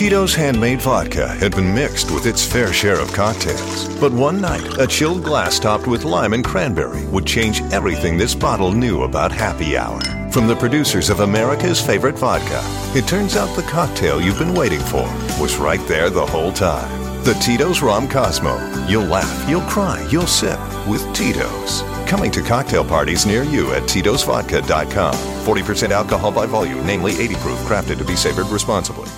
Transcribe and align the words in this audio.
Tito's 0.00 0.34
handmade 0.34 0.80
vodka 0.80 1.28
had 1.28 1.54
been 1.54 1.74
mixed 1.74 2.10
with 2.10 2.24
its 2.24 2.42
fair 2.42 2.72
share 2.72 2.98
of 2.98 3.12
cocktails. 3.12 3.86
But 4.00 4.12
one 4.12 4.40
night, 4.40 4.78
a 4.78 4.86
chilled 4.86 5.22
glass 5.22 5.58
topped 5.58 5.86
with 5.86 6.04
lime 6.04 6.32
and 6.32 6.42
cranberry 6.42 7.04
would 7.08 7.26
change 7.26 7.60
everything 7.70 8.16
this 8.16 8.34
bottle 8.34 8.72
knew 8.72 9.02
about 9.02 9.30
happy 9.30 9.76
hour. 9.76 10.00
From 10.32 10.46
the 10.46 10.56
producers 10.56 11.10
of 11.10 11.20
America's 11.20 11.82
favorite 11.82 12.16
vodka, 12.18 12.62
it 12.96 13.06
turns 13.06 13.36
out 13.36 13.54
the 13.54 13.62
cocktail 13.64 14.22
you've 14.22 14.38
been 14.38 14.54
waiting 14.54 14.80
for 14.80 15.04
was 15.38 15.58
right 15.58 15.86
there 15.86 16.08
the 16.08 16.24
whole 16.24 16.50
time. 16.50 16.88
The 17.24 17.34
Tito's 17.34 17.82
Rom 17.82 18.08
Cosmo. 18.08 18.56
You'll 18.88 19.04
laugh, 19.04 19.50
you'll 19.50 19.68
cry, 19.68 20.08
you'll 20.10 20.26
sip 20.26 20.58
with 20.88 21.04
Tito's. 21.14 21.82
Coming 22.08 22.30
to 22.30 22.40
cocktail 22.40 22.86
parties 22.86 23.26
near 23.26 23.42
you 23.42 23.74
at 23.74 23.82
Tito'sVodka.com. 23.82 25.14
40% 25.44 25.90
alcohol 25.90 26.32
by 26.32 26.46
volume, 26.46 26.86
namely 26.86 27.20
80 27.20 27.34
proof, 27.34 27.58
crafted 27.68 27.98
to 27.98 28.04
be 28.04 28.16
savored 28.16 28.46
responsibly. 28.46 29.10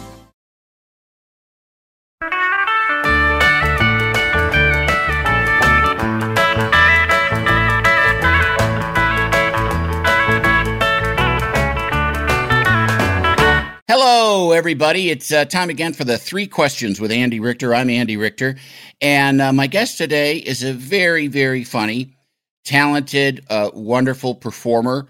Hello, 14.35 14.53
everybody. 14.53 15.11
It's 15.11 15.31
uh, 15.31 15.45
time 15.45 15.69
again 15.69 15.93
for 15.93 16.05
the 16.05 16.17
three 16.17 16.47
questions 16.47 16.99
with 16.99 17.13
Andy 17.13 17.39
Richter. 17.39 17.75
I'm 17.75 17.91
Andy 17.91 18.17
Richter, 18.17 18.57
and 19.03 19.43
uh, 19.43 19.53
my 19.53 19.67
guest 19.67 19.99
today 19.99 20.39
is 20.39 20.63
a 20.63 20.73
very, 20.73 21.27
very 21.27 21.65
funny, 21.65 22.17
talented, 22.65 23.45
uh, 23.51 23.71
wonderful 23.75 24.35
performer 24.35 25.07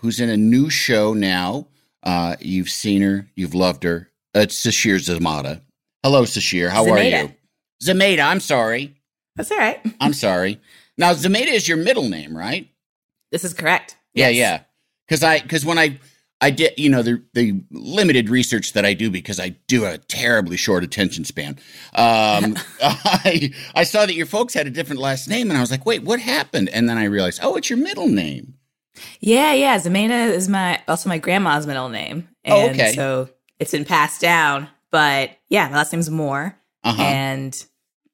who's 0.00 0.18
in 0.18 0.28
a 0.28 0.36
new 0.36 0.70
show 0.70 1.14
now. 1.14 1.68
Uh, 2.02 2.34
you've 2.40 2.68
seen 2.68 3.00
her, 3.02 3.28
you've 3.36 3.54
loved 3.54 3.84
her. 3.84 4.10
It's 4.34 4.60
Sasheer 4.60 4.96
Zamata. 4.96 5.60
Hello, 6.02 6.24
Sasheer. 6.24 6.68
How 6.68 6.84
are 6.90 7.00
you? 7.00 7.32
Zamata. 7.80 8.24
I'm 8.28 8.40
sorry. 8.40 8.96
That's 9.36 9.52
all 9.52 9.58
right. 9.58 9.80
I'm 10.00 10.14
sorry. 10.14 10.60
Now, 10.98 11.12
Zamata 11.12 11.46
is 11.46 11.68
your 11.68 11.76
middle 11.76 12.08
name, 12.08 12.36
right? 12.36 12.68
This 13.30 13.44
is 13.44 13.54
correct. 13.54 13.96
Yeah, 14.14 14.30
Yes. 14.30 14.36
yeah. 14.36 14.60
Because 15.06 15.22
I 15.22 15.38
because 15.38 15.64
when 15.64 15.78
I 15.78 16.00
I 16.40 16.50
did 16.50 16.74
you 16.76 16.90
know 16.90 17.02
the 17.02 17.22
the 17.32 17.62
limited 17.70 18.28
research 18.28 18.72
that 18.74 18.84
I 18.84 18.94
do 18.94 19.10
because 19.10 19.40
I 19.40 19.50
do 19.66 19.84
a 19.86 19.98
terribly 19.98 20.56
short 20.56 20.84
attention 20.84 21.24
span. 21.24 21.58
Um, 21.94 22.56
I 22.82 23.52
I 23.74 23.84
saw 23.84 24.04
that 24.06 24.14
your 24.14 24.26
folks 24.26 24.54
had 24.54 24.66
a 24.66 24.70
different 24.70 25.00
last 25.00 25.28
name, 25.28 25.50
and 25.50 25.56
I 25.56 25.60
was 25.60 25.70
like, 25.70 25.86
wait, 25.86 26.02
what 26.02 26.20
happened? 26.20 26.68
And 26.70 26.88
then 26.88 26.98
I 26.98 27.04
realized, 27.04 27.40
oh, 27.42 27.56
it's 27.56 27.70
your 27.70 27.78
middle 27.78 28.08
name. 28.08 28.54
Yeah, 29.20 29.52
yeah. 29.54 29.78
Zamata 29.78 30.30
is 30.30 30.48
my 30.48 30.82
also 30.86 31.08
my 31.08 31.18
grandma's 31.18 31.66
middle 31.66 31.88
name. 31.88 32.28
Oh, 32.46 32.68
And 32.68 32.72
okay. 32.72 32.92
So 32.92 33.30
it's 33.58 33.72
been 33.72 33.84
passed 33.84 34.20
down. 34.20 34.68
But 34.90 35.30
yeah, 35.48 35.68
my 35.68 35.76
last 35.78 35.92
name's 35.92 36.10
Moore. 36.10 36.56
Uh-huh. 36.84 37.02
And 37.02 37.54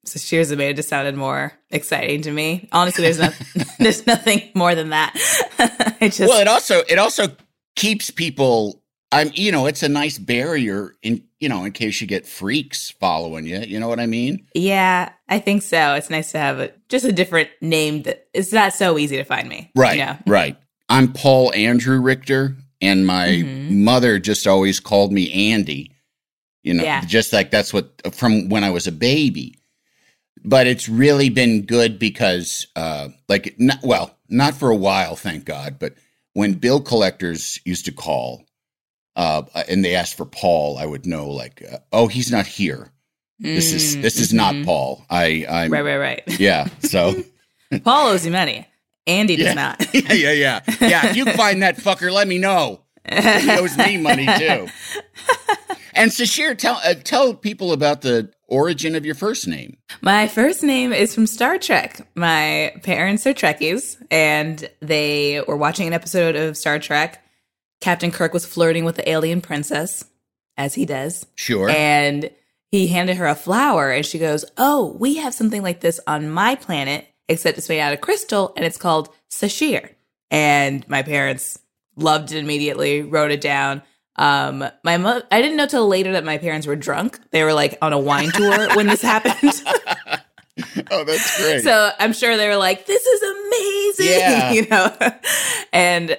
so 0.04 0.18
Sheer 0.18 0.42
Zamata 0.42 0.76
just 0.76 0.88
sounded 0.88 1.14
more 1.14 1.52
exciting 1.70 2.22
to 2.22 2.30
me. 2.30 2.68
Honestly, 2.72 3.04
there's 3.04 3.18
not 3.18 3.34
there's 3.78 4.06
nothing 4.06 4.50
more 4.54 4.74
than 4.74 4.90
that. 4.90 5.12
it 6.00 6.12
just 6.12 6.20
well, 6.20 6.40
it 6.40 6.48
also 6.48 6.82
it 6.88 6.98
also 6.98 7.28
keeps 7.76 8.10
people. 8.10 8.82
I'm 9.12 9.30
you 9.34 9.50
know 9.50 9.66
it's 9.66 9.82
a 9.82 9.88
nice 9.88 10.18
barrier 10.18 10.94
in 11.02 11.24
you 11.40 11.48
know 11.48 11.64
in 11.64 11.72
case 11.72 12.00
you 12.00 12.06
get 12.06 12.26
freaks 12.26 12.90
following 12.90 13.44
you. 13.46 13.58
You 13.58 13.80
know 13.80 13.88
what 13.88 13.98
I 14.00 14.06
mean? 14.06 14.46
Yeah, 14.54 15.10
I 15.28 15.38
think 15.40 15.62
so. 15.62 15.94
It's 15.94 16.10
nice 16.10 16.30
to 16.32 16.38
have 16.38 16.60
a 16.60 16.72
just 16.88 17.04
a 17.04 17.12
different 17.12 17.50
name 17.60 18.02
that 18.02 18.28
it's 18.32 18.52
not 18.52 18.72
so 18.72 18.98
easy 18.98 19.16
to 19.16 19.24
find 19.24 19.48
me. 19.48 19.70
Right. 19.74 19.98
Yeah. 19.98 20.18
Right. 20.26 20.56
I'm 20.88 21.12
Paul 21.12 21.52
Andrew 21.54 22.00
Richter, 22.00 22.56
and 22.80 23.06
my 23.06 23.28
Mhm. 23.28 23.70
mother 23.70 24.18
just 24.18 24.46
always 24.46 24.78
called 24.80 25.12
me 25.12 25.52
Andy. 25.52 25.92
You 26.62 26.74
know, 26.74 26.84
Yeah. 26.84 27.04
just 27.04 27.32
like 27.32 27.50
that's 27.50 27.72
what 27.72 28.00
from 28.14 28.48
when 28.48 28.62
I 28.64 28.70
was 28.70 28.86
a 28.86 28.92
baby. 28.92 29.56
But 30.44 30.66
it's 30.66 30.88
really 30.88 31.28
been 31.30 31.62
good 31.62 31.98
because, 31.98 32.66
uh, 32.74 33.08
like, 33.28 33.54
not, 33.58 33.80
well, 33.82 34.16
not 34.28 34.54
for 34.54 34.70
a 34.70 34.76
while, 34.76 35.14
thank 35.14 35.44
God. 35.44 35.78
But 35.78 35.94
when 36.34 36.54
bill 36.54 36.80
collectors 36.80 37.58
used 37.64 37.84
to 37.86 37.92
call, 37.92 38.44
uh, 39.16 39.42
and 39.68 39.84
they 39.84 39.94
asked 39.94 40.16
for 40.16 40.26
Paul, 40.26 40.78
I 40.78 40.86
would 40.86 41.06
know, 41.06 41.28
like, 41.30 41.62
uh, 41.70 41.78
oh, 41.92 42.06
he's 42.06 42.30
not 42.30 42.46
here. 42.46 42.92
This 43.38 43.72
is 43.72 43.96
Mm, 43.96 44.02
this 44.02 44.16
is 44.18 44.32
not 44.34 44.54
mhm. 44.54 44.64
Paul. 44.66 45.04
I 45.08 45.46
I'm 45.48 45.72
Right, 45.72 45.82
right, 45.82 45.96
right. 45.96 46.22
yeah. 46.40 46.68
So 46.82 47.14
Paul 47.84 48.08
owes 48.08 48.26
you 48.26 48.32
money. 48.32 48.66
Andy 49.06 49.36
does 49.36 49.54
not. 49.54 49.80
yeah, 49.94 50.12
yeah, 50.12 50.32
yeah. 50.32 50.60
Yeah, 50.80 51.06
if 51.08 51.16
you 51.16 51.24
find 51.32 51.62
that 51.62 51.76
fucker, 51.78 52.12
let 52.12 52.28
me 52.28 52.38
know. 52.38 52.82
He 53.10 53.50
owes 53.50 53.76
me 53.78 53.96
money 53.96 54.26
too. 54.38 54.68
And 55.94 56.10
Sasheer, 56.10 56.56
tell 56.56 56.80
uh, 56.84 56.94
tell 56.94 57.34
people 57.34 57.72
about 57.72 58.02
the 58.02 58.32
origin 58.48 58.94
of 58.94 59.04
your 59.06 59.14
first 59.14 59.46
name. 59.46 59.76
My 60.00 60.26
first 60.28 60.62
name 60.62 60.92
is 60.92 61.14
from 61.14 61.26
Star 61.26 61.58
Trek. 61.58 62.06
My 62.14 62.72
parents 62.82 63.26
are 63.26 63.34
Trekkies, 63.34 63.96
and 64.10 64.68
they 64.80 65.42
were 65.46 65.56
watching 65.56 65.86
an 65.86 65.92
episode 65.92 66.36
of 66.36 66.56
Star 66.56 66.78
Trek. 66.78 67.24
Captain 67.80 68.10
Kirk 68.10 68.32
was 68.34 68.44
flirting 68.46 68.84
with 68.84 68.96
the 68.96 69.08
alien 69.08 69.40
princess, 69.40 70.04
as 70.56 70.74
he 70.74 70.84
does, 70.84 71.26
Sure. 71.34 71.68
and 71.70 72.30
he 72.70 72.88
handed 72.88 73.16
her 73.16 73.26
a 73.26 73.34
flower, 73.34 73.90
and 73.90 74.04
she 74.04 74.18
goes, 74.18 74.44
"Oh, 74.58 74.96
we 74.98 75.16
have 75.16 75.34
something 75.34 75.62
like 75.62 75.80
this 75.80 75.98
on 76.06 76.30
my 76.30 76.54
planet, 76.54 77.06
except 77.28 77.56
it's 77.58 77.68
made 77.68 77.80
out 77.80 77.92
of 77.92 78.00
crystal, 78.00 78.52
and 78.56 78.64
it's 78.64 78.76
called 78.78 79.08
Sashir." 79.30 79.90
And 80.30 80.88
my 80.88 81.02
parents 81.02 81.58
loved 81.96 82.32
it 82.32 82.38
immediately, 82.38 83.02
wrote 83.02 83.32
it 83.32 83.40
down. 83.40 83.82
Um, 84.20 84.66
my 84.84 84.98
mo- 84.98 85.22
I 85.30 85.40
didn't 85.40 85.56
know 85.56 85.66
till 85.66 85.88
later 85.88 86.12
that 86.12 86.24
my 86.24 86.36
parents 86.36 86.66
were 86.66 86.76
drunk. 86.76 87.18
They 87.30 87.42
were 87.42 87.54
like 87.54 87.78
on 87.80 87.94
a 87.94 87.98
wine 87.98 88.30
tour 88.30 88.68
when 88.76 88.86
this 88.86 89.00
happened. 89.00 89.62
oh, 90.90 91.04
that's 91.04 91.40
great. 91.40 91.62
So 91.62 91.90
I'm 91.98 92.12
sure 92.12 92.36
they 92.36 92.46
were 92.46 92.58
like, 92.58 92.84
"This 92.84 93.02
is 93.02 93.22
amazing," 93.22 94.18
Yeah. 94.20 94.52
you 94.52 94.66
know. 94.68 94.94
and 95.72 96.18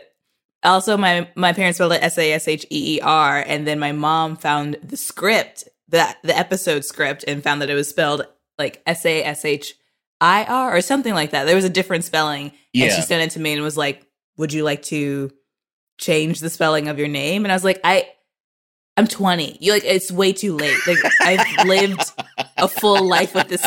also, 0.64 0.98
my 0.98 1.28
my 1.36 1.54
parents 1.54 1.78
spelled 1.78 1.94
it 1.94 2.02
S 2.02 2.18
A 2.18 2.34
S 2.34 2.48
H 2.48 2.66
E 2.72 2.98
E 2.98 3.02
R, 3.02 3.44
and 3.46 3.68
then 3.68 3.78
my 3.78 3.92
mom 3.92 4.36
found 4.36 4.78
the 4.82 4.98
script, 4.98 5.70
that 5.90 6.18
the 6.24 6.36
episode 6.36 6.84
script, 6.84 7.24
and 7.28 7.44
found 7.44 7.62
that 7.62 7.70
it 7.70 7.76
was 7.76 7.88
spelled 7.88 8.26
like 8.58 8.82
S 8.88 9.06
A 9.06 9.24
S 9.24 9.46
H 9.46 9.76
I 10.20 10.46
R 10.46 10.76
or 10.76 10.82
something 10.82 11.14
like 11.14 11.32
that. 11.32 11.44
There 11.44 11.56
was 11.56 11.66
a 11.66 11.70
different 11.70 12.04
spelling, 12.04 12.52
and 12.74 12.92
she 12.92 13.02
sent 13.04 13.22
it 13.22 13.36
to 13.36 13.40
me 13.40 13.54
and 13.54 13.62
was 13.62 13.78
like, 13.78 14.08
"Would 14.38 14.54
you 14.54 14.64
like 14.64 14.82
to 14.86 15.30
change 16.02 16.42
the 16.42 16.50
spelling 16.50 16.90
of 16.90 17.00
your 17.00 17.08
name?" 17.08 17.46
And 17.46 17.52
I 17.52 17.56
was 17.56 17.64
like, 17.64 17.80
"I." 17.86 18.10
I'm 18.98 19.08
20. 19.08 19.58
You 19.62 19.72
like 19.72 19.86
it's 19.86 20.12
way 20.12 20.34
too 20.34 20.58
late. 20.58 20.76
Like 20.86 20.98
I've 21.22 21.66
lived 21.66 22.12
a 22.58 22.68
full 22.68 23.08
life 23.08 23.34
with 23.34 23.48
this 23.48 23.66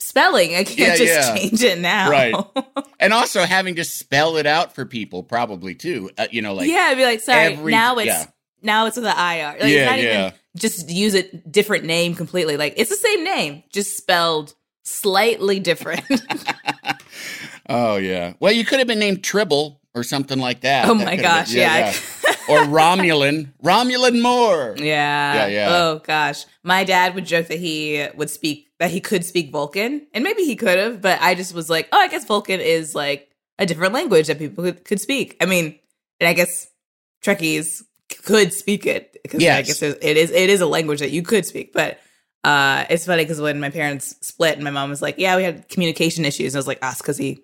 spelling. 0.00 0.54
I 0.56 0.64
can't 0.64 0.78
Yeah, 0.78 0.96
just 0.96 1.28
yeah. 1.28 1.36
change 1.36 1.62
it 1.62 1.78
now. 1.78 2.10
Right. 2.10 2.34
and 2.98 3.12
also 3.12 3.42
having 3.44 3.74
to 3.76 3.84
spell 3.84 4.38
it 4.38 4.46
out 4.46 4.74
for 4.74 4.86
people, 4.86 5.24
probably 5.24 5.74
too. 5.74 6.10
Uh, 6.16 6.26
you 6.30 6.40
know, 6.40 6.54
like 6.54 6.70
yeah, 6.70 6.88
I'd 6.90 6.96
be 6.96 7.04
like, 7.04 7.20
sorry. 7.20 7.52
every- 7.52 7.70
now 7.70 7.98
it's 7.98 8.06
yeah. 8.06 8.24
now 8.62 8.86
it's 8.86 8.96
with 8.96 9.04
an 9.04 9.10
IR. 9.16 9.60
Like, 9.60 9.60
Yeah, 9.60 9.66
it's 9.68 9.90
not 9.90 10.00
yeah. 10.00 10.26
even 10.28 10.32
just 10.56 10.88
use 10.88 11.14
a 11.14 11.22
different 11.22 11.84
name 11.84 12.14
completely. 12.14 12.56
Like 12.56 12.72
it's 12.78 12.90
the 12.90 12.96
same 12.96 13.24
name, 13.24 13.62
just 13.70 13.98
spelled 13.98 14.54
slightly 14.84 15.60
different. 15.60 16.02
Oh 17.68 17.96
yeah. 17.96 18.32
Well, 18.40 18.52
you 18.52 18.64
could 18.64 18.78
have 18.80 18.88
been 18.88 18.98
named 18.98 19.22
Tribble 19.22 19.80
or 19.94 20.02
something 20.02 20.38
like 20.38 20.62
that. 20.62 20.88
Oh 20.88 20.94
That 20.96 21.04
my 21.04 21.16
gosh, 21.16 21.48
been- 21.52 21.58
yeah. 21.60 21.92
or 22.48 22.60
Romulan, 22.64 23.52
Romulan 23.62 24.20
Moore. 24.22 24.74
yeah. 24.78 25.34
Yeah, 25.34 25.46
yeah. 25.46 25.68
Oh 25.70 26.00
gosh. 26.04 26.44
My 26.62 26.84
dad 26.84 27.14
would 27.14 27.26
joke 27.26 27.48
that 27.48 27.58
he 27.58 28.06
would 28.14 28.30
speak 28.30 28.68
that 28.78 28.90
he 28.90 29.00
could 29.00 29.24
speak 29.24 29.50
Vulcan. 29.52 30.06
And 30.12 30.24
maybe 30.24 30.42
he 30.42 30.56
could 30.56 30.78
have, 30.78 31.00
but 31.00 31.20
I 31.20 31.34
just 31.34 31.54
was 31.54 31.70
like, 31.70 31.88
oh, 31.92 31.98
I 31.98 32.08
guess 32.08 32.24
Vulcan 32.24 32.60
is 32.60 32.94
like 32.94 33.30
a 33.58 33.66
different 33.66 33.92
language 33.94 34.26
that 34.26 34.38
people 34.38 34.72
could, 34.72 35.00
speak. 35.00 35.36
I 35.40 35.46
mean, 35.46 35.78
and 36.20 36.28
I 36.28 36.32
guess 36.32 36.68
Trekkies 37.22 37.82
could 38.24 38.52
speak 38.52 38.86
it 38.86 39.16
because 39.22 39.42
I 39.44 39.62
guess 39.62 39.82
it 39.82 40.02
is 40.02 40.30
it 40.30 40.50
is 40.50 40.60
a 40.60 40.66
language 40.66 41.00
that 41.00 41.10
you 41.10 41.22
could 41.22 41.46
speak. 41.46 41.72
But 41.72 42.00
uh, 42.44 42.84
it's 42.90 43.06
funny 43.06 43.24
because 43.24 43.40
when 43.40 43.60
my 43.60 43.70
parents 43.70 44.16
split, 44.20 44.54
and 44.54 44.64
my 44.64 44.70
mom 44.70 44.90
was 44.90 45.00
like, 45.00 45.16
"Yeah, 45.18 45.36
we 45.36 45.44
had 45.44 45.68
communication 45.68 46.24
issues," 46.24 46.54
and 46.54 46.58
I 46.58 46.60
was 46.60 46.66
like, 46.66 46.80
"Ah, 46.82 46.94
because 46.98 47.16
he 47.16 47.42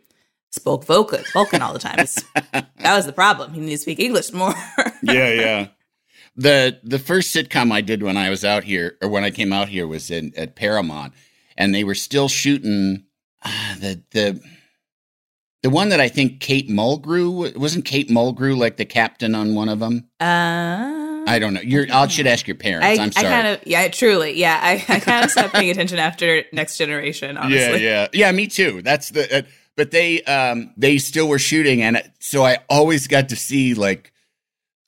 spoke 0.50 0.84
Vulcan, 0.84 1.24
Vulcan 1.32 1.62
all 1.62 1.72
the 1.72 1.78
time. 1.78 2.06
That 2.80 2.96
was 2.96 3.06
the 3.06 3.12
problem. 3.12 3.52
He 3.52 3.60
needed 3.60 3.72
to 3.72 3.78
speak 3.78 3.98
English 4.00 4.32
more." 4.32 4.54
yeah, 5.02 5.30
yeah. 5.32 5.66
the 6.36 6.78
the 6.82 6.98
first 6.98 7.34
sitcom 7.34 7.72
I 7.72 7.80
did 7.80 8.02
when 8.02 8.16
I 8.16 8.30
was 8.30 8.44
out 8.44 8.64
here 8.64 8.96
or 9.02 9.08
when 9.08 9.24
I 9.24 9.30
came 9.30 9.52
out 9.52 9.68
here 9.68 9.86
was 9.86 10.10
in 10.10 10.32
at 10.36 10.56
Paramount, 10.56 11.12
and 11.56 11.74
they 11.74 11.84
were 11.84 11.96
still 11.96 12.28
shooting 12.28 13.04
uh, 13.42 13.74
the 13.78 14.02
the 14.12 14.40
the 15.62 15.70
one 15.70 15.88
that 15.88 16.00
I 16.00 16.08
think 16.08 16.40
Kate 16.40 16.68
Mulgrew 16.68 17.56
wasn't 17.56 17.84
Kate 17.84 18.08
Mulgrew 18.08 18.56
like 18.56 18.76
the 18.76 18.84
captain 18.84 19.34
on 19.34 19.54
one 19.54 19.68
of 19.68 19.80
them. 19.80 20.08
Uh, 20.20 21.24
I 21.26 21.38
don't 21.38 21.52
know. 21.52 21.60
You're. 21.60 21.86
I 21.92 22.06
should 22.06 22.26
ask 22.26 22.46
your 22.46 22.56
parents. 22.56 22.86
I, 22.86 23.02
am 23.02 23.12
sorry. 23.12 23.26
I 23.26 23.30
kind 23.30 23.48
of, 23.48 23.66
yeah, 23.66 23.88
truly, 23.88 24.38
yeah. 24.38 24.58
I, 24.62 24.84
I 24.88 25.00
kind 25.00 25.24
of 25.24 25.30
stopped 25.30 25.52
paying 25.52 25.70
attention 25.70 25.98
after 25.98 26.44
Next 26.52 26.78
Generation. 26.78 27.36
Honestly, 27.38 27.84
Yeah, 27.84 28.08
yeah, 28.14 28.28
yeah. 28.28 28.32
Me 28.32 28.46
too. 28.46 28.82
That's 28.82 29.10
the. 29.10 29.38
Uh, 29.38 29.42
but 29.78 29.90
they 29.92 30.22
um 30.24 30.74
they 30.76 30.98
still 30.98 31.26
were 31.28 31.38
shooting, 31.38 31.80
and 31.82 32.02
so 32.18 32.44
I 32.44 32.58
always 32.68 33.06
got 33.06 33.30
to 33.30 33.36
see 33.36 33.72
like 33.72 34.12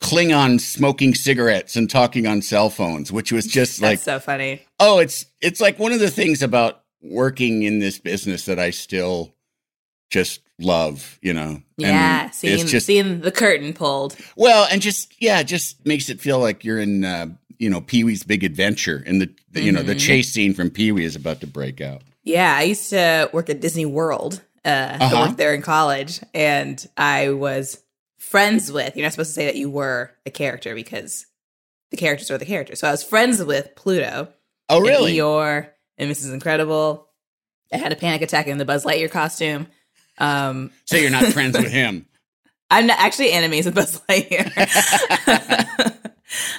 Klingon 0.02 0.60
smoking 0.60 1.14
cigarettes 1.14 1.76
and 1.76 1.88
talking 1.88 2.26
on 2.26 2.42
cell 2.42 2.68
phones, 2.70 3.12
which 3.12 3.32
was 3.32 3.46
just 3.46 3.80
like 3.80 3.92
that's 3.98 4.02
so 4.04 4.18
funny. 4.18 4.62
oh, 4.78 4.98
it's 4.98 5.26
it's 5.40 5.60
like 5.60 5.78
one 5.78 5.92
of 5.92 6.00
the 6.00 6.10
things 6.10 6.42
about 6.42 6.82
working 7.02 7.62
in 7.62 7.78
this 7.78 7.98
business 7.98 8.44
that 8.46 8.58
I 8.58 8.70
still 8.70 9.34
just 10.10 10.40
love. 10.58 11.18
You 11.22 11.34
know. 11.34 11.48
And 11.50 11.62
Yeah, 11.78 12.30
seeing 12.30 12.60
it's 12.60 12.70
just 12.70 12.86
seeing 12.86 13.20
the 13.20 13.30
curtain 13.32 13.72
pulled. 13.72 14.16
well, 14.36 14.66
and 14.70 14.82
just 14.82 15.14
yeah, 15.22 15.40
it 15.40 15.44
just 15.44 15.86
makes 15.86 16.08
it 16.08 16.20
feel 16.20 16.38
like 16.38 16.64
you're 16.64 16.80
in 16.80 17.04
uh, 17.04 17.26
you 17.58 17.68
know 17.70 17.80
Pee 17.82 18.02
Wee's 18.04 18.22
Big 18.24 18.42
Adventure, 18.42 19.02
and 19.06 19.20
the, 19.20 19.30
the 19.52 19.62
you 19.62 19.70
know 19.70 19.82
the 19.82 19.94
Mhm. 19.94 20.00
chase 20.00 20.32
scene 20.32 20.54
from 20.54 20.70
Pee 20.70 20.92
Wee 20.92 21.04
is 21.04 21.14
about 21.14 21.40
to 21.42 21.46
break 21.46 21.80
out. 21.82 22.02
Yeah, 22.24 22.54
I 22.56 22.62
used 22.64 22.88
to 22.90 23.28
work 23.32 23.48
at 23.50 23.60
Disney 23.60 23.86
World. 23.86 24.42
Uh, 24.64 24.96
Uh-huh. 25.00 25.16
I 25.16 25.20
worked 25.26 25.38
there 25.38 25.54
in 25.54 25.62
college, 25.62 26.20
and 26.34 26.84
I 26.96 27.30
was 27.30 27.80
friends 28.18 28.70
with. 28.70 28.96
You're 28.96 29.04
not 29.06 29.12
supposed 29.12 29.30
to 29.30 29.34
say 29.34 29.46
that 29.46 29.56
you 29.56 29.70
were 29.70 30.10
a 30.26 30.30
character 30.30 30.74
because 30.74 31.26
the 31.90 31.96
characters 31.96 32.30
are 32.30 32.38
the 32.38 32.44
characters. 32.46 32.78
So 32.80 32.88
I 32.88 32.90
was 32.90 33.02
friends 33.02 33.42
with 33.42 33.74
Pluto, 33.76 34.28
Oh, 34.68 34.76
and 34.78 34.86
really? 34.86 35.14
Eeyore, 35.16 35.68
and 35.98 36.10
Mrs. 36.10 36.32
Incredible. 36.32 37.08
I 37.72 37.76
had 37.78 37.92
a 37.92 37.96
panic 37.96 38.22
attack 38.22 38.46
in 38.46 38.58
the 38.58 38.64
Buzz 38.64 38.84
Lightyear 38.84 39.10
costume. 39.10 39.66
Um, 40.18 40.70
So 40.84 40.96
you're 40.96 41.10
not 41.10 41.24
friends 41.26 41.56
with 41.56 41.70
him? 41.72 42.06
I'm 42.70 42.86
not 42.86 42.98
actually 43.00 43.32
enemies 43.32 43.64
with 43.66 43.74
Buzz 43.74 44.00
Lightyear. 44.08 44.52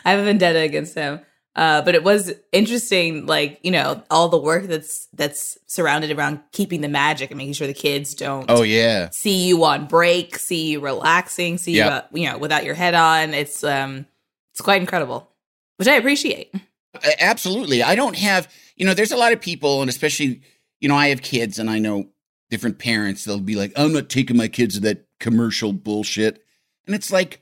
I 0.04 0.12
have 0.12 0.20
a 0.20 0.24
vendetta 0.24 0.60
against 0.60 0.96
him. 0.96 1.22
Uh, 1.54 1.82
but 1.82 1.96
it 1.96 2.04
was 2.04 2.32
interesting, 2.54 3.26
like 3.26 3.60
you 3.62 3.72
know, 3.72 4.02
all 4.10 4.30
the 4.30 4.38
work 4.38 4.66
that's 4.68 5.08
that's 5.14 5.58
surrounded 5.68 6.10
around 6.18 6.40
keeping 6.54 6.80
the 6.82 6.88
magic 6.88 7.30
and 7.30 7.38
making 7.38 7.54
sure 7.54 7.68
the 7.68 7.74
kids 7.74 8.16
don't 8.16 8.46
Oh 8.50 8.64
yeah. 8.64 9.10
see 9.12 9.48
you 9.48 9.64
on 9.66 9.86
break, 9.88 10.38
see 10.38 10.72
you 10.72 10.80
relaxing, 10.80 11.58
see 11.58 11.74
Yep. 11.74 11.86
you 11.86 11.92
uh, 11.92 12.24
you 12.26 12.32
know 12.32 12.38
without 12.38 12.64
your 12.64 12.76
head 12.76 12.94
on. 12.94 13.34
It's 13.34 13.64
um, 13.66 14.06
it's 14.54 14.62
quite 14.62 14.80
incredible, 14.82 15.30
which 15.78 15.88
I 15.90 15.96
appreciate. 15.96 16.54
Absolutely. 17.20 17.84
I 17.84 17.96
don't 17.96 18.18
have, 18.18 18.52
you 18.76 18.86
know, 18.86 18.94
there's 18.94 19.12
a 19.12 19.18
lot 19.18 19.34
of 19.34 19.42
people, 19.42 19.82
and 19.82 19.90
especially, 19.90 20.42
you 20.80 20.90
know, 20.90 20.96
I 20.96 21.08
have 21.08 21.22
kids 21.22 21.58
and 21.60 21.70
I 21.70 21.80
know 21.80 22.10
different 22.50 22.80
parents, 22.80 23.24
they'll 23.24 23.40
be 23.40 23.56
like, 23.56 23.72
I'm 23.78 23.94
not 23.94 24.10
taking 24.10 24.36
my 24.36 24.50
kids 24.50 24.76
to 24.76 24.82
that 24.82 25.06
commercial 25.20 25.72
bullshit. 25.72 26.44
And 26.86 26.94
it's 26.96 27.12
like, 27.12 27.42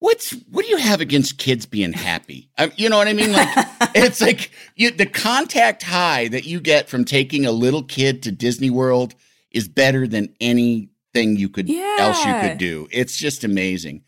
what's, 0.00 0.32
what 0.50 0.64
do 0.64 0.70
you 0.70 0.76
have 0.78 1.00
against 1.00 1.38
kids 1.38 1.66
being 1.66 1.92
happy? 1.92 2.50
I, 2.58 2.72
you 2.76 2.88
know 2.88 2.96
what 2.98 3.08
I 3.08 3.12
mean? 3.12 3.32
Like, 3.32 3.48
it's 3.94 4.20
like 4.20 4.50
you, 4.76 4.90
the 4.90 5.06
contact 5.06 5.82
high 5.82 6.28
that 6.28 6.46
you 6.46 6.60
get 6.60 6.88
from 6.88 7.04
taking 7.04 7.46
a 7.46 7.52
little 7.52 7.82
kid 7.82 8.22
to 8.24 8.32
Disney 8.32 8.70
World 8.70 9.14
is 9.50 9.68
better 9.68 10.06
than 10.06 10.34
anything 10.40 11.36
you 11.36 11.48
could 11.48 11.70
else 11.70 12.24
you 12.24 12.32
could 12.40 12.58
do. 12.58 12.86
It's 12.90 13.16
just 13.16 13.44
amazing. 13.44 14.02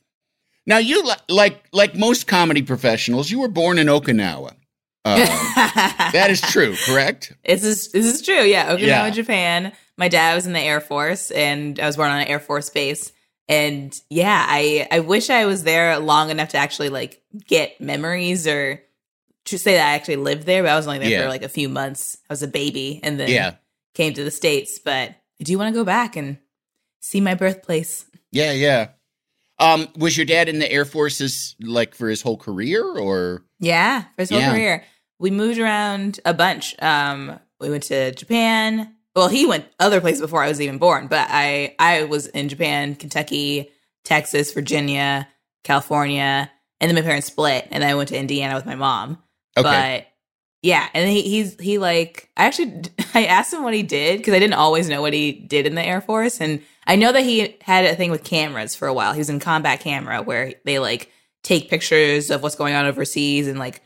Now 0.66 0.78
you 0.78 1.02
li- 1.02 1.14
like 1.28 1.64
like 1.72 1.96
most 1.96 2.26
comedy 2.26 2.62
professionals, 2.62 3.30
you 3.30 3.40
were 3.40 3.48
born 3.48 3.78
in 3.78 3.86
Okinawa. 3.88 4.50
Um, 5.04 5.16
that 5.16 6.26
is 6.28 6.40
true, 6.42 6.76
correct? 6.84 7.32
This 7.44 7.64
is 7.64 7.90
this 7.90 8.04
is 8.06 8.22
true. 8.22 8.42
Yeah, 8.42 8.76
Okinawa, 8.76 8.80
Yeah. 8.80 9.10
Japan. 9.10 9.72
My 9.96 10.08
dad 10.08 10.34
was 10.34 10.46
in 10.46 10.52
the 10.52 10.60
Air 10.60 10.80
Force, 10.80 11.30
and 11.30 11.80
I 11.80 11.86
was 11.86 11.96
born 11.96 12.10
on 12.10 12.20
an 12.20 12.28
Air 12.28 12.38
Force 12.38 12.68
base. 12.70 13.12
And 13.50 14.00
yeah, 14.08 14.46
I 14.48 14.86
I 14.92 15.00
wish 15.00 15.28
I 15.28 15.44
was 15.44 15.64
there 15.64 15.98
long 15.98 16.30
enough 16.30 16.50
to 16.50 16.56
actually 16.56 16.88
like 16.88 17.20
get 17.48 17.80
memories 17.80 18.46
or 18.46 18.80
to 19.46 19.58
say 19.58 19.74
that 19.74 19.88
I 19.88 19.94
actually 19.96 20.16
lived 20.16 20.44
there. 20.44 20.62
But 20.62 20.70
I 20.70 20.76
was 20.76 20.86
only 20.86 21.00
there 21.00 21.10
Yeah. 21.10 21.22
for 21.24 21.28
like 21.28 21.42
a 21.42 21.48
few 21.48 21.68
months. 21.68 22.16
I 22.30 22.32
was 22.32 22.44
a 22.44 22.48
baby, 22.48 23.00
and 23.02 23.18
then 23.18 23.28
Yeah, 23.28 23.54
came 23.94 24.14
to 24.14 24.22
the 24.22 24.30
states. 24.30 24.78
But 24.78 25.10
I 25.40 25.44
do 25.44 25.58
want 25.58 25.74
to 25.74 25.78
go 25.78 25.84
back 25.84 26.14
and 26.16 26.38
see 27.00 27.20
my 27.20 27.34
birthplace. 27.34 28.06
yeah, 28.30 28.52
yeah. 28.52 28.90
Um, 29.58 29.88
was 29.96 30.16
your 30.16 30.26
dad 30.26 30.48
in 30.48 30.60
the 30.60 30.70
Air 30.70 30.84
Forces 30.84 31.56
like 31.60 31.94
for 31.96 32.08
his 32.08 32.22
whole 32.22 32.36
career, 32.38 32.84
or 32.96 33.44
Yeah, 33.58 34.02
for 34.14 34.22
his 34.22 34.30
whole 34.30 34.38
Yeah. 34.38 34.52
career. 34.52 34.84
We 35.18 35.32
moved 35.32 35.58
around 35.58 36.20
a 36.24 36.32
bunch. 36.32 36.76
Um, 36.80 37.38
we 37.58 37.68
went 37.68 37.82
to 37.84 38.12
Japan. 38.12 38.94
Well, 39.14 39.28
he 39.28 39.46
went 39.46 39.66
other 39.78 40.00
places 40.00 40.20
before 40.20 40.42
I 40.42 40.48
was 40.48 40.60
even 40.60 40.78
born, 40.78 41.08
but 41.08 41.26
I 41.30 41.74
I 41.78 42.04
was 42.04 42.26
in 42.28 42.48
Japan, 42.48 42.94
Kentucky, 42.94 43.70
Texas, 44.04 44.52
Virginia, 44.52 45.28
California, 45.64 46.50
and 46.80 46.88
then 46.88 46.94
my 46.94 47.02
parents 47.02 47.26
split, 47.26 47.66
and 47.70 47.82
I 47.82 47.94
went 47.94 48.10
to 48.10 48.18
Indiana 48.18 48.54
with 48.54 48.66
my 48.66 48.76
mom. 48.76 49.18
okay? 49.56 50.02
But 50.02 50.06
yeah, 50.62 50.88
and 50.94 51.08
he, 51.08 51.22
he's 51.22 51.58
he 51.58 51.78
like 51.78 52.30
I 52.36 52.44
actually 52.44 52.82
I 53.14 53.26
asked 53.26 53.52
him 53.52 53.62
what 53.62 53.74
he 53.74 53.82
did 53.82 54.18
because 54.18 54.34
I 54.34 54.38
didn't 54.38 54.54
always 54.54 54.88
know 54.88 55.00
what 55.00 55.12
he 55.12 55.32
did 55.32 55.66
in 55.66 55.74
the 55.74 55.82
Air 55.82 56.00
Force, 56.00 56.40
and 56.40 56.62
I 56.86 56.96
know 56.96 57.12
that 57.12 57.24
he 57.24 57.56
had 57.62 57.84
a 57.84 57.96
thing 57.96 58.10
with 58.10 58.24
cameras 58.24 58.74
for 58.74 58.86
a 58.86 58.94
while. 58.94 59.12
He 59.12 59.18
was 59.18 59.30
in 59.30 59.40
combat 59.40 59.80
camera 59.80 60.22
where 60.22 60.54
they 60.64 60.78
like 60.78 61.10
take 61.42 61.70
pictures 61.70 62.30
of 62.30 62.42
what's 62.42 62.56
going 62.56 62.74
on 62.74 62.86
overseas 62.86 63.48
and 63.48 63.58
like 63.58 63.80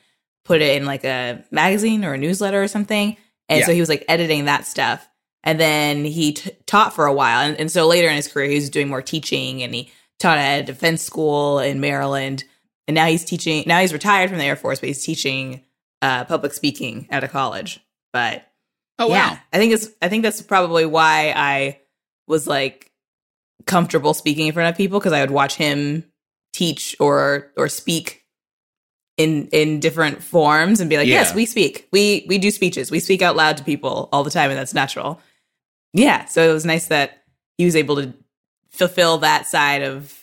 put 0.44 0.60
it 0.60 0.76
in 0.76 0.86
like 0.86 1.04
a 1.04 1.44
magazine 1.50 2.04
or 2.04 2.14
a 2.14 2.18
newsletter 2.18 2.62
or 2.62 2.68
something. 2.68 3.16
And 3.48 3.64
so 3.64 3.72
he 3.72 3.80
was 3.80 3.88
like 3.88 4.04
editing 4.08 4.46
that 4.46 4.66
stuff. 4.66 5.06
And 5.44 5.60
then 5.60 6.04
he 6.04 6.32
t- 6.32 6.50
taught 6.66 6.94
for 6.94 7.06
a 7.06 7.12
while. 7.12 7.40
And, 7.40 7.58
and 7.60 7.70
so 7.70 7.86
later 7.86 8.08
in 8.08 8.16
his 8.16 8.26
career, 8.26 8.48
he 8.48 8.56
was 8.56 8.70
doing 8.70 8.88
more 8.88 9.02
teaching 9.02 9.62
and 9.62 9.74
he 9.74 9.92
taught 10.18 10.38
at 10.38 10.60
a 10.60 10.64
defense 10.64 11.02
school 11.02 11.58
in 11.60 11.80
Maryland. 11.80 12.44
And 12.88 12.94
now 12.94 13.06
he's 13.06 13.24
teaching, 13.24 13.64
now 13.66 13.80
he's 13.80 13.92
retired 13.92 14.30
from 14.30 14.38
the 14.38 14.44
Air 14.44 14.56
Force, 14.56 14.80
but 14.80 14.88
he's 14.88 15.04
teaching 15.04 15.62
uh, 16.02 16.24
public 16.24 16.54
speaking 16.54 17.06
at 17.10 17.24
a 17.24 17.28
college. 17.28 17.78
But 18.12 18.46
oh 18.98 19.08
wow, 19.08 19.14
yeah, 19.14 19.38
I 19.52 19.58
think 19.58 19.72
it's, 19.72 19.88
I 20.00 20.08
think 20.08 20.22
that's 20.22 20.42
probably 20.42 20.86
why 20.86 21.32
I 21.36 21.80
was 22.26 22.46
like 22.46 22.90
comfortable 23.66 24.14
speaking 24.14 24.46
in 24.46 24.52
front 24.52 24.70
of 24.70 24.76
people 24.76 24.98
because 24.98 25.12
I 25.12 25.20
would 25.20 25.30
watch 25.30 25.56
him 25.56 26.04
teach 26.52 26.96
or, 27.00 27.52
or 27.56 27.68
speak 27.68 28.24
in 29.16 29.48
in 29.48 29.80
different 29.80 30.22
forms 30.22 30.80
and 30.80 30.90
be 30.90 30.96
like, 30.96 31.06
yes, 31.06 31.34
we 31.34 31.46
speak. 31.46 31.88
We 31.92 32.26
we 32.28 32.38
do 32.38 32.50
speeches. 32.50 32.90
We 32.90 33.00
speak 33.00 33.22
out 33.22 33.36
loud 33.36 33.56
to 33.58 33.64
people 33.64 34.08
all 34.12 34.24
the 34.24 34.30
time, 34.30 34.50
and 34.50 34.58
that's 34.58 34.74
natural. 34.74 35.20
Yeah. 35.94 36.26
So 36.26 36.48
it 36.48 36.52
was 36.52 36.66
nice 36.66 36.88
that 36.88 37.22
he 37.56 37.64
was 37.64 37.74
able 37.76 37.96
to 37.96 38.12
fulfill 38.70 39.18
that 39.18 39.46
side 39.46 39.82
of 39.82 40.20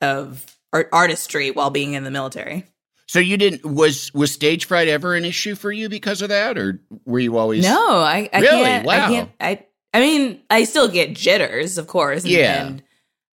of 0.00 0.56
art- 0.72 0.88
artistry 0.92 1.50
while 1.50 1.70
being 1.70 1.94
in 1.94 2.04
the 2.04 2.10
military. 2.10 2.64
So 3.08 3.18
you 3.18 3.36
didn't 3.36 3.64
was 3.64 4.12
was 4.14 4.32
stage 4.32 4.66
fright 4.66 4.88
ever 4.88 5.14
an 5.14 5.24
issue 5.24 5.54
for 5.54 5.72
you 5.72 5.88
because 5.88 6.22
of 6.22 6.28
that, 6.28 6.56
or 6.56 6.80
were 7.04 7.18
you 7.18 7.36
always 7.36 7.62
No, 7.64 7.98
I, 7.98 8.30
I 8.32 8.40
Really? 8.40 8.62
can't. 8.62 8.86
Wow. 8.86 8.94
I 8.94 9.08
can't. 9.08 9.30
I 9.40 9.66
I 9.94 10.00
mean, 10.00 10.40
I 10.48 10.64
still 10.64 10.88
get 10.88 11.14
jitters, 11.14 11.76
of 11.78 11.86
course. 11.86 12.22
And, 12.22 12.32
Yeah. 12.32 12.66
and 12.66 12.82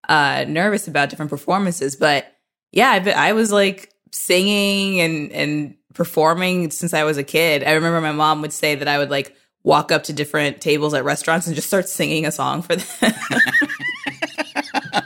uh, 0.09 0.45
nervous 0.47 0.87
about 0.87 1.09
different 1.09 1.29
performances, 1.29 1.95
but 1.95 2.25
yeah, 2.71 2.89
I, 3.05 3.29
I 3.29 3.33
was 3.33 3.51
like 3.51 3.91
singing 4.11 4.99
and 5.01 5.31
and 5.31 5.75
performing 5.93 6.71
since 6.71 6.93
I 6.93 7.03
was 7.03 7.17
a 7.17 7.23
kid. 7.23 7.63
I 7.63 7.73
remember 7.73 8.01
my 8.01 8.11
mom 8.13 8.41
would 8.41 8.53
say 8.53 8.75
that 8.75 8.87
I 8.87 8.97
would 8.97 9.09
like 9.11 9.35
walk 9.67 9.91
up 9.91 10.03
to 10.05 10.13
different 10.13 10.61
tables 10.61 10.93
at 10.93 11.03
restaurants 11.03 11.45
and 11.45 11.55
just 11.55 11.67
start 11.67 11.89
singing 11.89 12.25
a 12.25 12.31
song 12.31 12.61
for 12.61 12.77
them. 12.77 13.13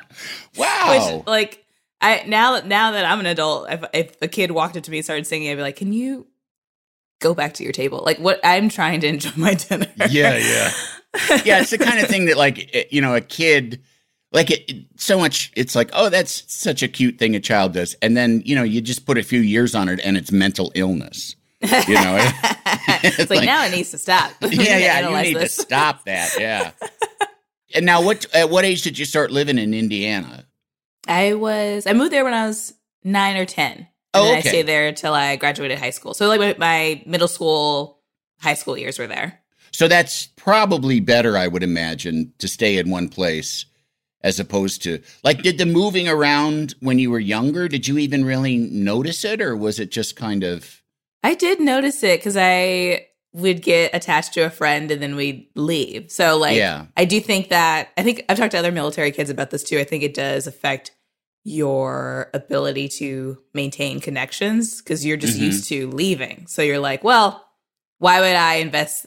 Wow, 0.57 1.17
Which 1.17 1.27
like 1.27 1.65
I 2.01 2.23
now 2.27 2.53
that 2.53 2.67
now 2.67 2.91
that 2.91 3.05
I'm 3.05 3.19
an 3.21 3.25
adult, 3.25 3.71
if 3.71 3.83
if 3.93 4.21
a 4.21 4.27
kid 4.27 4.51
walked 4.51 4.75
up 4.75 4.83
to 4.83 4.91
me 4.91 4.97
and 4.97 5.05
started 5.05 5.25
singing, 5.25 5.49
I'd 5.49 5.55
be 5.55 5.61
like, 5.61 5.77
"Can 5.77 5.93
you 5.93 6.27
go 7.21 7.33
back 7.33 7.53
to 7.55 7.63
your 7.63 7.71
table?" 7.71 8.03
Like 8.05 8.17
what 8.19 8.39
I'm 8.43 8.67
trying 8.69 8.99
to 9.01 9.07
enjoy 9.07 9.31
my 9.37 9.53
dinner. 9.53 9.87
Yeah, 10.09 10.37
yeah. 10.37 10.71
yeah, 11.45 11.61
it's 11.61 11.69
the 11.71 11.77
kind 11.77 11.99
of 11.99 12.07
thing 12.09 12.25
that 12.25 12.37
like 12.37 12.91
you 12.91 13.01
know 13.01 13.15
a 13.15 13.21
kid 13.21 13.81
like 14.33 14.51
it, 14.51 14.69
it- 14.69 14.85
so 14.97 15.17
much 15.17 15.51
it's 15.55 15.73
like 15.75 15.89
oh 15.93 16.09
that's 16.09 16.43
such 16.53 16.83
a 16.83 16.87
cute 16.87 17.17
thing 17.17 17.35
a 17.35 17.39
child 17.39 17.73
does 17.73 17.95
and 18.01 18.15
then 18.15 18.41
you 18.45 18.55
know 18.55 18.63
you 18.63 18.79
just 18.81 19.05
put 19.05 19.17
a 19.17 19.23
few 19.23 19.39
years 19.39 19.73
on 19.73 19.89
it 19.89 19.99
and 20.03 20.15
it's 20.15 20.31
mental 20.31 20.71
illness 20.75 21.35
you 21.61 21.93
know 21.95 22.17
it's, 23.03 23.19
like, 23.19 23.29
like- 23.29 23.45
now 23.45 23.65
it 23.65 23.71
needs 23.71 23.91
to 23.91 23.97
stop. 23.97 24.31
Yeah 24.41 24.77
yeah 24.77 25.09
you 25.09 25.23
need 25.33 25.35
this. 25.37 25.55
to 25.55 25.61
stop 25.63 26.05
that 26.05 26.35
yeah 26.39 26.71
and 27.75 27.85
now 27.85 28.01
what 28.01 28.25
at 28.33 28.49
what 28.49 28.65
age 28.65 28.81
did 28.81 28.97
you 28.97 29.05
start 29.05 29.31
living 29.31 29.57
in 29.57 29.73
indiana 29.73 30.45
I 31.07 31.33
was 31.33 31.87
I 31.87 31.93
moved 31.93 32.11
there 32.11 32.23
when 32.23 32.33
I 32.33 32.45
was 32.47 32.73
nine 33.03 33.35
or 33.37 33.45
ten. 33.45 33.77
And 33.77 33.87
Oh, 34.13 34.27
okay. 34.29 34.37
I 34.37 34.41
stayed 34.41 34.67
there 34.67 34.91
till 34.93 35.13
I 35.13 35.35
graduated 35.37 35.79
high 35.79 35.89
school. 35.89 36.13
So 36.13 36.27
like 36.27 36.39
my, 36.39 36.55
my 36.59 37.01
middle 37.07 37.27
school, 37.29 38.01
high 38.39 38.53
school 38.55 38.77
years 38.77 38.99
were 38.99 39.07
there. 39.07 39.39
so 39.71 39.87
that's 39.87 40.27
probably 40.35 40.99
better 40.99 41.37
i 41.37 41.47
would 41.47 41.63
imagine 41.63 42.33
to 42.39 42.47
stay 42.47 42.77
in 42.77 42.89
one 42.89 43.07
place 43.09 43.65
as 44.23 44.39
opposed 44.39 44.83
to 44.83 45.01
like 45.23 45.41
did 45.43 45.57
the 45.57 45.65
moving 45.65 46.07
around 46.09 46.75
when 46.81 46.99
you 46.99 47.09
were 47.09 47.19
younger 47.19 47.67
did 47.69 47.87
you 47.87 47.97
even 47.97 48.25
really 48.25 48.57
notice 48.57 49.23
it 49.23 49.39
or 49.41 49.55
was 49.55 49.79
it 49.79 49.89
just 49.91 50.15
kind 50.15 50.43
of 50.43 50.80
I 51.23 51.35
did 51.35 51.59
notice 51.59 52.03
it 52.03 52.19
because 52.19 52.37
I 52.37 53.07
would 53.33 53.61
get 53.61 53.95
attached 53.95 54.33
to 54.33 54.41
a 54.41 54.49
friend 54.49 54.91
and 54.91 55.01
then 55.01 55.15
we'd 55.15 55.47
leave. 55.55 56.11
So 56.11 56.37
like 56.37 56.57
Yeah. 56.57 56.87
I 56.97 57.05
do 57.05 57.19
think 57.21 57.49
that 57.49 57.89
I 57.97 58.03
think 58.03 58.25
I've 58.27 58.37
talked 58.37 58.51
to 58.51 58.57
other 58.57 58.71
military 58.73 59.11
kids 59.11 59.29
about 59.29 59.51
this 59.51 59.63
too. 59.63 59.79
I 59.79 59.83
think 59.85 60.03
it 60.03 60.13
does 60.13 60.47
affect 60.47 60.91
your 61.43 62.29
ability 62.33 62.87
to 62.87 63.37
maintain 63.53 63.99
connections 63.99 64.81
because 64.81 65.05
you're 65.05 65.17
just 65.17 65.37
Mhm. 65.39 65.43
used 65.43 65.69
to 65.69 65.89
leaving. 65.91 66.45
So 66.47 66.61
you're 66.61 66.79
like, 66.79 67.03
well, 67.03 67.43
why 67.99 68.19
would 68.19 68.35
I 68.35 68.55
invest 68.55 69.05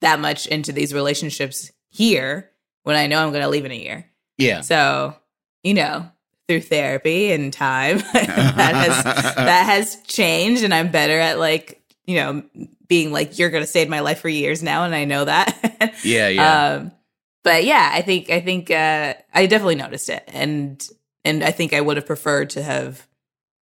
that 0.00 0.18
much 0.20 0.46
into 0.46 0.72
these 0.72 0.92
relationships 0.92 1.70
here 1.90 2.50
when 2.82 2.96
I 2.96 3.06
know 3.06 3.22
I'm 3.22 3.30
going 3.30 3.42
to 3.42 3.48
leave 3.48 3.64
in 3.64 3.72
a 3.72 3.76
year? 3.76 4.06
yeah 4.36 4.60
So, 4.62 5.14
you 5.62 5.74
know, 5.74 6.10
through 6.50 6.60
therapy 6.62 7.30
and 7.30 7.52
time, 7.52 7.98
that 8.12 8.74
has 8.74 9.04
that 9.36 9.66
has 9.66 10.02
changed, 10.02 10.64
and 10.64 10.74
I'm 10.74 10.90
better 10.90 11.16
at 11.16 11.38
like, 11.38 11.80
you 12.06 12.16
know, 12.16 12.42
being 12.88 13.12
like, 13.12 13.38
you're 13.38 13.50
gonna 13.50 13.68
save 13.68 13.88
my 13.88 14.00
life 14.00 14.18
for 14.18 14.28
years 14.28 14.60
now, 14.60 14.82
and 14.82 14.92
I 14.92 15.04
know 15.04 15.26
that. 15.26 15.94
yeah 16.02 16.26
yeah 16.26 16.74
Um, 16.74 16.92
but 17.44 17.62
yeah, 17.62 17.88
I 17.92 18.02
think 18.02 18.30
I 18.30 18.40
think 18.40 18.68
uh, 18.68 19.14
I 19.32 19.46
definitely 19.46 19.76
noticed 19.76 20.08
it, 20.08 20.24
and 20.26 20.84
and 21.24 21.44
I 21.44 21.52
think 21.52 21.72
I 21.72 21.80
would 21.80 21.98
have 21.98 22.06
preferred 22.06 22.50
to 22.50 22.64
have 22.64 23.06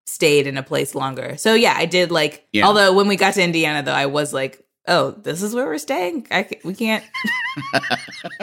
stayed 0.06 0.46
in 0.46 0.56
a 0.56 0.62
place 0.62 0.94
longer. 0.94 1.36
So 1.36 1.52
yeah, 1.52 1.74
I 1.76 1.84
did 1.84 2.10
like. 2.10 2.46
Yeah. 2.54 2.66
Although 2.66 2.94
when 2.94 3.06
we 3.06 3.16
got 3.16 3.34
to 3.34 3.42
Indiana, 3.42 3.82
though, 3.82 3.92
I 3.92 4.06
was 4.06 4.32
like, 4.32 4.64
oh, 4.86 5.10
this 5.10 5.42
is 5.42 5.54
where 5.54 5.66
we're 5.66 5.76
staying. 5.76 6.26
I 6.30 6.48
we 6.64 6.72
can't 6.72 7.04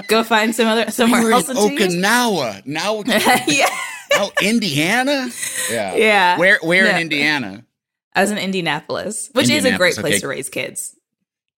go 0.08 0.24
find 0.24 0.54
some 0.56 0.68
other 0.68 0.92
somewhere 0.92 1.22
we 1.22 1.26
were 1.26 1.34
else 1.34 1.50
in 1.50 1.58
in 1.58 1.68
two 1.68 1.74
years? 1.74 1.96
okinawa 1.96 2.64
now 2.68 3.02
yeah. 3.48 3.70
Oh 4.18 4.32
indiana 4.42 5.30
yeah 5.72 5.96
Yeah. 5.96 6.38
where 6.38 6.60
where 6.62 6.86
in 6.88 6.98
Indiana? 7.02 7.66
I 8.18 8.22
was 8.22 8.32
in 8.32 8.38
Indianapolis, 8.38 9.30
which 9.34 9.50
is 9.50 9.66
a 9.66 9.76
great 9.76 9.96
place 9.96 10.14
okay. 10.14 10.20
to 10.20 10.28
raise 10.30 10.48
kids. 10.50 10.96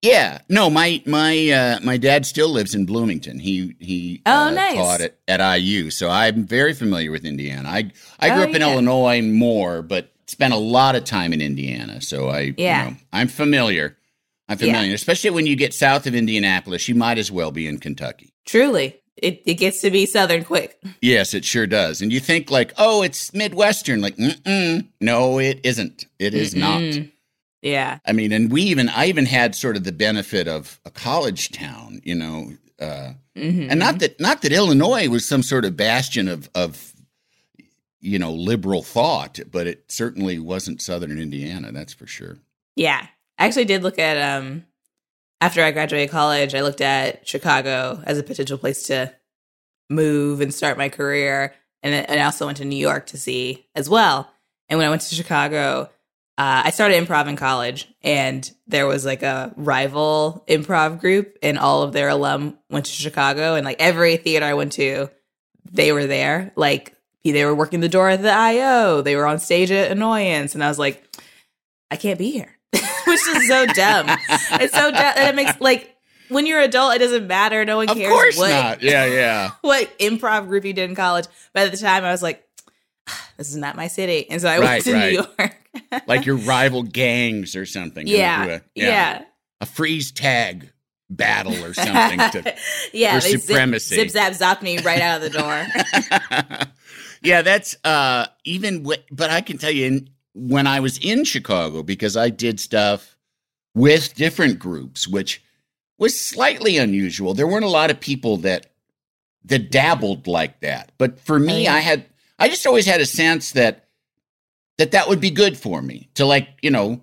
Yeah, 0.01 0.39
no, 0.49 0.69
my 0.69 1.01
my 1.05 1.49
uh, 1.49 1.79
my 1.83 1.97
dad 1.97 2.25
still 2.25 2.49
lives 2.49 2.73
in 2.75 2.85
Bloomington. 2.85 3.39
He 3.39 3.75
he 3.79 4.21
Oh, 4.25 4.47
uh, 4.47 4.49
nice. 4.51 4.75
taught 4.75 5.01
at, 5.01 5.17
at 5.27 5.57
IU, 5.59 5.89
so 5.91 6.09
I'm 6.09 6.45
very 6.45 6.73
familiar 6.73 7.11
with 7.11 7.25
Indiana. 7.25 7.67
I 7.69 7.91
I 8.19 8.29
grew 8.29 8.41
Oh, 8.41 8.49
up 8.49 8.55
in 8.55 8.61
yeah. 8.61 8.71
Illinois 8.73 9.21
more, 9.21 9.81
but 9.81 10.11
spent 10.27 10.53
a 10.53 10.57
lot 10.57 10.95
of 10.95 11.03
time 11.03 11.31
in 11.33 11.41
Indiana, 11.41 11.99
so 12.01 12.29
I 12.29 12.53
Yeah. 12.57 12.85
you 12.85 12.91
know, 12.91 12.97
I'm 13.13 13.27
familiar. 13.27 13.97
I'm 14.49 14.57
Yeah. 14.59 14.73
familiar, 14.73 14.93
especially 14.95 15.31
when 15.31 15.45
you 15.47 15.55
get 15.55 15.73
south 15.73 16.05
of 16.07 16.15
Indianapolis. 16.15 16.87
You 16.87 16.95
might 16.95 17.17
as 17.17 17.31
well 17.31 17.51
be 17.51 17.67
in 17.67 17.77
Kentucky. 17.79 18.33
Truly, 18.45 18.99
it, 19.17 19.41
it 19.45 19.55
gets 19.55 19.81
to 19.81 19.91
be 19.91 20.05
Southern 20.05 20.43
quick. 20.43 20.79
Yes, 21.01 21.33
it 21.33 21.43
sure 21.45 21.67
does. 21.67 22.01
And 22.01 22.12
you 22.13 22.19
think 22.19 22.50
like, 22.51 22.74
oh, 22.77 23.01
it's 23.03 23.33
Midwestern. 23.33 24.01
Like, 24.01 24.15
mm-mm. 24.17 24.88
no, 25.01 25.39
it 25.39 25.59
isn't. 25.63 26.05
It 26.19 26.33
is 26.33 26.55
not. 26.55 26.81
Mm-mm. 26.81 27.12
Yeah. 27.62 28.00
I 28.05 28.13
mean, 28.13 28.31
and 28.31 28.51
we 28.51 28.62
even 28.63 28.88
I 28.89 29.07
even 29.07 29.25
had 29.25 29.55
sort 29.55 29.75
of 29.75 29.83
the 29.83 29.91
benefit 29.91 30.47
of 30.47 30.79
a 30.86 30.91
college 30.91 31.51
town, 31.51 32.00
you 32.03 32.15
know, 32.15 32.53
uh, 32.79 33.13
Mhm. 33.36 33.67
and 33.69 33.79
not 33.79 34.00
that 34.00 34.19
not 34.19 34.41
that 34.43 34.51
Illinois 34.51 35.09
was 35.09 35.27
some 35.27 35.41
sort 35.43 35.65
of 35.65 35.75
bastion 35.75 36.27
of 36.27 36.50
of 36.55 36.93
you 38.00 38.19
know 38.19 38.31
liberal 38.31 38.83
thought, 38.83 39.39
but 39.51 39.65
it 39.67 39.86
certainly 39.91 40.38
wasn't 40.39 40.81
Southern 40.81 41.17
Indiana, 41.19 41.71
that's 41.71 41.93
for 41.93 42.05
sure. 42.07 42.38
Yeah. 42.75 43.07
I 43.39 43.45
actually 43.45 43.65
did 43.65 43.81
look 43.83 43.97
at 44.00 44.17
um 44.17 44.65
after 45.41 45.63
I 45.63 45.72
graduated 45.72 46.10
college, 46.10 46.56
I 46.56 46.62
looked 46.62 46.82
at 46.82 47.27
Chicago 47.27 48.01
as 48.06 48.17
a 48.17 48.24
potential 48.24 48.58
place 48.58 48.84
to 48.84 49.13
move 49.89 50.41
and 50.41 50.53
start 50.53 50.77
my 50.77 50.89
career. 50.89 51.53
And, 51.84 52.06
I 52.10 52.24
also 52.24 52.46
went 52.46 52.58
to 52.58 52.65
New 52.65 52.77
York 52.77 53.08
to 53.08 53.17
see 53.17 53.67
as 53.75 53.89
well. 53.89 54.32
And 54.67 54.77
when 54.77 54.88
I 54.88 54.89
went 54.89 55.03
to 55.03 55.15
Chicago, 55.15 55.89
uh, 56.38 56.62
I 56.65 56.70
started 56.72 57.03
improv 57.03 57.27
in 57.27 57.36
college, 57.36 57.88
and 58.03 58.50
there 58.67 58.86
was 58.86 59.06
like 59.06 59.24
a 59.24 59.53
rival 59.56 60.44
improv 60.48 61.00
group, 61.00 61.38
and 61.41 61.58
all 61.58 61.82
of 61.82 61.94
their 61.94 62.10
alum 62.10 62.58
went 62.70 62.86
to 62.86 62.91
Chicago. 62.91 63.56
And 63.56 63.65
like 63.65 63.79
every 63.79 64.17
theater 64.17 64.46
I 64.46 64.53
went 64.53 64.74
to, 64.74 65.10
they 65.72 65.91
were 65.91 66.06
there. 66.06 66.51
Like 66.56 66.98
they 67.24 67.46
were 67.46 67.56
working 67.56 67.79
the 67.79 67.89
door 67.89 68.10
at 68.10 68.22
the 68.22 68.32
IO, 68.32 69.01
they 69.01 69.15
were 69.15 69.25
on 69.25 69.39
stage 69.39 69.72
at 69.72 69.91
Annoyance. 69.91 70.53
And 70.53 70.63
I 70.63 70.67
was 70.67 70.79
like, 70.79 71.03
I 71.89 71.96
can't 71.96 72.20
be 72.20 72.32
here, 72.32 72.56
which 73.25 73.38
is 73.38 73.47
so 73.47 73.65
dumb. 73.67 74.05
It's 74.62 74.74
so 74.74 74.91
dumb. 74.91 75.13
And 75.15 75.29
it 75.29 75.36
makes 75.36 75.59
like 75.62 75.95
when 76.29 76.45
you're 76.45 76.59
an 76.59 76.65
adult, 76.69 76.95
it 76.95 77.00
doesn't 77.00 77.27
matter. 77.27 77.63
No 77.65 77.77
one 77.77 77.89
Of 77.89 77.97
cares 77.97 78.12
course 78.12 78.38
what 78.38 78.50
not. 78.50 78.81
Yeah, 78.83 79.05
yeah. 79.05 79.51
what 79.62 79.97
improv 80.00 80.47
group 80.47 80.65
you 80.65 80.74
did 80.74 80.89
in 80.89 80.95
college. 80.95 81.25
By 81.53 81.65
the 81.67 81.77
time, 81.77 82.03
I 82.03 82.12
was 82.12 82.21
like, 82.24 82.43
this 83.38 83.50
is 83.50 83.55
not 83.55 83.75
my 83.75 83.88
city, 83.88 84.29
and 84.29 84.41
so 84.41 84.50
I 84.50 84.59
Right, 84.59 84.65
went 84.69 84.83
to 84.86 84.93
right. 84.93 85.12
New 85.12 85.25
York. 85.39 86.03
like 86.07 86.25
your 86.25 86.36
rival 86.38 86.83
gangs 86.83 87.55
or 87.55 87.65
something. 87.65 88.05
yeah, 88.07 88.45
a- 88.45 88.62
yeah, 88.75 89.24
A 89.62 89.65
freeze 89.65 90.12
tag 90.12 90.71
battle 91.09 91.53
or 91.63 91.74
something 91.74 92.19
to 92.19 92.55
yeah. 92.93 93.17
for 93.17 93.24
they 93.24 93.31
zip- 93.31 93.41
supremacy. 93.41 93.95
Zip, 93.95 94.09
zap, 94.09 94.33
zop 94.33 94.62
me 94.62 94.79
right 94.79 95.00
out 95.00 95.21
of 95.24 95.31
the 95.31 95.38
door. 95.39 96.67
yeah, 97.21 97.41
that's 97.43 97.77
uh 97.86 98.25
even 98.43 98.83
but 99.12 99.29
I 99.29 99.39
can 99.41 99.57
tell 99.57 99.71
you 99.71 99.86
in, 99.86 100.09
when 100.38 100.67
I 100.67 100.79
was 100.79 100.98
in 101.00 101.24
Chicago 101.24 101.84
because 101.84 102.15
I 102.15 102.29
did 102.29 102.60
stuff 102.60 103.17
with 103.74 104.13
different 104.15 104.60
groups 104.60 105.08
which 105.08 105.44
was 106.00 106.20
slightly 106.20 106.77
unusual. 106.77 107.34
There 107.34 107.48
weren't 107.48 107.65
a 107.65 107.70
lot 107.70 107.89
of 107.89 108.00
people 108.00 108.38
that 108.38 108.72
that 109.46 109.72
dabbled 109.72 110.27
like 110.27 110.60
that. 110.60 110.91
But 110.98 111.20
for 111.20 111.39
me. 111.39 111.67
I 111.67 111.79
had 111.79 112.06
I 112.38 112.50
just 112.50 112.67
always 112.67 112.86
had 112.86 113.01
a 113.01 113.06
sense 113.06 113.51
that 113.53 113.86
that 114.77 114.91
that 114.91 115.08
would 115.10 115.20
be 115.20 115.32
good 115.32 115.58
for 115.58 115.82
me 115.82 116.10
to 116.13 116.25
like, 116.25 116.50
you 116.62 116.70
know, 116.70 117.01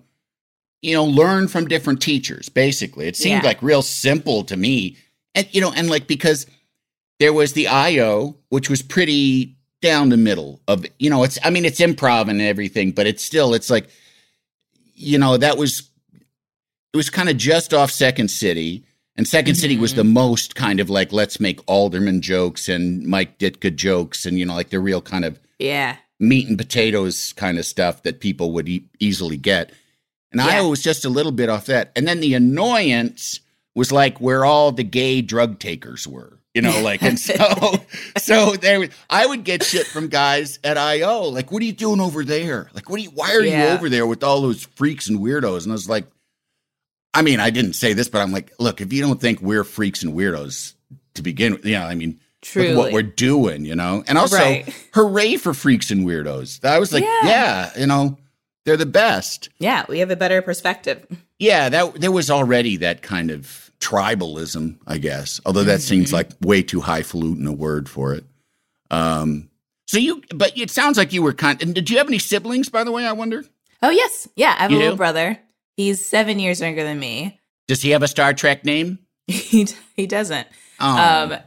you 0.81 0.93
know, 0.93 1.03
learn 1.03 1.47
from 1.49 1.67
different 1.67 2.01
teachers 2.01 2.47
basically. 2.47 3.07
It 3.07 3.17
seemed 3.17 3.43
Yeah. 3.43 3.49
like 3.49 3.61
real 3.61 3.81
simple 3.81 4.43
to 4.45 4.55
me. 4.55 4.97
And 5.33 5.47
you 5.51 5.59
know, 5.59 5.73
and 5.73 5.89
like 5.89 6.07
because 6.07 6.45
there 7.19 7.33
was 7.33 7.53
the 7.53 7.67
IO, 7.67 8.37
which 8.49 8.69
was 8.69 8.81
pretty 8.81 9.54
down 9.85 10.09
the 10.09 10.17
middle 10.17 10.59
of 10.67 10.85
you 10.99 11.09
know, 11.09 11.23
it's 11.23 11.37
I 11.43 11.49
mean 11.51 11.63
it's 11.63 11.79
improv 11.79 12.27
and 12.27 12.41
everything, 12.41 12.91
but 12.91 13.05
it's 13.07 13.23
still 13.23 13.53
it's 13.53 13.69
like 13.69 13.87
you 14.95 15.17
know, 15.17 15.37
that 15.37 15.57
was 15.57 15.89
it 16.93 16.97
was 16.97 17.09
kind 17.09 17.29
of 17.29 17.37
just 17.37 17.73
off 17.73 17.91
Second 17.91 18.29
City. 18.29 18.85
And 19.17 19.25
2nd 19.25 19.55
City 19.55 19.77
was 19.77 19.93
the 19.93 20.01
mm-hmm. 20.01 20.11
most 20.11 20.55
kind 20.55 20.81
of 20.81 20.89
like 20.89 21.13
let's 21.13 21.39
make 21.39 21.61
Alderman 21.67 22.21
jokes 22.21 22.67
and 22.67 23.05
Mike 23.05 23.37
Ditka 23.39 23.73
jokes 23.73 24.25
and 24.25 24.37
you 24.37 24.45
know 24.45 24.55
like 24.55 24.71
the 24.71 24.79
real 24.79 25.01
kind 25.01 25.23
of 25.23 25.39
yeah, 25.57 25.95
meat 26.19 26.49
and 26.49 26.57
potatoes 26.57 27.33
kind 27.33 27.57
of 27.57 27.65
stuff 27.65 28.03
that 28.03 28.19
people 28.19 28.51
would 28.51 28.67
e- 28.67 28.89
easily 28.99 29.37
get. 29.37 29.71
And 30.31 30.41
Yeah. 30.41 30.47
IO 30.47 30.69
was 30.69 30.81
just 30.81 31.05
a 31.05 31.09
little 31.09 31.31
bit 31.31 31.49
off 31.49 31.67
that. 31.67 31.91
And 31.95 32.07
then 32.07 32.19
the 32.19 32.33
annoyance 32.33 33.39
was 33.73 33.91
like 33.91 34.19
where 34.19 34.43
all 34.43 34.71
the 34.71 34.83
gay 34.83 35.21
drug 35.21 35.59
takers 35.59 36.07
were, 36.07 36.34
you 36.55 36.61
know, 36.61 36.81
like, 36.81 37.03
and 37.03 37.19
so, 37.19 37.35
so 38.17 38.51
there, 38.55 38.79
was- 38.79 38.89
I 39.09 39.25
would 39.25 39.43
get 39.43 39.61
shit 39.63 39.85
from 39.85 40.07
guys 40.07 40.57
at 40.63 40.77
IO, 40.77 41.23
like, 41.25 41.51
what 41.51 41.61
are 41.61 41.65
you 41.65 41.73
doing 41.73 41.99
over 42.01 42.23
there? 42.23 42.69
Like, 42.73 42.89
what 42.89 42.99
are 42.99 43.03
you, 43.03 43.09
why 43.11 43.33
are 43.35 43.41
you 43.41 43.53
over 43.73 43.89
there 43.89 44.07
with 44.07 44.23
all 44.23 44.41
those 44.41 44.63
freaks 44.75 45.07
and 45.09 45.19
weirdos? 45.19 45.63
And 45.63 45.71
I 45.71 45.73
was 45.73 45.87
like, 45.89 46.07
I 47.13 47.21
mean, 47.21 47.39
I 47.39 47.49
didn't 47.49 47.73
say 47.73 47.93
this, 47.93 48.09
but 48.09 48.21
I'm 48.21 48.31
like, 48.31 48.51
look, 48.59 48.81
if 48.81 48.91
you 48.91 49.01
don't 49.01 49.21
think 49.21 49.41
we're 49.41 49.63
freaks 49.63 50.03
and 50.03 50.13
weirdos 50.13 50.73
to 51.13 51.21
begin 51.21 51.53
with, 51.53 51.65
you 51.65 51.73
know, 51.73 51.85
I 51.85 51.95
mean, 51.95 52.19
what 52.53 52.91
we're 52.93 53.01
doing, 53.01 53.65
you 53.65 53.75
know? 53.75 54.03
And 54.07 54.17
also, 54.17 54.37
Right. 54.37 54.87
hooray 54.93 55.37
for 55.37 55.53
freaks 55.53 55.91
and 55.91 56.05
weirdos. 56.05 56.63
I 56.63 56.77
was 56.79 56.93
like, 56.93 57.03
Yeah. 57.03 57.19
yeah. 57.25 57.71
you 57.79 57.87
know, 57.87 58.17
they're 58.65 58.77
the 58.77 58.85
best. 58.85 59.49
yeah, 59.59 59.85
we 59.89 59.99
have 59.99 60.11
a 60.11 60.15
better 60.15 60.41
perspective. 60.41 61.05
Yeah, 61.39 61.69
that 61.69 62.01
there 62.01 62.11
was 62.11 62.29
already 62.31 62.77
that 62.77 63.01
kind 63.01 63.29
of 63.31 63.64
tribalism, 63.79 64.77
I 64.87 64.97
guess. 64.97 65.39
Although 65.45 65.63
that 65.65 65.81
seems 65.81 66.07
Mm-hmm. 66.07 66.15
like 66.15 66.29
way 66.41 66.61
too 66.63 66.81
highfalutin 66.81 67.47
a 67.47 67.51
word 67.53 67.87
for 67.89 68.13
it. 68.13 68.25
Um, 68.91 69.49
so 69.87 69.97
you, 69.97 70.21
but 70.33 70.57
it 70.57 70.69
sounds 70.71 70.97
like 70.97 71.13
you 71.13 71.21
were 71.21 71.33
kind. 71.33 71.61
And 71.61 71.73
did 71.75 71.89
you 71.89 71.97
have 71.97 72.07
any 72.07 72.19
siblings, 72.19 72.69
by 72.69 72.83
the 72.83 72.91
way? 72.91 73.05
I 73.05 73.11
wonder. 73.13 73.43
Oh 73.81 73.89
yes, 73.89 74.27
yeah. 74.35 74.55
I 74.57 74.63
have 74.63 74.71
You 74.71 74.77
a 74.77 74.79
little 74.79 74.93
do? 74.93 74.97
brother. 74.97 75.39
He's 75.77 76.03
seven 76.05 76.39
years 76.39 76.61
younger 76.61 76.83
than 76.83 76.99
me. 76.99 77.39
Does 77.67 77.81
he 77.81 77.91
have 77.91 78.03
a 78.03 78.07
Star 78.07 78.33
Trek 78.33 78.63
name? 78.65 78.99
he 79.27 79.67
he 79.95 80.07
doesn't. 80.07 80.47
Oh, 80.79 80.87
Um, 81.33 81.37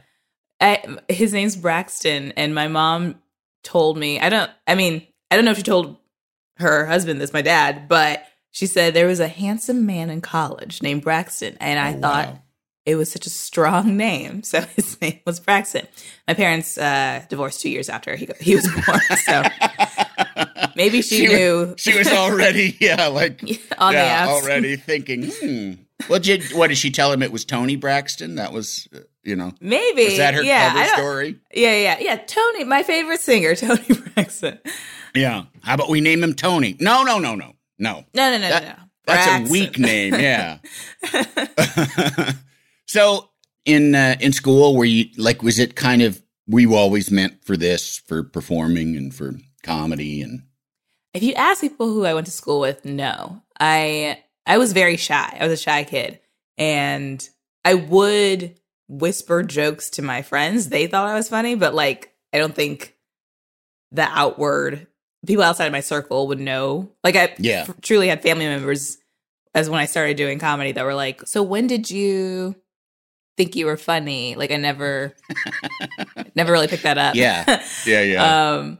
I, 0.61 0.97
his 1.07 1.33
name's 1.33 1.55
Braxton, 1.55 2.33
and 2.33 2.53
my 2.53 2.67
mom 2.67 3.15
told 3.63 3.97
me. 3.97 4.19
I 4.19 4.29
don't. 4.29 4.51
I 4.67 4.75
mean, 4.75 5.05
I 5.31 5.35
don't 5.35 5.45
know 5.45 5.51
if 5.51 5.57
she 5.57 5.63
told 5.63 5.97
her 6.57 6.85
husband 6.85 7.19
this, 7.21 7.31
my 7.33 7.41
dad, 7.41 7.87
but 7.87 8.23
she 8.51 8.65
said 8.65 8.93
there 8.93 9.07
was 9.07 9.19
a 9.19 9.27
handsome 9.27 9.85
man 9.85 10.09
in 10.09 10.21
college 10.21 10.81
named 10.81 11.01
Braxton, 11.03 11.57
and 11.59 11.79
I 11.79 11.93
Oh, 11.95 11.99
thought 12.01 12.27
wow. 12.27 12.39
it 12.85 12.95
was 12.95 13.11
such 13.11 13.25
a 13.25 13.29
strong 13.29 13.95
name, 14.07 14.43
so 14.43 14.61
his 14.75 14.99
name 15.01 15.19
was 15.25 15.39
Braxton. 15.39 15.87
My 16.27 16.33
parents 16.33 16.77
uh, 16.77 17.23
divorced 17.29 17.61
two 17.61 17.69
years 17.69 17.89
after 17.89 18.15
he 18.15 18.27
he 18.39 18.55
was 18.55 18.67
born, 18.85 18.99
so 19.25 19.43
maybe 20.75 21.01
she, 21.01 21.17
She 21.17 21.27
knew 21.27 21.73
she 21.77 21.97
was 21.97 22.07
already, 22.07 22.77
yeah, 22.79 23.07
like 23.07 23.41
on 23.77 23.93
yeah, 23.93 24.25
the 24.25 24.31
outs. 24.31 24.43
already 24.43 24.75
thinking, 24.75 25.29
hmm, 25.31 25.73
Well, 26.09 26.19
did 26.19 26.43
what 26.53 26.67
did 26.67 26.77
she 26.77 26.91
tell 26.91 27.11
him? 27.11 27.21
It 27.23 27.31
was 27.31 27.45
Toni 27.45 27.75
Braxton. 27.75 28.35
That 28.35 28.51
was, 28.53 28.87
uh, 28.95 28.99
you 29.23 29.35
know, 29.35 29.53
Maybe. 29.61 30.05
was 30.05 30.17
that 30.17 30.33
her 30.33 30.43
yeah, 30.43 30.71
cover 30.73 30.85
story? 31.01 31.39
Yeah, 31.53 31.75
yeah, 31.75 31.97
yeah. 31.99 32.15
Tony, 32.17 32.63
my 32.63 32.83
favorite 32.83 33.19
singer, 33.19 33.55
Toni 33.55 33.83
Braxton. 34.13 34.59
Yeah. 35.15 35.45
How 35.61 35.73
about 35.75 35.89
we 35.89 36.01
name 36.01 36.23
him 36.23 36.33
Tony? 36.33 36.75
No, 36.79 37.03
no, 37.03 37.19
no, 37.19 37.35
no, 37.35 37.53
no. 37.79 38.03
No, 38.13 38.31
no, 38.31 38.37
no, 38.37 38.49
That- 38.49 38.63
no, 38.63 38.69
no. 38.69 38.75
That's 39.05 39.25
Braxton. 39.25 39.47
a 39.47 39.49
weak 39.51 39.79
name. 39.79 40.13
Yeah. 40.19 40.59
so 42.85 43.29
in 43.65 43.95
uh, 43.95 44.15
in 44.19 44.33
school, 44.33 44.75
were 44.75 44.85
you 44.85 45.05
like? 45.17 45.41
Was 45.43 45.59
it 45.59 45.75
kind 45.75 46.01
of? 46.01 46.21
Were 46.47 46.59
you 46.59 46.75
always 46.75 47.11
meant 47.11 47.43
for 47.43 47.55
this, 47.57 47.99
for 48.07 48.23
performing 48.23 48.95
and 48.97 49.13
for 49.13 49.33
comedy 49.63 50.21
and? 50.21 50.43
If 51.13 51.23
you 51.23 51.33
ask 51.33 51.61
people 51.61 51.87
who 51.87 52.05
I 52.05 52.13
went 52.13 52.27
to 52.27 52.31
school 52.31 52.59
with, 52.59 52.85
no. 52.85 53.41
I 53.59 54.23
I 54.45 54.57
was 54.57 54.73
very 54.73 54.97
shy. 54.97 55.37
I 55.39 55.43
was 55.43 55.53
a 55.59 55.63
shy 55.63 55.83
kid. 55.83 56.19
And 56.57 57.27
I 57.65 57.73
would 57.75 58.59
whisper 58.87 59.43
jokes 59.43 59.89
to 59.91 60.01
my 60.01 60.21
friends. 60.21 60.69
They 60.69 60.87
thought 60.87 61.07
I 61.09 61.15
was 61.15 61.29
funny, 61.29 61.55
but 61.55 61.73
like 61.73 62.13
I 62.33 62.37
don't 62.37 62.53
think 62.55 62.95
the 63.91 64.03
outward 64.03 64.87
people 65.25 65.43
outside 65.43 65.65
of 65.65 65.71
my 65.71 65.79
circle 65.81 66.27
would 66.27 66.39
know. 66.39 66.89
Like 67.03 67.15
I 67.15 67.33
Yeah. 67.39 67.65
f- 67.67 67.75
truly 67.81 68.07
had 68.07 68.21
family 68.23 68.45
members 68.45 68.97
as 69.55 69.69
when 69.69 69.79
I 69.79 69.85
started 69.85 70.15
doing 70.17 70.39
comedy 70.39 70.71
that 70.73 70.85
were 70.85 70.93
like, 70.95 71.27
"So 71.27 71.41
when 71.43 71.67
did 71.67 71.89
you 71.89 72.55
think 73.37 73.55
you 73.55 73.65
were 73.65 73.77
funny?" 73.77 74.35
Like 74.35 74.51
I 74.51 74.57
never 74.57 75.15
never 76.35 76.51
really 76.51 76.67
picked 76.67 76.83
that 76.83 76.97
up. 76.97 77.15
Yeah. 77.15 77.63
Yeah, 77.85 78.01
yeah. 78.01 78.51
Um, 78.57 78.79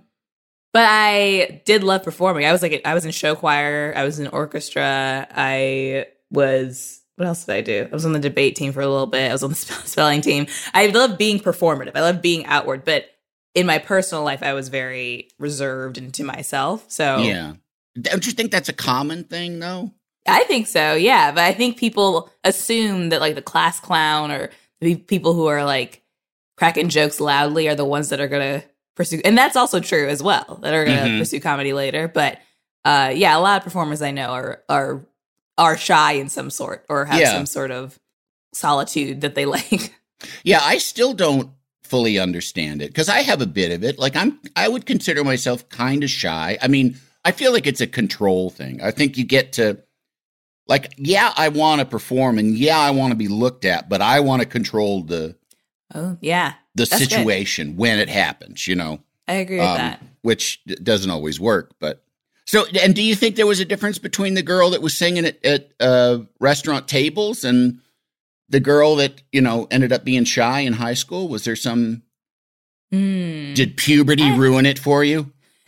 but 0.74 0.86
I 0.88 1.62
did 1.65 1.84
love 1.84 2.03
performing. 2.03 2.46
I 2.46 2.51
was 2.51 2.62
like, 2.62 2.81
I 2.86 2.93
was 2.93 3.03
in 3.05 3.12
show 3.12 3.34
choir. 3.36 3.91
I 3.96 4.03
was 4.03 4.19
in 4.19 4.27
orchestra. 4.27 5.27
I 5.31 6.05
was. 6.31 7.01
What 7.15 7.27
else 7.27 7.43
did 7.43 7.55
I 7.55 7.62
do? 7.62 7.88
I 7.91 7.93
was 7.93 8.05
on 8.05 8.13
the 8.13 8.19
debate 8.19 8.55
team 8.55 8.72
for 8.72 8.79
a 8.81 8.88
little 8.88 9.08
bit. 9.08 9.29
I 9.29 9.34
was 9.34 9.43
on 9.43 9.50
the 9.50 9.55
spelling 9.86 10.22
team. 10.22 10.48
I 10.74 10.88
love 10.88 11.17
being 11.17 11.39
performative. 11.39 11.91
I 11.96 12.01
love 12.01 12.22
being 12.22 12.46
outward. 12.46 12.86
But 12.86 13.05
in 13.56 13.65
my 13.65 13.77
personal 13.79 14.24
life, 14.24 14.44
I 14.44 14.53
was 14.53 14.70
very 14.70 15.29
reserved 15.39 15.98
and 15.98 16.13
to 16.15 16.24
myself. 16.24 16.86
So 16.89 17.20
yeah. 17.20 17.53
Don't 18.00 18.25
you 18.25 18.32
think 18.32 18.51
that's 18.51 18.70
a 18.70 18.74
common 18.74 19.24
thing, 19.25 19.60
though? 19.60 19.91
I 20.27 20.44
think 20.46 20.68
so, 20.68 20.94
yeah. 20.94 21.32
But 21.32 21.44
I 21.44 21.53
think 21.53 21.77
people 21.77 22.32
assume 22.44 23.10
that 23.10 23.20
like 23.20 23.36
the 23.36 23.41
class 23.41 23.79
clown 23.79 24.32
or 24.32 24.51
the 24.79 24.96
people 24.96 25.34
who 25.34 25.48
are 25.48 25.65
like 25.65 26.01
cracking 26.56 26.89
jokes 26.89 27.20
loudly 27.20 27.68
are 27.68 27.75
the 27.75 27.84
ones 27.86 28.10
that 28.10 28.20
are 28.20 28.27
gonna 28.27 28.63
pursue, 28.96 29.22
and 29.25 29.38
that's 29.38 29.56
also 29.56 29.79
true 29.79 30.08
as 30.08 30.22
well. 30.22 30.60
That 30.62 30.74
are 30.74 30.86
gonna 30.86 31.01
Mhm. 31.08 31.20
pursue 31.20 31.39
comedy 31.39 31.74
later. 31.74 32.08
But 32.08 32.39
uh, 32.86 33.12
yeah, 33.15 33.36
a 33.36 33.39
lot 33.39 33.58
of 33.58 33.63
performers 33.63 34.01
I 34.01 34.12
know 34.12 34.29
are 34.29 34.63
are 34.70 35.06
are 35.58 35.75
shy 35.77 36.13
in 36.13 36.29
some 36.29 36.50
sort 36.51 36.86
or 36.89 37.06
have 37.06 37.20
Yeah. 37.20 37.34
some 37.34 37.46
sort 37.46 37.72
of 37.72 38.00
solitude 38.53 39.22
that 39.22 39.36
they 39.36 39.46
like. 39.58 39.94
Yeah, 40.44 40.60
I 40.62 40.77
still 40.77 41.13
don't 41.13 41.50
fully 41.89 42.19
understand 42.19 42.81
it 42.81 42.88
because 42.89 43.10
I 43.10 43.22
have 43.22 43.41
a 43.41 43.46
bit 43.48 43.72
of 43.72 43.84
it. 43.84 43.98
Like 44.00 44.15
I'm, 44.15 44.39
I 44.55 44.67
would 44.67 44.86
consider 44.86 45.24
myself 45.24 45.67
kind 45.69 46.03
of 46.03 46.10
shy. 46.10 46.58
I 46.62 46.67
mean, 46.67 46.98
I 47.25 47.31
feel 47.31 47.51
like 47.51 47.67
it's 47.67 47.81
a 47.81 47.88
control 47.88 48.50
thing. 48.50 48.81
I 48.81 48.91
think 48.91 49.17
you 49.17 49.25
get 49.25 49.53
to, 49.53 49.84
like, 50.67 50.93
yeah, 50.98 51.34
I 51.36 51.50
want 51.50 51.79
to 51.79 51.86
perform 51.86 52.38
and 52.38 52.55
yeah, 52.58 52.77
I 52.79 52.91
want 52.91 53.12
to 53.12 53.15
be 53.17 53.27
looked 53.27 53.65
at, 53.65 53.89
but 53.89 54.01
I 54.01 54.19
want 54.19 54.41
to 54.41 54.48
control 54.48 55.01
the 55.03 55.36
oh 55.96 56.17
yeah, 56.22 56.53
the 56.75 56.86
That's 56.86 57.01
good. 57.01 57.10
situation 57.10 57.75
when 57.75 58.00
it 58.00 58.08
happens. 58.10 58.67
You 58.67 58.75
know, 58.75 59.00
I 59.27 59.34
agree 59.34 59.58
with 59.58 59.65
Um, 59.67 59.77
that. 59.77 60.01
which 60.22 60.63
doesn't 60.84 61.10
always 61.10 61.39
work. 61.39 61.74
But 61.79 62.03
so, 62.46 62.65
and 62.81 62.96
do 62.96 63.01
you 63.01 63.15
think 63.15 63.36
there 63.36 63.48
was 63.48 63.60
a 63.60 63.65
difference 63.65 63.98
between 63.98 64.36
the 64.36 64.41
girl 64.43 64.69
that 64.72 64.81
was 64.81 64.96
singing 64.98 65.25
at, 65.25 65.43
at 65.46 65.72
uh, 65.79 66.19
restaurant 66.39 66.88
tables 66.88 67.43
and 67.43 67.79
the 68.50 68.60
girl 68.60 68.96
that 68.98 69.22
you 69.32 69.41
know 69.41 69.68
ended 69.72 69.91
up 69.91 70.03
being 70.03 70.24
shy 70.25 70.62
in 70.62 70.74
high 70.74 70.94
school? 70.96 71.27
Was 71.27 71.44
there 71.46 71.56
some? 71.56 72.03
Hmm. 72.91 73.53
Did 73.53 73.77
puberty 73.77 74.24
Eh. 74.24 74.38
ruin 74.38 74.65
it 74.65 74.79
for 74.79 75.03
you? 75.03 75.32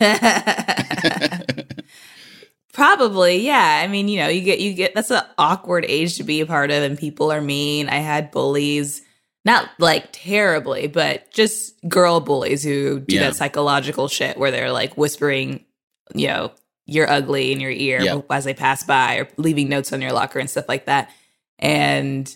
Probably, 2.72 3.36
yeah. 3.38 3.80
I 3.84 3.86
mean, 3.86 4.08
you 4.08 4.18
know, 4.18 4.28
you 4.28 4.40
get 4.40 4.58
you 4.58 4.72
get 4.72 4.94
that's 4.94 5.10
an 5.10 5.22
awkward 5.36 5.84
age 5.86 6.16
to 6.16 6.24
be 6.24 6.40
a 6.40 6.46
part 6.46 6.70
of, 6.70 6.82
and 6.82 6.98
people 6.98 7.30
are 7.30 7.42
mean. 7.42 7.88
I 7.90 7.96
had 7.96 8.30
bullies, 8.30 9.02
not 9.44 9.68
like 9.78 10.08
terribly, 10.12 10.86
but 10.86 11.30
just 11.30 11.74
girl 11.86 12.20
bullies 12.20 12.64
who 12.64 13.00
do 13.00 13.16
Yeah. 13.16 13.24
that 13.24 13.36
psychological 13.36 14.08
shit 14.08 14.38
where 14.38 14.50
they're 14.50 14.72
like 14.72 14.96
whispering, 14.96 15.66
you 16.14 16.28
know, 16.28 16.52
you're 16.86 17.10
ugly 17.10 17.52
in 17.52 17.60
your 17.60 17.70
ear 17.70 18.00
Yeah. 18.00 18.20
as 18.30 18.44
they 18.44 18.54
pass 18.54 18.82
by, 18.84 19.16
or 19.16 19.28
leaving 19.36 19.68
notes 19.68 19.92
on 19.92 20.00
your 20.00 20.12
locker 20.12 20.38
and 20.38 20.48
stuff 20.48 20.64
like 20.66 20.86
that. 20.86 21.10
And 21.58 22.34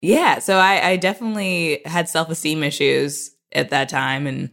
yeah, 0.00 0.38
so 0.38 0.56
I, 0.58 0.90
I 0.90 0.96
definitely 0.96 1.82
had 1.84 2.08
self 2.08 2.30
esteem 2.30 2.62
issues 2.62 3.30
at 3.52 3.70
that 3.70 3.88
time, 3.88 4.26
and 4.26 4.50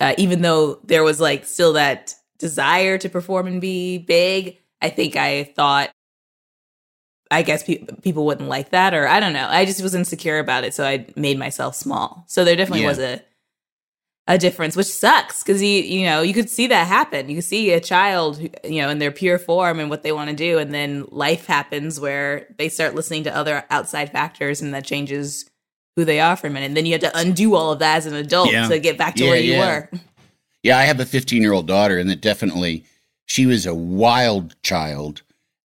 uh, 0.00 0.14
even 0.18 0.42
though 0.42 0.80
there 0.84 1.02
was 1.04 1.20
like 1.20 1.44
still 1.44 1.72
that 1.74 2.14
desire 2.38 2.98
to 2.98 3.08
perform 3.08 3.46
and 3.46 3.60
be 3.60 3.98
big, 3.98 4.58
I 4.80 4.90
think 4.90 5.16
I 5.16 5.44
thought, 5.44 5.90
I 7.30 7.42
guess 7.42 7.62
pe- 7.62 7.84
people 8.02 8.26
wouldn't 8.26 8.48
like 8.48 8.70
that, 8.70 8.94
or 8.94 9.06
I 9.08 9.20
don't 9.20 9.32
know. 9.32 9.46
I 9.48 9.64
just 9.64 9.82
was 9.82 9.94
insecure 9.94 10.38
about 10.38 10.64
it, 10.64 10.74
so 10.74 10.84
I 10.84 11.06
made 11.16 11.38
myself 11.38 11.74
small. 11.74 12.24
So 12.28 12.44
there 12.44 12.56
definitely 12.56 12.82
Yeah. 12.82 12.88
was 12.88 12.98
a 12.98 13.22
a 14.28 14.38
difference, 14.38 14.76
which 14.76 14.86
sucks 14.86 15.42
because 15.42 15.60
you 15.62 15.68
you 15.82 16.04
know 16.06 16.22
you 16.22 16.32
could 16.34 16.48
see 16.50 16.66
that 16.68 16.86
happen. 16.86 17.28
You 17.28 17.36
could 17.36 17.44
see 17.44 17.72
a 17.72 17.80
child, 17.80 18.38
you 18.64 18.80
know, 18.82 18.88
in 18.90 18.98
their 18.98 19.10
pure 19.10 19.38
form 19.38 19.80
and 19.80 19.90
what 19.90 20.02
they 20.02 20.12
want 20.12 20.30
to 20.30 20.36
do, 20.36 20.58
and 20.58 20.72
then 20.72 21.06
life 21.10 21.46
happens 21.46 21.98
where 21.98 22.46
they 22.58 22.68
start 22.68 22.94
listening 22.94 23.24
to 23.24 23.36
other 23.36 23.64
outside 23.70 24.12
factors, 24.12 24.60
and 24.60 24.72
that 24.74 24.84
changes 24.84 25.48
who 25.96 26.04
they 26.04 26.20
are 26.20 26.36
for 26.36 26.46
a 26.46 26.50
minute. 26.50 26.66
And 26.66 26.76
then 26.76 26.86
you 26.86 26.92
have 26.92 27.00
to 27.00 27.18
undo 27.18 27.56
all 27.56 27.72
of 27.72 27.80
that 27.80 27.96
as 27.98 28.06
an 28.06 28.14
adult 28.14 28.52
Yeah. 28.52 28.68
to 28.68 28.78
get 28.78 28.96
back 28.96 29.16
to 29.16 29.24
Yeah, 29.24 29.30
where 29.30 29.40
you 29.40 29.52
yeah. 29.54 29.66
were. 29.66 29.90
Yeah, 30.62 30.78
I 30.78 30.82
have 30.84 31.00
a 31.00 31.06
15 31.06 31.42
year 31.42 31.52
old 31.52 31.66
daughter, 31.66 31.98
and 31.98 32.08
that 32.10 32.20
definitely 32.20 32.84
she 33.26 33.46
was 33.46 33.66
a 33.66 33.74
wild 33.74 34.54
child, 34.62 35.22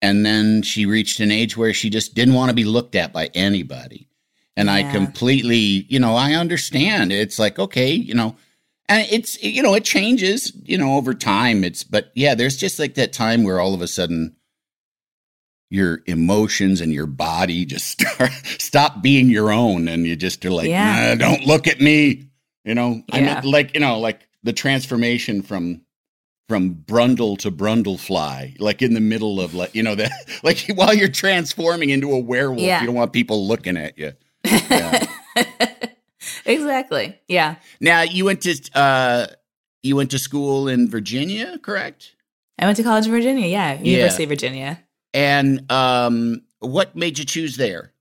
and 0.02 0.26
then 0.26 0.62
she 0.62 0.84
reached 0.84 1.20
an 1.20 1.30
age 1.30 1.56
where 1.56 1.72
she 1.72 1.88
just 1.88 2.14
didn't 2.14 2.34
want 2.34 2.50
to 2.50 2.54
be 2.54 2.64
looked 2.64 2.94
at 2.94 3.12
by 3.12 3.30
anybody. 3.34 4.06
And 4.60 4.70
I 4.70 4.82
completely, 4.92 5.86
you 5.88 5.98
know, 5.98 6.14
I 6.16 6.34
understand. 6.34 7.12
It's 7.12 7.38
like 7.38 7.58
okay, 7.58 7.92
you 7.92 8.14
know, 8.14 8.36
and 8.88 9.06
it's 9.10 9.42
you 9.42 9.62
know 9.62 9.74
it 9.74 9.84
changes, 9.84 10.52
you 10.64 10.76
know, 10.76 10.96
over 10.96 11.14
time. 11.14 11.64
It's 11.64 11.82
but 11.84 12.10
yeah, 12.14 12.34
there's 12.34 12.56
just 12.56 12.78
like 12.78 12.94
that 12.94 13.12
time 13.12 13.42
where 13.44 13.58
all 13.60 13.74
of 13.74 13.80
a 13.82 13.88
sudden 13.88 14.36
your 15.70 16.02
emotions 16.06 16.80
and 16.80 16.92
your 16.92 17.06
body 17.06 17.64
just 17.64 17.86
start, 18.00 18.32
stop 18.58 19.02
being 19.02 19.30
your 19.30 19.52
own, 19.52 19.88
and 19.88 20.06
you 20.06 20.16
just 20.16 20.44
are 20.44 20.50
like, 20.50 20.68
Yeah. 20.68 21.14
"Nah, 21.14 21.14
don't 21.14 21.46
look 21.46 21.66
at 21.66 21.80
me. 21.80 22.26
You 22.64 22.74
know, 22.74 23.02
I 23.10 23.20
Yeah. 23.20 23.40
mean, 23.40 23.50
like 23.50 23.74
you 23.74 23.80
know, 23.80 23.98
like 23.98 24.28
the 24.42 24.52
transformation 24.52 25.42
from 25.42 25.82
from 26.48 26.74
Brundle 26.74 27.38
to 27.38 27.50
Brundlefly, 27.50 28.60
like 28.60 28.82
in 28.82 28.92
the 28.94 29.00
middle 29.00 29.40
of 29.40 29.54
like 29.54 29.74
you 29.74 29.82
know 29.82 29.94
that 29.94 30.10
like 30.42 30.66
while 30.74 30.92
you're 30.92 31.08
transforming 31.08 31.90
into 31.90 32.12
a 32.12 32.18
werewolf, 32.18 32.60
Yeah. 32.60 32.80
you 32.80 32.86
don't 32.86 32.96
want 32.96 33.12
people 33.12 33.46
looking 33.46 33.76
at 33.76 33.96
you. 33.96 34.12
Yeah. 34.50 35.06
exactly. 36.46 37.18
Yeah. 37.28 37.56
now 37.80 38.02
you 38.02 38.24
went 38.24 38.42
to 38.42 38.54
uh 38.74 39.26
you 39.82 39.96
went 39.96 40.10
to 40.10 40.18
school 40.18 40.68
in 40.68 40.88
Virginia, 40.90 41.58
correct? 41.58 42.14
I 42.58 42.66
went 42.66 42.76
to 42.76 42.82
college 42.82 43.06
in 43.06 43.12
Virginia. 43.12 43.46
Yeah. 43.46 43.74
Yeah. 43.74 43.80
University 43.96 44.24
of 44.24 44.28
Virginia. 44.28 44.82
And 45.14 45.70
um 45.70 46.42
what 46.58 46.94
made 46.94 47.18
you 47.18 47.24
choose 47.24 47.56
there? 47.56 47.92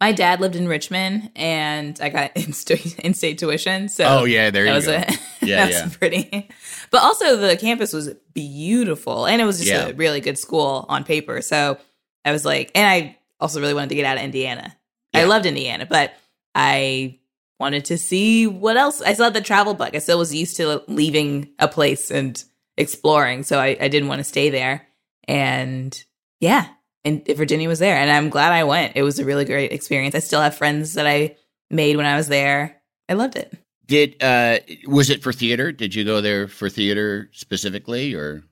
My 0.00 0.12
dad 0.12 0.40
lived 0.40 0.56
in 0.56 0.68
Richmond 0.68 1.30
and 1.34 1.98
I 2.02 2.10
got 2.10 2.36
in 2.36 2.52
state, 2.52 2.98
in 2.98 3.14
state 3.14 3.38
tuition. 3.38 3.88
So 3.88 4.04
oh 4.04 4.24
yeah, 4.24 4.50
there 4.50 4.64
that 4.64 4.70
you 4.70 4.74
was 4.74 4.86
go. 4.86 4.92
a 4.92 4.96
Yeah, 4.96 5.06
that 5.66 5.72
yeah. 5.72 5.84
was 5.84 5.96
pretty. 5.96 6.48
But 6.90 7.02
also 7.02 7.36
the 7.36 7.56
campus 7.56 7.92
was 7.92 8.10
beautiful 8.34 9.26
and 9.26 9.40
it 9.40 9.44
was 9.44 9.58
just 9.58 9.70
Yeah. 9.70 9.86
a 9.88 9.94
really 9.94 10.20
good 10.20 10.38
school 10.38 10.84
on 10.88 11.02
paper. 11.04 11.40
So 11.42 11.78
I 12.24 12.32
was 12.32 12.44
like, 12.44 12.70
and 12.74 12.86
I 12.86 13.18
also 13.40 13.60
really 13.60 13.74
wanted 13.74 13.88
to 13.90 13.94
get 13.96 14.04
out 14.04 14.16
of 14.18 14.22
Indiana. 14.22 14.76
I 15.14 15.24
loved 15.24 15.46
Indiana, 15.46 15.86
but 15.86 16.14
I 16.54 17.18
wanted 17.60 17.84
to 17.86 17.98
see 17.98 18.46
what 18.46 18.76
else. 18.76 19.00
I 19.00 19.14
still 19.14 19.24
had 19.24 19.34
the 19.34 19.40
travel 19.40 19.74
bug. 19.74 19.94
I 19.94 19.98
still 19.98 20.18
was 20.18 20.34
used 20.34 20.56
to 20.56 20.82
leaving 20.88 21.50
a 21.58 21.68
place 21.68 22.10
and 22.10 22.42
exploring. 22.76 23.42
So 23.42 23.58
I, 23.58 23.76
I 23.80 23.88
didn't 23.88 24.08
want 24.08 24.20
to 24.20 24.24
stay 24.24 24.50
there. 24.50 24.86
And 25.26 26.02
yeah, 26.40 26.66
and 27.04 27.24
Virginia 27.26 27.68
was 27.68 27.78
there. 27.78 27.96
And 27.96 28.10
I'm 28.10 28.30
glad 28.30 28.52
I 28.52 28.64
went. 28.64 28.96
It 28.96 29.02
was 29.02 29.18
a 29.18 29.24
really 29.24 29.44
great 29.44 29.72
experience. 29.72 30.14
I 30.14 30.18
still 30.18 30.40
have 30.40 30.56
friends 30.56 30.94
that 30.94 31.06
I 31.06 31.36
made 31.70 31.96
when 31.96 32.06
I 32.06 32.16
was 32.16 32.28
there. 32.28 32.80
I 33.08 33.14
loved 33.14 33.36
it. 33.36 33.56
Did 33.86 34.22
uh 34.22 34.58
was 34.86 35.10
it 35.10 35.22
for 35.22 35.32
theater? 35.32 35.70
Did 35.70 35.94
you 35.94 36.04
go 36.04 36.20
there 36.22 36.48
for 36.48 36.70
theater 36.70 37.28
specifically 37.32 38.14
or 38.14 38.42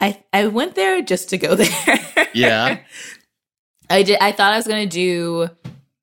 I 0.00 0.22
I 0.32 0.46
went 0.46 0.76
there 0.76 1.02
just 1.02 1.30
to 1.30 1.38
go 1.38 1.54
there. 1.56 2.28
Yeah. 2.34 2.78
I 3.90 4.02
did 4.04 4.18
I 4.20 4.30
thought 4.30 4.52
I 4.52 4.56
was 4.56 4.66
going 4.68 4.88
to 4.88 4.92
do 4.92 5.48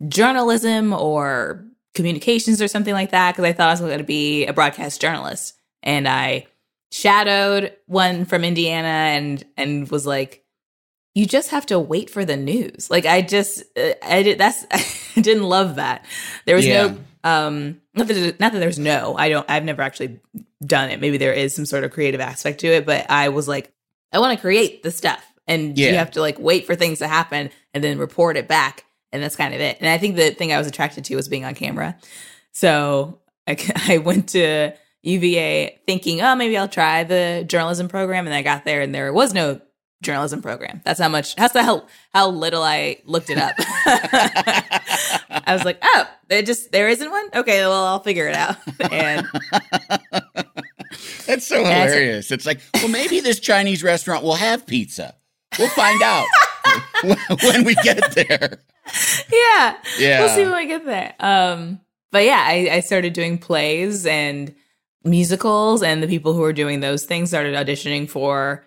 journalism 0.08 0.94
or 0.94 1.66
communications 1.96 2.62
or 2.62 2.68
something 2.68 2.94
like 2.94 3.12
that 3.12 3.32
because 3.34 3.46
I 3.46 3.54
thought 3.54 3.68
I 3.70 3.72
was 3.72 3.80
going 3.82 3.98
to 4.00 4.04
be 4.04 4.46
a 4.46 4.54
broadcast 4.54 5.00
journalist 5.00 5.56
and 5.84 6.08
I 6.08 6.48
shadowed 6.92 7.74
one 7.88 8.26
from 8.26 8.44
Indiana 8.44 8.88
and 8.88 9.44
and 9.58 9.90
was 9.90 10.06
like 10.06 10.44
you 11.16 11.26
just 11.28 11.50
have 11.52 11.66
to 11.68 11.78
wait 11.80 12.10
for 12.10 12.26
the 12.26 12.36
news. 12.36 12.90
Like 12.90 13.06
I 13.06 13.22
just, 13.22 13.62
uh, 13.78 13.94
I 14.02 14.24
did, 14.24 14.40
that's, 14.40 14.66
I 15.16 15.22
didn't 15.22 15.44
love 15.44 15.76
that. 15.76 16.04
There 16.48 16.56
was 16.56 16.66
Yeah. 16.66 16.88
no, 16.88 16.98
um, 17.24 17.82
not 17.94 18.08
that, 18.08 18.40
not 18.40 18.52
that 18.52 18.58
there's 18.58 18.80
no, 18.80 19.16
I 19.16 19.30
don't, 19.30 19.48
I've 19.48 19.64
never 19.64 19.84
actually 19.84 20.20
done 20.66 20.90
it. 20.90 21.00
Maybe 21.00 21.18
there 21.20 21.32
is 21.34 21.54
some 21.56 21.68
sort 21.68 21.84
of 21.84 21.92
creative 21.92 22.20
aspect 22.20 22.62
to 22.62 22.68
it, 22.68 22.88
but 22.88 23.06
I 23.12 23.30
was 23.30 23.48
like, 23.48 23.72
I 24.12 24.18
want 24.18 24.36
to 24.36 24.42
create 24.42 24.82
the 24.82 24.90
stuff 24.90 25.24
and 25.46 25.78
Yeah. 25.78 25.92
you 25.92 25.98
have 25.98 26.10
to 26.12 26.20
like 26.20 26.40
wait 26.40 26.66
for 26.66 26.74
things 26.74 26.98
to 26.98 27.08
happen 27.08 27.52
and 27.76 27.84
then 27.84 28.00
report 28.00 28.36
it 28.36 28.48
back. 28.48 28.84
And 29.14 29.24
that's 29.24 29.36
kind 29.36 29.54
of 29.54 29.62
it. 29.62 29.78
And 29.80 29.88
I 29.88 29.98
think 29.98 30.16
the 30.16 30.32
thing 30.32 30.52
I 30.52 30.58
was 30.58 30.68
attracted 30.68 31.06
to 31.06 31.16
was 31.16 31.30
being 31.30 31.46
on 31.46 31.54
camera. 31.54 31.96
So 32.52 33.20
I, 33.48 33.58
I 33.88 34.00
went 34.00 34.30
to 34.30 34.74
UVA 35.04 35.80
thinking, 35.86 36.22
oh, 36.22 36.36
maybe 36.36 36.58
I'll 36.58 36.68
try 36.68 37.04
the 37.04 37.46
journalism 37.48 37.88
program. 37.88 38.26
And 38.26 38.36
I 38.36 38.42
got 38.42 38.66
there 38.66 38.82
and 38.82 38.94
there 38.94 39.14
was 39.14 39.34
no 39.34 39.62
journalism 40.02 40.42
program. 40.42 40.82
That's 40.84 41.00
how 41.00 41.10
much, 41.10 41.36
that's 41.36 41.58
how, 41.58 41.86
how 42.14 42.30
little 42.30 42.64
I 42.64 42.98
looked 43.06 43.30
it 43.30 43.38
up. 43.38 43.54
I 43.60 45.54
was 45.54 45.64
like, 45.64 45.78
oh, 45.82 46.10
there 46.28 46.42
just, 46.42 46.72
there 46.72 46.90
isn't 46.90 47.10
one? 47.10 47.30
Okay, 47.36 47.62
well, 47.62 47.86
I'll 47.86 48.00
figure 48.00 48.28
it 48.28 48.36
out. 48.36 48.58
And 48.92 49.26
That's 51.26 51.48
so 51.48 51.64
hilarious. 51.64 52.32
It's 52.32 52.46
like, 52.46 52.60
well, 52.76 52.90
maybe 52.90 53.20
this 53.20 53.40
Chinese 53.40 53.84
restaurant 53.84 54.24
will 54.24 54.36
have 54.36 54.68
pizza. 54.68 55.16
We'll 55.58 55.70
find 55.70 56.02
out 56.02 56.28
when 57.44 57.64
we 57.64 57.76
get 57.76 58.12
there. 58.12 58.60
Yeah, 59.32 59.78
Yeah. 60.00 60.20
we'll 60.20 60.30
see 60.30 60.44
when 60.44 60.56
we 60.56 60.68
get 60.68 60.86
there. 60.86 61.16
Um, 61.20 61.80
but 62.12 62.26
yeah, 62.26 62.44
I, 62.46 62.70
I 62.72 62.80
started 62.82 63.14
doing 63.14 63.38
plays 63.38 64.06
and 64.06 64.54
musicals, 65.04 65.84
and 65.84 66.02
the 66.02 66.08
people 66.08 66.34
who 66.34 66.42
were 66.42 66.54
doing 66.54 66.80
those 66.80 67.06
things 67.06 67.30
started 67.30 67.56
auditioning 67.56 68.10
for 68.10 68.64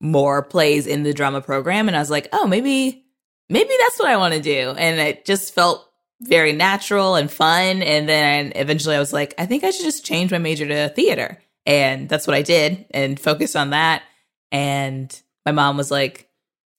more 0.00 0.42
plays 0.42 0.86
in 0.86 1.02
the 1.02 1.12
drama 1.12 1.40
program, 1.40 1.88
and 1.88 1.96
I 1.96 2.00
was 2.00 2.10
like, 2.10 2.28
oh, 2.32 2.46
maybe, 2.46 3.04
maybe 3.48 3.70
that's 3.80 3.98
what 3.98 4.08
I 4.08 4.16
want 4.16 4.34
to 4.34 4.40
do, 4.40 4.70
and 4.76 5.00
it 5.00 5.24
just 5.24 5.54
felt 5.54 5.84
very 6.22 6.52
natural 6.52 7.14
and 7.14 7.30
fun. 7.30 7.82
And 7.82 8.08
then 8.08 8.52
eventually, 8.56 8.96
I 8.96 9.00
was 9.00 9.12
like, 9.12 9.34
I 9.38 9.46
think 9.46 9.62
I 9.64 9.70
should 9.70 9.84
just 9.84 10.04
change 10.04 10.30
my 10.32 10.38
major 10.38 10.66
to 10.66 10.88
theater, 10.88 11.38
and 11.66 12.08
that's 12.08 12.26
what 12.26 12.34
I 12.34 12.42
did, 12.42 12.86
and 12.90 13.18
focused 13.20 13.54
on 13.56 13.70
that. 13.70 14.02
And 14.50 15.20
my 15.44 15.52
mom 15.52 15.76
was 15.76 15.90
like, 15.90 16.27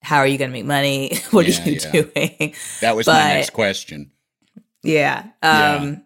"How 0.01 0.17
are 0.17 0.27
you 0.27 0.37
going 0.37 0.51
to 0.51 0.53
make 0.57 0.65
money? 0.65 1.19
what 1.31 1.47
Yeah, 1.47 1.63
are 1.63 1.69
you 1.69 1.79
yeah. 1.83 1.91
doing?" 1.91 2.55
That 2.81 2.95
was 2.95 3.07
my 3.07 3.13
next 3.33 3.51
question. 3.51 4.11
Yeah. 4.83 5.25
Um 5.41 6.03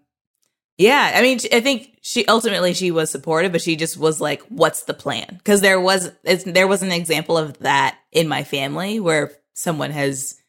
yeah. 0.77 1.11
I 1.15 1.21
mean, 1.21 1.39
I 1.51 1.59
think 1.61 1.97
she 2.01 2.25
ultimately 2.25 2.73
she 2.73 2.89
was 2.91 3.11
supportive, 3.11 3.51
but 3.51 3.61
she 3.61 3.75
just 3.75 3.97
was 3.97 4.19
like, 4.19 4.41
"What's 4.49 4.83
the 4.83 4.93
plan?" 4.93 5.35
Because 5.37 5.61
there 5.61 5.79
was 5.79 6.11
it's, 6.23 6.43
there 6.43 6.67
was 6.67 6.81
an 6.83 6.91
example 6.91 7.37
of 7.37 7.59
that 7.59 7.97
in 8.11 8.27
my 8.27 8.43
family 8.43 8.99
where 8.99 9.31
someone 9.53 9.91
has 9.91 10.39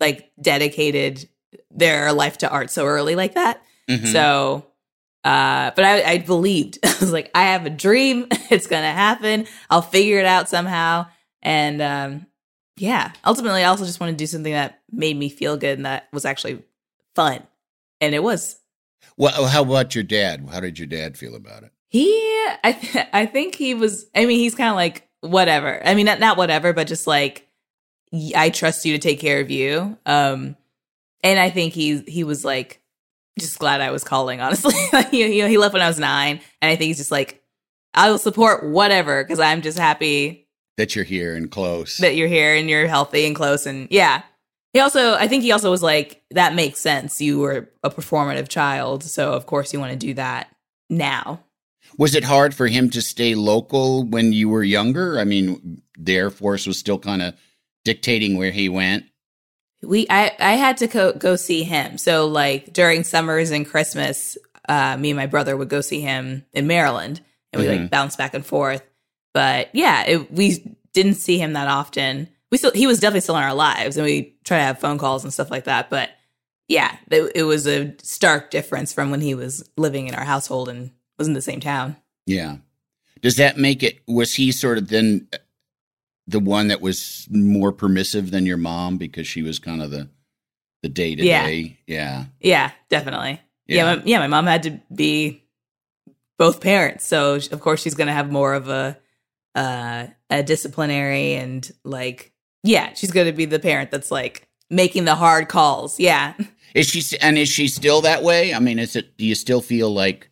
like 0.00 0.32
dedicated 0.40 1.28
their 1.70 2.12
life 2.12 2.38
to 2.38 2.50
art 2.50 2.70
so 2.70 2.84
early 2.84 3.14
like 3.14 3.34
that. 3.34 3.62
Mhm. 3.88 4.08
So, 4.12 4.66
uh, 5.24 5.70
but 5.76 5.84
I, 5.84 6.02
I 6.02 6.18
believed. 6.18 6.78
I 6.84 6.96
was 7.00 7.12
like, 7.12 7.30
I 7.34 7.44
have 7.44 7.64
a 7.66 7.70
dream. 7.70 8.26
It's 8.50 8.66
gonna 8.66 8.92
happen. 8.92 9.46
I'll 9.70 9.82
figure 9.82 10.18
it 10.18 10.26
out 10.26 10.48
somehow. 10.48 11.06
And 11.42 11.80
um, 11.80 12.26
yeah, 12.76 13.12
ultimately, 13.24 13.62
I 13.62 13.68
also 13.68 13.84
just 13.84 14.00
want 14.00 14.10
to 14.10 14.16
do 14.16 14.26
something 14.26 14.52
that 14.52 14.80
made 14.90 15.16
me 15.16 15.28
feel 15.28 15.56
good 15.56 15.78
and 15.78 15.86
that 15.86 16.08
was 16.12 16.24
actually 16.24 16.62
fun. 17.14 17.42
And 18.00 18.14
it 18.14 18.22
was. 18.22 18.58
well, 19.16 19.46
how 19.46 19.62
about 19.62 19.94
your 19.94 20.04
dad? 20.04 20.48
How 20.50 20.60
did 20.60 20.78
your 20.78 20.88
dad 20.88 21.16
feel 21.16 21.36
about 21.36 21.62
it? 21.62 21.72
He, 21.88 22.10
I, 22.64 22.72
th- 22.72 23.06
I 23.12 23.26
think 23.26 23.54
he 23.54 23.74
was. 23.74 24.06
I 24.14 24.26
mean, 24.26 24.38
he's 24.38 24.54
kind 24.54 24.70
of 24.70 24.76
like 24.76 25.08
whatever. 25.20 25.80
I 25.86 25.94
mean, 25.94 26.06
not 26.06 26.20
not 26.20 26.36
whatever, 26.36 26.72
but 26.72 26.86
just 26.86 27.06
like 27.06 27.48
i 28.36 28.48
trust 28.48 28.84
you 28.84 28.92
to 28.92 28.98
take 28.98 29.18
care 29.18 29.40
of 29.40 29.50
you. 29.50 29.98
Um, 30.06 30.56
and 31.22 31.38
I 31.38 31.50
think 31.50 31.72
he 31.72 32.00
he 32.00 32.24
was 32.24 32.44
like 32.44 32.80
just 33.38 33.58
glad 33.58 33.80
I 33.80 33.90
was 33.90 34.04
calling. 34.04 34.40
Honestly, 34.40 34.74
you 35.12 35.26
you 35.26 35.42
know, 35.42 35.48
he 35.48 35.58
left 35.58 35.72
when 35.72 35.82
I 35.82 35.88
was 35.88 35.98
nine, 35.98 36.40
and 36.60 36.70
I 36.70 36.76
think 36.76 36.88
he's 36.88 36.98
just 36.98 37.10
like 37.12 37.42
I 37.94 38.10
will 38.10 38.18
support 38.18 38.64
whatever 38.64 39.22
because 39.22 39.40
I'm 39.40 39.62
just 39.62 39.78
happy 39.78 40.43
That 40.76 40.96
you're 40.96 41.04
here 41.04 41.36
and 41.36 41.50
close. 41.50 41.98
that 41.98 42.16
you're 42.16 42.28
here 42.28 42.54
and 42.54 42.68
you're 42.68 42.86
healthy 42.88 43.26
and 43.26 43.36
close 43.36 43.66
and 43.66 43.88
yeah. 43.90 44.22
He 44.72 44.80
also, 44.80 45.14
I 45.14 45.28
think 45.28 45.44
he 45.44 45.52
also 45.52 45.70
was 45.70 45.84
like, 45.84 46.20
that 46.32 46.52
makes 46.56 46.80
sense. 46.80 47.20
You 47.20 47.38
were 47.38 47.70
a 47.84 47.90
performative 47.90 48.48
child, 48.48 49.04
so 49.04 49.32
of 49.32 49.46
course 49.46 49.72
you 49.72 49.78
want 49.78 49.92
to 49.92 49.96
do 50.06 50.14
that 50.14 50.48
now. 50.90 51.44
was 51.96 52.16
it 52.16 52.24
hard 52.24 52.54
for 52.54 52.66
him 52.66 52.90
to 52.90 53.00
stay 53.00 53.36
local 53.36 54.02
when 54.04 54.32
you 54.32 54.48
were 54.48 54.64
younger? 54.64 55.20
I 55.20 55.24
mean, 55.24 55.80
the 55.96 56.16
Air 56.16 56.30
Force 56.30 56.66
was 56.66 56.76
still 56.76 56.98
kind 56.98 57.22
of 57.22 57.34
dictating 57.84 58.36
where 58.36 58.50
he 58.50 58.68
went. 58.68 59.04
we 59.82 60.06
I 60.10 60.32
I 60.40 60.52
had 60.54 60.76
to 60.78 60.88
go 60.88 61.12
go 61.12 61.36
see 61.36 61.62
him. 61.62 61.96
So 61.98 62.26
like 62.26 62.72
during 62.72 63.04
summers 63.04 63.50
and 63.52 63.64
Christmas, 63.64 64.36
uh, 64.68 64.96
me 64.96 65.10
and 65.10 65.16
my 65.16 65.26
brother 65.26 65.56
would 65.56 65.68
go 65.68 65.82
see 65.82 66.00
him 66.00 66.44
in 66.52 66.66
Maryland, 66.66 67.20
and 67.52 67.62
we 67.62 67.68
Mhm. 67.68 67.80
like 67.82 67.90
bounce 67.90 68.16
back 68.16 68.34
and 68.34 68.44
forth. 68.44 68.82
But 69.34 69.68
yeah, 69.74 70.04
it, 70.06 70.32
we 70.32 70.76
didn't 70.92 71.14
see 71.14 71.38
him 71.38 71.52
that 71.54 71.68
often. 71.68 72.28
We 72.50 72.58
still 72.58 72.70
he 72.72 72.86
was 72.86 73.00
definitely 73.00 73.20
still 73.20 73.36
in 73.36 73.42
our 73.42 73.52
lives, 73.54 73.96
and 73.96 74.06
we 74.06 74.36
try 74.44 74.58
to 74.58 74.64
have 74.64 74.78
phone 74.78 74.96
calls 74.96 75.24
and 75.24 75.32
stuff 75.32 75.50
like 75.50 75.64
that. 75.64 75.90
But 75.90 76.10
yeah, 76.68 76.96
it, 77.10 77.32
it 77.34 77.42
was 77.42 77.66
a 77.66 77.94
stark 78.02 78.50
difference 78.50 78.92
from 78.92 79.10
when 79.10 79.20
he 79.20 79.34
was 79.34 79.68
living 79.76 80.06
in 80.06 80.14
our 80.14 80.24
household 80.24 80.68
and 80.68 80.92
was 81.18 81.26
in 81.28 81.34
the 81.34 81.42
same 81.42 81.60
town. 81.60 81.96
Yeah. 82.26 82.56
Does 83.20 83.36
that 83.36 83.58
make 83.58 83.82
it? 83.82 84.00
Was 84.06 84.34
he 84.34 84.52
sort 84.52 84.78
of 84.78 84.88
then 84.88 85.28
the 86.26 86.40
one 86.40 86.68
that 86.68 86.80
was 86.80 87.26
more 87.30 87.72
permissive 87.72 88.30
than 88.30 88.46
your 88.46 88.56
mom 88.56 88.96
because 88.98 89.26
she 89.26 89.42
was 89.42 89.58
kind 89.58 89.82
of 89.82 89.90
the 89.90 90.08
the 90.82 90.88
day 90.88 91.14
to 91.16 91.22
day? 91.22 91.78
Yeah. 91.86 92.26
Yeah, 92.40 92.70
definitely. 92.88 93.40
Yeah, 93.66 93.76
Yeah. 93.76 93.96
my, 93.96 94.02
yeah. 94.04 94.18
My 94.20 94.26
mom 94.28 94.46
had 94.46 94.62
to 94.64 94.80
be 94.94 95.42
both 96.38 96.60
parents, 96.60 97.04
so 97.04 97.34
of 97.34 97.60
course 97.60 97.82
she's 97.82 97.94
going 97.94 98.06
to 98.08 98.12
have 98.12 98.30
more 98.30 98.54
of 98.54 98.68
a 98.68 98.98
uh, 99.54 100.06
a 100.30 100.42
disciplinary 100.42 101.34
and 101.34 101.70
like, 101.84 102.32
yeah, 102.62 102.92
she's 102.94 103.10
going 103.12 103.26
to 103.26 103.32
be 103.32 103.44
the 103.44 103.58
parent 103.58 103.90
that's 103.90 104.10
like 104.10 104.48
making 104.70 105.04
the 105.04 105.14
hard 105.14 105.48
calls. 105.48 105.98
Yeah, 106.00 106.34
Is 106.74 106.86
she 106.88 107.16
and 107.18 107.38
is 107.38 107.48
she 107.48 107.68
still 107.68 108.00
that 108.02 108.22
way? 108.22 108.54
I 108.54 108.58
mean, 108.58 108.78
is 108.78 108.96
it? 108.96 109.16
Do 109.16 109.24
you 109.24 109.34
still 109.34 109.60
feel 109.60 109.92
like 109.92 110.30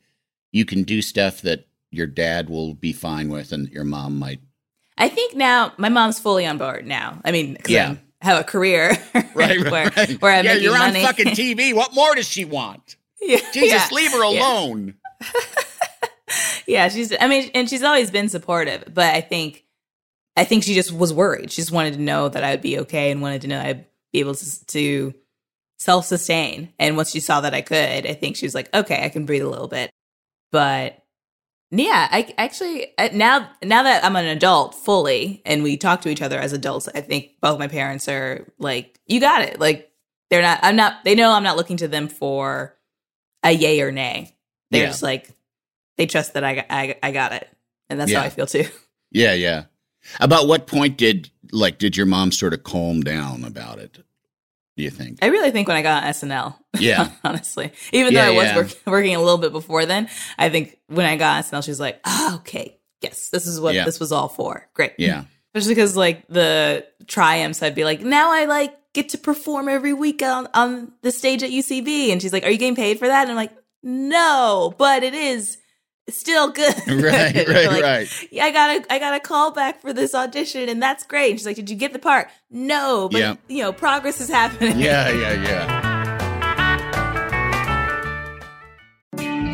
you 0.53 0.65
can 0.65 0.83
do 0.83 1.03
stuff 1.03 1.43
that 1.43 1.67
your 1.91 2.07
dad 2.07 2.49
will 2.51 2.75
be 2.75 2.93
fine 2.93 3.29
with, 3.29 3.53
and 3.53 3.69
your 3.69 3.85
mom 3.85 4.19
might? 4.19 4.41
I 4.99 5.09
think 5.09 5.35
now 5.37 5.73
my 5.79 5.89
mom's 5.89 6.19
fully 6.19 6.47
on 6.47 6.59
board 6.59 6.87
now. 6.87 7.21
I 7.25 7.33
mean, 7.33 7.57
'cause 7.57 7.71
Yeah. 7.71 7.85
I'm- 7.89 8.01
have 8.23 8.39
a 8.39 8.45
career 8.45 8.95
where, 9.33 9.61
where 9.65 9.91
I'm 9.91 10.45
yeah, 10.45 10.53
making 10.53 10.63
you're 10.63 10.79
money. 10.79 11.01
on 11.01 11.07
fucking 11.07 11.27
TV. 11.35 11.75
What 11.75 11.93
more 11.93 12.15
does 12.15 12.29
she 12.29 12.45
want? 12.45 12.95
yeah, 13.21 13.41
Jesus, 13.53 13.73
yeah. 13.73 13.89
leave 13.91 14.13
her 14.13 14.23
alone. 14.23 14.95
yeah 15.21 15.29
she's 16.67 17.13
i 17.21 17.29
mean 17.29 17.51
and 17.55 17.69
she's 17.69 17.83
always 17.83 18.11
been 18.11 18.29
supportive 18.29 18.85
but 18.93 19.15
i 19.15 19.21
think 19.21 19.65
i 20.37 20.45
think 20.45 20.63
she 20.65 20.75
just 20.75 20.93
was 20.93 21.13
worried. 21.13 21.51
She 21.51 21.61
just 21.63 21.73
wanted 21.73 21.95
to 21.95 22.01
know 22.01 22.29
that 22.29 22.43
i'd 22.45 22.63
be 22.63 22.79
okay 22.81 23.11
and 23.11 23.21
wanted 23.23 23.43
to 23.43 23.49
know 23.49 23.61
i'd 23.61 23.85
be 24.13 24.21
able 24.21 24.35
to, 24.35 24.67
to 24.67 25.15
self-sustain. 25.79 26.73
And 26.79 26.97
once 26.97 27.11
she 27.11 27.21
saw 27.21 27.41
that 27.41 27.55
i 27.55 27.61
could 27.61 28.07
i 28.07 28.15
think 28.15 28.37
she 28.37 28.47
was 28.47 28.55
like 28.55 28.73
okay 28.75 29.05
i 29.05 29.09
can 29.09 29.27
breathe 29.27 29.43
a 29.43 29.49
little 29.49 29.69
bit. 29.69 29.91
But 30.53 30.99
yeah 31.71 32.07
i 32.11 32.33
actually 32.37 32.93
I- 32.99 33.11
now 33.15 33.51
now 33.65 33.83
that 33.85 34.05
i'm 34.05 34.15
an 34.17 34.27
adult 34.27 34.75
fully 34.75 35.41
and 35.47 35.63
we 35.63 35.77
talk 35.79 36.03
to 36.03 36.11
each 36.11 36.21
other 36.21 36.39
as 36.39 36.53
adults 36.53 36.87
i 36.95 37.01
think 37.01 37.31
both 37.41 37.59
my 37.59 37.67
parents 37.69 38.09
are 38.09 38.47
like 38.59 38.99
you 39.07 39.21
got 39.21 39.43
it. 39.43 39.59
Like 39.59 39.91
they're 40.31 40.43
not 40.43 40.61
i'm 40.63 40.77
not 40.77 41.03
they 41.05 41.15
know 41.15 41.33
i'm 41.33 41.43
not 41.43 41.57
looking 41.57 41.79
to 41.79 41.89
them 41.89 42.09
for 42.09 42.77
a 43.43 43.51
yay 43.51 43.81
or 43.81 43.91
nay. 43.91 44.37
They're 44.71 44.83
Yeah. 44.85 44.89
just 44.91 45.03
like 45.03 45.31
they 45.97 46.07
trust 46.07 46.35
that 46.35 46.45
I, 46.45 46.55
got- 46.57 46.67
I, 46.71 46.97
I 47.03 47.11
got 47.13 47.33
it. 47.33 47.49
And 47.91 48.01
that's 48.01 48.11
Yeah. 48.11 48.21
how 48.21 48.27
I 48.27 48.31
feel 48.31 48.47
too. 48.47 48.65
Yeah, 49.15 49.35
yeah. 49.35 49.65
About 50.21 50.49
what 50.49 50.67
point 50.67 50.97
did 50.97 51.31
like 51.53 51.77
did 51.77 51.99
your 51.99 52.07
mom 52.07 52.33
sort 52.33 52.55
of 52.55 52.63
calm 52.65 53.03
down 53.03 53.45
about 53.45 53.79
it? 53.79 53.99
Do 54.75 54.83
you 54.83 54.89
think? 54.89 55.19
I 55.21 55.27
really 55.27 55.51
think 55.51 55.69
when 55.69 55.77
I 55.77 55.83
got 55.83 56.05
on 56.05 56.09
SNL, 56.11 56.57
Yeah. 56.79 57.11
honestly, 57.25 57.73
even 57.93 58.15
Yeah, 58.15 58.25
though 58.25 58.33
I 58.33 58.35
was 58.37 58.45
yeah. 58.47 58.57
work, 58.57 58.69
working 58.87 59.15
a 59.15 59.19
little 59.21 59.37
bit 59.37 59.53
before 59.53 59.85
then, 59.85 60.09
I 60.39 60.49
think 60.49 60.79
when 60.87 61.05
I 61.05 61.17
got 61.17 61.37
on 61.37 61.43
SNL, 61.43 61.63
she 61.63 61.71
was 61.71 61.79
like, 61.79 62.01
oh, 62.07 62.37
okay, 62.37 62.79
yes, 63.03 63.29
this 63.29 63.47
is 63.47 63.61
what 63.61 63.75
this 63.75 64.01
was 64.01 64.13
all 64.13 64.29
for. 64.29 64.67
Great. 64.73 64.93
Yeah. 64.97 65.25
Especially 65.55 65.75
because 65.75 65.95
like 65.95 66.27
the 66.29 66.87
triumphs, 67.07 67.63
I'd 67.63 67.75
be 67.75 67.85
like, 67.85 68.01
now 68.01 68.33
I 68.33 68.47
like 68.47 68.75
get 68.95 69.11
to 69.11 69.19
perform 69.19 69.69
every 69.69 69.93
week 69.93 70.23
on, 70.23 70.49
on 70.55 70.93
the 71.03 71.13
stage 71.13 71.43
at 71.43 71.51
UCB. 71.51 72.11
And 72.13 72.23
she's 72.23 72.33
like, 72.33 72.45
are 72.45 72.51
you 72.51 72.57
getting 72.57 72.77
paid 72.77 72.99
for 72.99 73.09
that? 73.09 73.23
And 73.25 73.31
I'm 73.33 73.37
like, 73.37 73.53
no, 73.83 74.75
but 74.79 75.03
it 75.03 75.13
is 75.13 75.59
still 76.09 76.51
good. 76.51 76.75
Right, 76.89 77.35
right, 77.49 77.67
like, 77.69 77.83
right. 77.83 78.29
yeah, 78.31 78.45
I 78.45 78.51
got 78.51 78.71
a 78.77 78.93
I 78.93 78.99
got 78.99 79.15
a 79.15 79.21
call 79.21 79.51
back 79.53 79.81
for 79.81 79.93
this 79.93 80.15
audition, 80.15 80.69
and 80.69 80.83
that's 80.83 81.05
great. 81.05 81.31
And 81.31 81.39
she's 81.39 81.47
like, 81.47 81.57
"Did 81.57 81.71
you 81.71 81.77
get 81.77 81.93
the 81.93 81.99
part?" 81.99 82.29
No, 82.51 83.09
but 83.11 83.21
Yeah. 83.21 83.35
you 83.49 83.63
know, 83.63 83.73
progress 83.73 84.21
is 84.21 84.29
happening. 84.29 84.79
Yeah, 84.79 85.11
yeah, 85.11 85.33
yeah. 85.43 85.89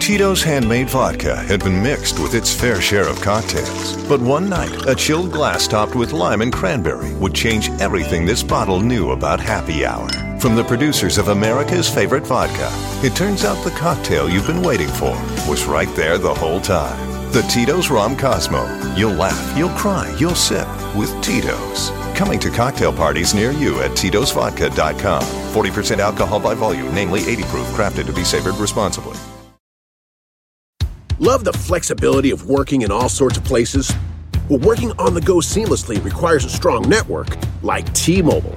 Tito's 0.00 0.42
handmade 0.42 0.88
vodka 0.88 1.36
had 1.36 1.62
been 1.62 1.82
mixed 1.82 2.18
with 2.18 2.34
its 2.34 2.54
fair 2.54 2.80
share 2.80 3.06
of 3.06 3.20
cocktails. 3.20 3.94
But 4.08 4.20
one 4.22 4.48
night, 4.48 4.86
a 4.88 4.94
chilled 4.94 5.32
glass 5.32 5.68
topped 5.68 5.94
with 5.94 6.12
lime 6.12 6.40
and 6.40 6.50
cranberry 6.50 7.12
would 7.16 7.34
change 7.34 7.68
everything 7.78 8.24
this 8.24 8.42
bottle 8.42 8.80
knew 8.80 9.10
about 9.10 9.38
happy 9.38 9.84
hour. 9.84 10.08
From 10.38 10.54
the 10.54 10.62
producers 10.62 11.18
of 11.18 11.28
America's 11.28 11.88
favorite 11.92 12.24
vodka, 12.24 12.68
it 13.04 13.16
turns 13.16 13.44
out 13.44 13.60
the 13.64 13.72
cocktail 13.72 14.30
you've 14.30 14.46
been 14.46 14.62
waiting 14.62 14.86
for 14.86 15.16
was 15.48 15.64
right 15.64 15.92
there 15.96 16.16
the 16.16 16.32
whole 16.32 16.60
time. 16.60 17.32
The 17.32 17.42
Tito's 17.42 17.90
Rom 17.90 18.16
Cosmo. 18.16 18.64
You'll 18.94 19.14
laugh, 19.14 19.58
you'll 19.58 19.68
cry, 19.70 20.14
you'll 20.16 20.36
sip 20.36 20.68
with 20.94 21.10
Tito's. 21.24 21.90
Coming 22.14 22.38
to 22.38 22.50
cocktail 22.50 22.92
parties 22.92 23.34
near 23.34 23.50
you 23.50 23.80
at 23.80 23.90
Tito'sVodka.com. 23.92 25.22
40% 25.22 25.98
alcohol 25.98 26.38
by 26.38 26.54
volume, 26.54 26.94
namely 26.94 27.20
80 27.26 27.42
proof, 27.44 27.66
crafted 27.68 28.06
to 28.06 28.12
be 28.12 28.22
savored 28.22 28.54
responsibly. 28.58 29.18
Love 31.18 31.42
the 31.42 31.52
flexibility 31.52 32.30
of 32.30 32.48
working 32.48 32.82
in 32.82 32.92
all 32.92 33.08
sorts 33.08 33.38
of 33.38 33.44
places? 33.44 33.92
Well, 34.48 34.60
working 34.60 34.92
on 35.00 35.14
the 35.14 35.20
go 35.20 35.38
seamlessly 35.38 36.02
requires 36.02 36.44
a 36.44 36.48
strong 36.48 36.88
network 36.88 37.36
like 37.64 37.92
T 37.92 38.22
Mobile. 38.22 38.56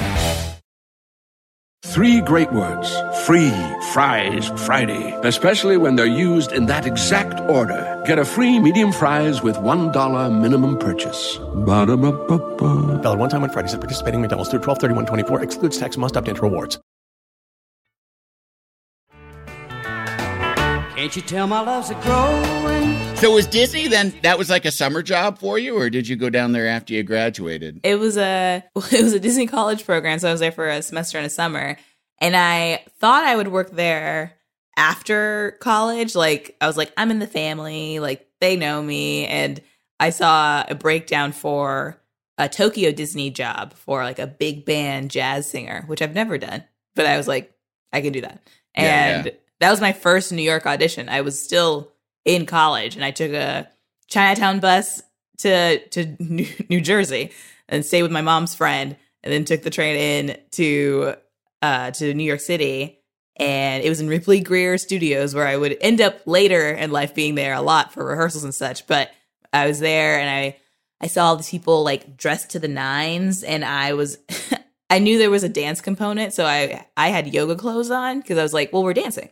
Three 1.83 2.21
great 2.21 2.51
words. 2.53 2.95
Free 3.25 3.51
fries 3.91 4.49
Friday. 4.67 5.17
Especially 5.23 5.77
when 5.77 5.95
they're 5.95 6.05
used 6.05 6.51
in 6.51 6.67
that 6.67 6.85
exact 6.85 7.39
order. 7.49 8.01
Get 8.05 8.19
a 8.19 8.25
free 8.25 8.59
medium 8.59 8.91
fries 8.91 9.41
with 9.41 9.55
$1 9.55 10.41
minimum 10.41 10.77
purchase. 10.77 11.37
Ba-da-ba-ba-ba. 11.65 13.01
Valid 13.01 13.19
one 13.19 13.29
time 13.29 13.43
on 13.43 13.49
Fridays 13.49 13.73
at 13.73 13.81
participating 13.81 14.21
McDonald's 14.21 14.51
through 14.51 14.61
12 14.61 14.79
24. 15.07 15.41
Excludes 15.41 15.79
tax, 15.79 15.97
must 15.97 16.15
opt 16.15 16.27
into 16.27 16.43
rewards. 16.43 16.79
Can't 20.95 21.15
you 21.15 21.21
tell 21.23 21.47
my 21.47 21.61
love's 21.61 21.89
a 21.89 21.95
growing? 21.95 23.00
So 23.21 23.31
was 23.31 23.45
Disney 23.45 23.87
then? 23.87 24.15
That 24.23 24.39
was 24.39 24.49
like 24.49 24.65
a 24.65 24.71
summer 24.71 25.03
job 25.03 25.37
for 25.37 25.59
you, 25.59 25.77
or 25.77 25.91
did 25.91 26.07
you 26.07 26.15
go 26.15 26.31
down 26.31 26.53
there 26.53 26.67
after 26.67 26.95
you 26.95 27.03
graduated? 27.03 27.79
It 27.83 27.99
was 27.99 28.17
a 28.17 28.63
it 28.75 29.03
was 29.03 29.13
a 29.13 29.19
Disney 29.19 29.45
college 29.45 29.85
program, 29.85 30.17
so 30.17 30.27
I 30.27 30.31
was 30.31 30.39
there 30.39 30.51
for 30.51 30.67
a 30.67 30.81
semester 30.81 31.19
and 31.19 31.27
a 31.27 31.29
summer. 31.29 31.77
And 32.17 32.35
I 32.35 32.83
thought 32.99 33.23
I 33.23 33.35
would 33.35 33.49
work 33.49 33.69
there 33.73 34.39
after 34.75 35.55
college. 35.59 36.15
Like 36.15 36.57
I 36.59 36.65
was 36.65 36.77
like, 36.77 36.91
I'm 36.97 37.11
in 37.11 37.19
the 37.19 37.27
family, 37.27 37.99
like 37.99 38.27
they 38.39 38.55
know 38.55 38.81
me. 38.81 39.27
And 39.27 39.61
I 39.99 40.09
saw 40.09 40.65
a 40.67 40.73
breakdown 40.73 41.31
for 41.31 42.01
a 42.39 42.49
Tokyo 42.49 42.91
Disney 42.91 43.29
job 43.29 43.73
for 43.73 44.03
like 44.03 44.17
a 44.17 44.25
big 44.25 44.65
band 44.65 45.11
jazz 45.11 45.47
singer, 45.47 45.83
which 45.85 46.01
I've 46.01 46.15
never 46.15 46.39
done. 46.39 46.63
But 46.95 47.05
I 47.05 47.17
was 47.17 47.27
like, 47.27 47.53
I 47.93 48.01
can 48.01 48.13
do 48.13 48.21
that. 48.21 48.41
Yeah, 48.75 48.81
And 49.17 49.25
yeah. 49.27 49.31
that 49.59 49.69
was 49.69 49.79
my 49.79 49.93
first 49.93 50.31
New 50.31 50.41
York 50.41 50.65
audition. 50.65 51.07
I 51.07 51.21
was 51.21 51.39
still 51.39 51.90
in 52.25 52.45
college 52.45 52.95
and 52.95 53.03
I 53.03 53.11
took 53.11 53.31
a 53.31 53.69
Chinatown 54.07 54.59
bus 54.59 55.01
to 55.39 55.79
to 55.89 56.15
New, 56.69 56.81
Jersey 56.81 57.31
and 57.67 57.85
stayed 57.85 58.03
with 58.03 58.11
my 58.11 58.21
mom's 58.21 58.55
friend 58.55 58.95
and 59.23 59.33
then 59.33 59.45
took 59.45 59.63
the 59.63 59.69
train 59.69 59.95
in 59.95 60.37
to 60.51 61.15
uh 61.61 61.91
to 61.91 62.13
New 62.13 62.23
York 62.23 62.39
City. 62.39 62.99
And 63.37 63.83
it 63.83 63.89
was 63.89 64.01
in 64.01 64.07
Ripley 64.07 64.39
Grier 64.41 64.77
Studios 64.77 65.33
where 65.33 65.47
I 65.47 65.57
would 65.57 65.77
end 65.81 66.01
up 66.01 66.19
later 66.25 66.71
in 66.71 66.91
life 66.91 67.15
being 67.15 67.35
there 67.35 67.53
a 67.53 67.61
lot 67.61 67.93
for 67.93 68.05
rehearsals 68.05 68.43
and 68.43 68.53
such. 68.53 68.85
But 68.85 69.09
I 69.51 69.67
was 69.67 69.79
there 69.79 70.19
and 70.19 70.29
I 70.29 70.57
I 70.99 71.07
saw 71.07 71.27
all 71.27 71.35
these 71.37 71.49
people 71.49 71.83
like 71.83 72.17
dressed 72.17 72.51
to 72.51 72.59
the 72.59 72.67
nines 72.67 73.43
and 73.43 73.65
I 73.65 73.93
was 73.93 74.17
I 74.89 74.99
knew 74.99 75.17
there 75.17 75.31
was 75.31 75.43
a 75.43 75.49
dance 75.49 75.81
component 75.81 76.33
so 76.33 76.45
I 76.45 76.85
I 76.97 77.07
had 77.07 77.33
yoga 77.33 77.55
clothes 77.55 77.89
on 77.89 78.19
because 78.19 78.37
I 78.37 78.43
was 78.43 78.53
like 78.53 78.71
well 78.73 78.83
we're 78.83 78.93
dancing. 78.93 79.29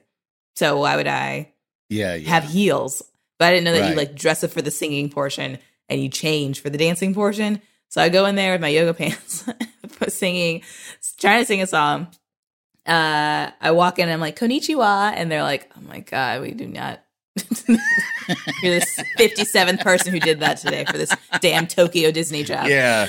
So 0.56 0.80
why 0.80 0.96
would 0.96 1.08
I 1.08 1.54
Yeah, 1.90 2.16
yeah. 2.16 2.30
have 2.30 2.44
heels. 2.46 3.02
But 3.38 3.46
I 3.48 3.52
didn't 3.52 3.66
know 3.66 3.74
that 3.74 3.82
Right. 3.82 3.90
you 3.92 3.96
like 3.96 4.16
dress 4.16 4.44
up 4.44 4.52
for 4.52 4.62
the 4.62 4.72
singing 4.72 5.10
portion 5.10 5.58
and 5.88 6.02
you 6.02 6.10
change 6.10 6.62
for 6.62 6.70
the 6.70 6.78
dancing 6.78 7.14
portion. 7.14 7.62
So 7.90 8.02
I 8.02 8.10
go 8.10 8.26
in 8.26 8.36
there 8.36 8.52
with 8.54 8.62
my 8.62 8.68
yoga 8.68 8.94
pants, 8.98 9.44
singing, 10.10 10.62
trying 11.18 11.42
to 11.42 11.46
sing 11.46 11.62
a 11.62 11.68
song. 11.68 12.08
Uh, 12.86 13.52
I 13.62 13.72
walk 13.72 14.00
in 14.00 14.04
and 14.04 14.12
I'm 14.14 14.20
like, 14.20 14.38
Konichiwa, 14.38 15.14
And 15.16 15.32
they're 15.32 15.44
like, 15.44 15.70
oh 15.78 15.82
my 15.82 16.00
God, 16.00 16.42
we 16.42 16.52
do 16.52 16.68
not. 16.68 17.02
You're 18.62 18.80
the 18.80 19.06
57th 19.18 19.82
person 19.82 20.12
who 20.14 20.20
did 20.20 20.40
that 20.42 20.58
today 20.58 20.86
for 20.86 20.98
this 20.98 21.14
damn 21.40 21.68
Tokyo 21.68 22.12
Disney 22.12 22.44
job. 22.44 22.68
yeah. 22.68 23.08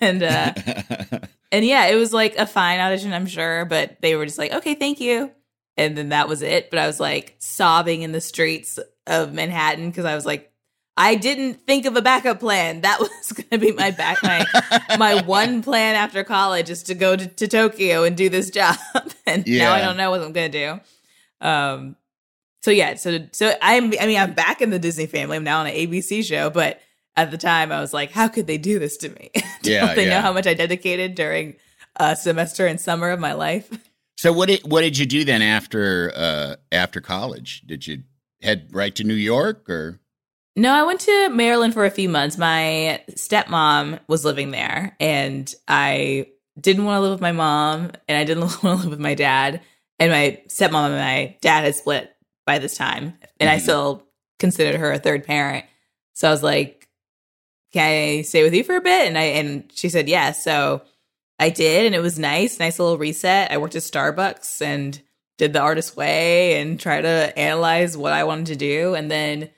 and 0.00 0.22
uh, 0.22 0.52
and 1.52 1.64
yeah, 1.64 1.86
it 1.86 1.94
was 1.96 2.12
like 2.12 2.36
a 2.36 2.46
fine 2.46 2.80
audition, 2.80 3.12
I'm 3.12 3.26
sure, 3.26 3.64
but 3.64 4.00
they 4.00 4.16
were 4.16 4.26
just 4.26 4.38
like, 4.38 4.52
okay, 4.52 4.74
thank 4.74 5.00
you. 5.00 5.30
And 5.76 5.96
then 5.96 6.08
that 6.10 6.28
was 6.28 6.42
it. 6.42 6.70
But 6.70 6.78
I 6.78 6.86
was 6.86 6.98
like 7.00 7.36
sobbing 7.38 8.02
in 8.02 8.12
the 8.12 8.20
streets 8.20 8.78
of 9.06 9.32
Manhattan 9.32 9.90
because 9.90 10.04
I 10.04 10.14
was 10.14 10.26
like, 10.26 10.52
I 10.96 11.14
didn't 11.14 11.60
think 11.66 11.84
of 11.84 11.96
a 11.96 12.02
backup 12.02 12.40
plan. 12.40 12.80
That 12.80 12.98
was 13.00 13.32
going 13.32 13.48
to 13.50 13.58
be 13.58 13.72
my 13.72 13.90
back, 13.90 14.22
my, 14.22 14.46
my 14.98 15.22
one 15.26 15.62
plan 15.62 15.94
after 15.94 16.24
college 16.24 16.70
is 16.70 16.84
to 16.84 16.94
go 16.94 17.14
to, 17.16 17.26
to 17.26 17.48
Tokyo 17.48 18.04
and 18.04 18.16
do 18.16 18.28
this 18.28 18.50
job. 18.50 18.76
and 19.26 19.46
now 19.46 19.72
I 19.72 19.80
don't 19.82 19.96
know 19.96 20.10
what 20.10 20.22
I'm 20.22 20.32
going 20.32 20.50
to 20.50 20.58
do. 20.58 21.46
Um, 21.46 21.96
so 22.62 22.72
yeah, 22.72 22.94
so 22.96 23.28
so 23.30 23.54
I'm 23.62 23.92
I 24.00 24.06
mean 24.06 24.18
I'm 24.18 24.32
back 24.32 24.60
in 24.60 24.70
the 24.70 24.78
Disney 24.80 25.06
family. 25.06 25.36
I'm 25.36 25.44
now 25.44 25.60
on 25.60 25.68
an 25.68 25.74
ABC 25.74 26.24
show, 26.24 26.50
but 26.50 26.80
at 27.14 27.30
the 27.30 27.38
time 27.38 27.70
I 27.70 27.80
was 27.80 27.92
like, 27.94 28.10
how 28.10 28.26
could 28.26 28.48
they 28.48 28.58
do 28.58 28.80
this 28.80 28.96
to 28.98 29.08
me? 29.08 29.30
Don't 29.34 29.44
Yeah, 29.62 29.94
they 29.94 30.06
yeah. 30.06 30.16
know 30.16 30.20
how 30.20 30.32
much 30.32 30.48
I 30.48 30.54
dedicated 30.54 31.14
during 31.14 31.54
a 31.94 32.16
semester 32.16 32.66
and 32.66 32.80
summer 32.80 33.10
of 33.10 33.20
my 33.20 33.34
life? 33.34 33.70
So 34.16 34.32
what 34.32 34.48
did 34.48 34.62
what 34.70 34.80
did 34.80 34.96
you 34.98 35.06
do 35.06 35.24
then 35.24 35.42
after 35.42 36.12
uh 36.14 36.56
after 36.72 37.00
college? 37.00 37.62
Did 37.66 37.86
you 37.86 38.02
head 38.42 38.68
right 38.72 38.94
to 38.96 39.04
New 39.04 39.14
York 39.14 39.68
or 39.68 40.00
No, 40.56 40.72
I 40.72 40.82
went 40.84 41.00
to 41.00 41.28
Maryland 41.30 41.74
for 41.74 41.84
a 41.84 41.90
few 41.90 42.08
months. 42.08 42.38
My 42.38 43.02
stepmom 43.10 44.00
was 44.08 44.24
living 44.24 44.50
there, 44.52 44.96
and 45.00 45.52
I 45.68 46.28
didn't 46.58 46.84
want 46.86 46.96
to 46.96 47.00
live 47.02 47.12
with 47.12 47.20
my 47.20 47.32
mom, 47.32 47.90
and 48.08 48.16
I 48.16 48.24
didn't 48.24 48.42
want 48.62 48.62
to 48.62 48.68
live 48.70 48.90
with 48.90 49.00
my 49.00 49.14
dad. 49.14 49.60
And 49.98 50.10
my 50.10 50.40
stepmom 50.48 50.86
and 50.86 50.94
my 50.98 51.36
dad 51.40 51.64
had 51.64 51.74
split 51.74 52.14
by 52.46 52.58
this 52.58 52.76
time, 52.76 53.14
and 53.40 53.50
I 53.50 53.56
Mhm. 53.56 53.60
still 53.62 54.06
considered 54.38 54.78
her 54.78 54.92
a 54.92 54.98
third 54.98 55.24
parent. 55.24 55.64
So 56.14 56.28
I 56.28 56.30
was 56.30 56.42
like, 56.42 56.88
"Can 57.72 57.84
I 58.18 58.22
stay 58.22 58.42
with 58.42 58.54
you 58.54 58.64
for 58.64 58.76
a 58.76 58.80
bit?" 58.80 59.08
And 59.08 59.18
I 59.18 59.24
and 59.24 59.70
she 59.74 59.88
said 59.90 60.08
yes. 60.08 60.42
So 60.42 60.82
I 61.38 61.50
did, 61.50 61.86
and 61.86 61.94
it 61.94 62.00
was 62.00 62.18
nice, 62.18 62.58
nice 62.58 62.78
little 62.78 62.98
reset. 62.98 63.52
I 63.52 63.58
worked 63.58 63.74
at 63.74 63.82
Starbucks 63.82 64.62
and 64.62 65.00
did 65.38 65.52
the 65.52 65.60
artist 65.60 65.96
way 65.96 66.60
and 66.60 66.80
try 66.80 67.00
to 67.00 67.38
analyze 67.38 67.96
what 67.96 68.12
I 68.12 68.24
wanted 68.24 68.46
to 68.46 68.56
do, 68.56 68.94
and 68.94 69.10
then 69.10 69.50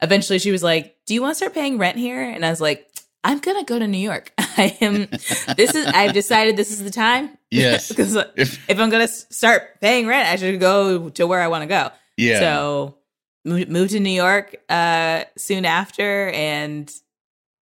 eventually 0.00 0.38
she 0.38 0.50
was 0.50 0.62
like, 0.62 0.96
"Do 1.06 1.14
you 1.14 1.20
want 1.22 1.32
to 1.32 1.36
start 1.36 1.54
paying 1.54 1.78
rent 1.78 1.98
here?" 1.98 2.22
And 2.22 2.44
I 2.44 2.50
was 2.50 2.60
like, 2.60 2.88
"I'm 3.22 3.38
gonna 3.38 3.64
go 3.64 3.78
to 3.78 3.86
New 3.86 3.98
York. 3.98 4.32
I 4.38 4.76
am. 4.80 5.08
This 5.56 5.74
is. 5.74 5.86
I've 5.86 6.14
decided 6.14 6.56
this 6.56 6.70
is 6.70 6.82
the 6.82 6.90
time. 6.90 7.36
Yes. 7.50 7.88
because 7.90 8.16
if 8.36 8.68
if 8.70 8.80
I'm 8.80 8.88
gonna 8.88 9.08
start 9.08 9.80
paying 9.80 10.06
rent, 10.06 10.28
I 10.28 10.36
should 10.36 10.58
go 10.58 11.10
to 11.10 11.26
where 11.26 11.42
I 11.42 11.48
want 11.48 11.62
to 11.62 11.68
go. 11.68 11.90
yeah. 12.16 12.40
So 12.40 12.98
moved, 13.44 13.68
moved 13.68 13.90
to 13.92 14.00
New 14.00 14.10
York 14.10 14.56
uh, 14.70 15.24
soon 15.36 15.66
after, 15.66 16.30
and 16.30 16.90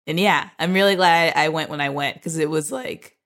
and 0.07 0.19
yeah, 0.19 0.49
I'm 0.59 0.73
really 0.73 0.95
glad 0.95 1.33
I 1.37 1.49
went 1.49 1.69
when 1.69 1.79
I 1.79 1.89
went 1.89 2.15
because 2.15 2.37
it 2.37 2.49
was 2.49 2.69
like 2.69 3.17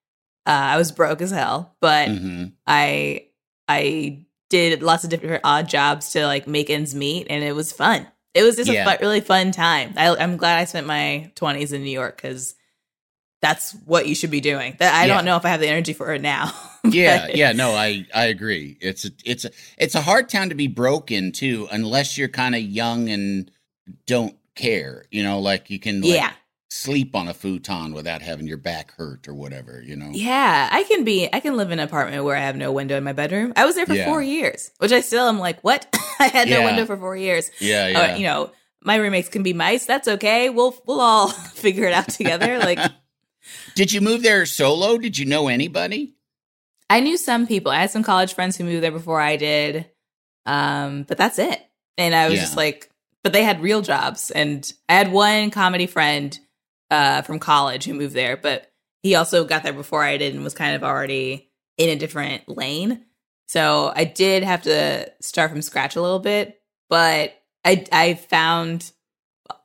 uh, 0.46 0.50
I 0.52 0.78
was 0.78 0.92
broke 0.92 1.22
as 1.22 1.32
hell, 1.32 1.76
but 1.82 2.10
Mhm. 2.10 2.54
I 2.68 3.26
I 3.68 4.20
did 4.50 4.84
lots 4.84 5.04
of 5.04 5.10
different 5.10 5.42
odd 5.44 5.68
jobs 5.68 6.12
to 6.12 6.26
like 6.26 6.48
make 6.48 6.70
ends 6.70 6.94
meet, 6.96 7.28
and 7.30 7.44
it 7.44 7.54
was 7.54 7.72
fun. 7.72 8.08
It 8.34 8.44
was 8.44 8.56
just 8.58 8.70
Yeah. 8.70 8.84
a 8.84 8.86
fun, 8.86 8.98
really 9.02 9.22
fun 9.22 9.52
time. 9.52 9.94
I, 9.98 10.16
I'm 10.16 10.38
glad 10.38 10.60
I 10.60 10.66
spent 10.66 10.86
my 10.88 11.32
20s 11.36 11.72
in 11.74 11.84
New 11.84 11.90
York 11.92 12.18
because 12.18 12.54
that's 13.42 13.74
what 13.86 14.08
you 14.08 14.16
should 14.16 14.32
be 14.32 14.42
doing. 14.42 14.76
That 14.80 14.94
I 14.94 15.06
Yeah. 15.06 15.16
don't 15.16 15.26
know 15.26 15.36
if 15.38 15.46
I 15.46 15.50
have 15.50 15.60
the 15.60 15.68
energy 15.68 15.94
for 15.94 16.14
it 16.14 16.22
now. 16.22 16.54
yeah, 16.84 17.28
yeah, 17.34 17.52
no, 17.54 17.72
I 17.74 18.06
I 18.14 18.26
agree. 18.26 18.78
It's 18.82 19.06
a 19.06 19.10
it's 19.24 19.46
a 19.46 19.52
it's 19.78 19.96
a 19.96 20.02
hard 20.02 20.30
town 20.30 20.50
to 20.50 20.56
be 20.56 20.68
broken 20.68 21.32
too, 21.32 21.68
unless 21.72 22.18
you're 22.18 22.28
kind 22.28 22.56
of 22.56 22.62
young 22.62 23.10
and 23.10 23.50
don't 24.06 24.36
care. 24.56 25.06
You 25.12 25.24
know, 25.24 25.40
like 25.40 25.70
you 25.70 25.80
can 25.80 26.02
like, 26.02 26.12
yeah. 26.14 26.32
Sleep 26.76 27.16
on 27.16 27.28
a 27.28 27.34
futon 27.34 27.94
without 27.94 28.22
having 28.22 28.48
your 28.48 28.58
back 28.58 28.92
hurt 28.96 29.28
or 29.28 29.34
whatever. 29.34 29.82
You 29.82 29.96
know. 29.96 30.10
Yeah, 30.12 30.70
I 30.72 30.84
can 30.84 31.04
be. 31.04 31.30
I 31.32 31.40
can 31.40 31.56
live 31.58 31.72
in 31.72 31.80
an 31.80 31.86
apartment 31.88 32.24
where 32.24 32.36
I 32.36 32.42
have 32.42 32.56
no 32.56 32.72
window 32.72 32.98
in 32.98 33.04
my 33.04 33.14
bedroom. 33.14 33.54
I 33.56 33.66
was 33.66 33.76
there 33.76 33.86
for 33.86 33.94
Yeah. 33.94 34.06
four 34.06 34.22
years, 34.22 34.72
which 34.80 34.92
I 34.92 35.02
still 35.02 35.28
am 35.28 35.40
like, 35.40 35.62
what? 35.64 35.88
I 36.20 36.28
had 36.28 36.50
no 36.50 36.64
window 36.64 36.86
for 36.86 36.98
four 36.98 37.16
years. 37.16 37.50
Yeah, 37.60 37.88
yeah. 37.88 38.16
you 38.16 38.24
know, 38.24 38.52
my 38.84 38.96
roommates 38.96 39.30
can 39.30 39.44
be 39.44 39.54
mice. 39.54 39.86
That's 39.86 40.08
okay. 40.08 40.50
We'll 40.50 40.76
we'll 40.86 41.02
all 41.02 41.30
figure 41.56 41.86
it 41.86 41.94
out 41.94 42.10
together. 42.10 42.60
like 42.60 42.80
Did 43.76 43.92
you 43.94 44.02
move 44.02 44.24
there 44.24 44.46
solo? 44.46 44.98
Did 44.98 45.18
you 45.18 45.26
know 45.26 45.48
anybody? 45.48 46.16
I 46.90 47.00
knew 47.00 47.18
some 47.18 47.48
people. 47.48 47.72
I 47.72 47.80
had 47.80 47.92
some 47.92 48.04
college 48.04 48.34
friends 48.34 48.58
who 48.58 48.64
moved 48.64 48.84
there 48.84 48.92
before 48.92 49.20
I 49.20 49.38
did. 49.38 49.90
Um, 50.46 51.04
but 51.04 51.18
that's 51.18 51.40
it. 51.40 51.60
And 51.98 52.14
I 52.16 52.26
was 52.26 52.36
Yeah. 52.36 52.42
just 52.42 52.58
like, 52.58 52.90
but 53.24 53.34
they 53.34 53.44
had 53.44 53.62
real 53.62 53.82
jobs. 53.82 54.30
And 54.32 54.72
I 54.88 54.94
had 54.94 55.12
one 55.12 55.50
comedy 55.52 55.88
friend 55.88 56.38
uh, 56.92 57.22
from 57.24 57.40
college 57.40 57.86
who 57.86 57.94
moved 57.94 58.14
there, 58.14 58.38
but 58.38 58.72
he 59.04 59.16
also 59.16 59.44
got 59.46 59.64
there 59.64 59.74
before 59.74 60.04
I 60.04 60.18
did 60.18 60.34
and 60.34 60.44
was 60.44 60.54
kind 60.54 60.76
of 60.76 60.84
already 60.84 61.50
in 61.78 61.90
a 61.90 61.96
different 61.96 62.48
lane. 62.48 63.06
So 63.48 63.92
I 63.96 64.06
did 64.06 64.44
have 64.44 64.64
to 64.64 65.12
start 65.22 65.52
from 65.52 65.62
scratch 65.62 65.96
a 65.96 66.02
little 66.02 66.20
bit, 66.20 66.60
but 66.90 67.34
I 67.64 67.86
I 67.92 68.14
found 68.16 68.92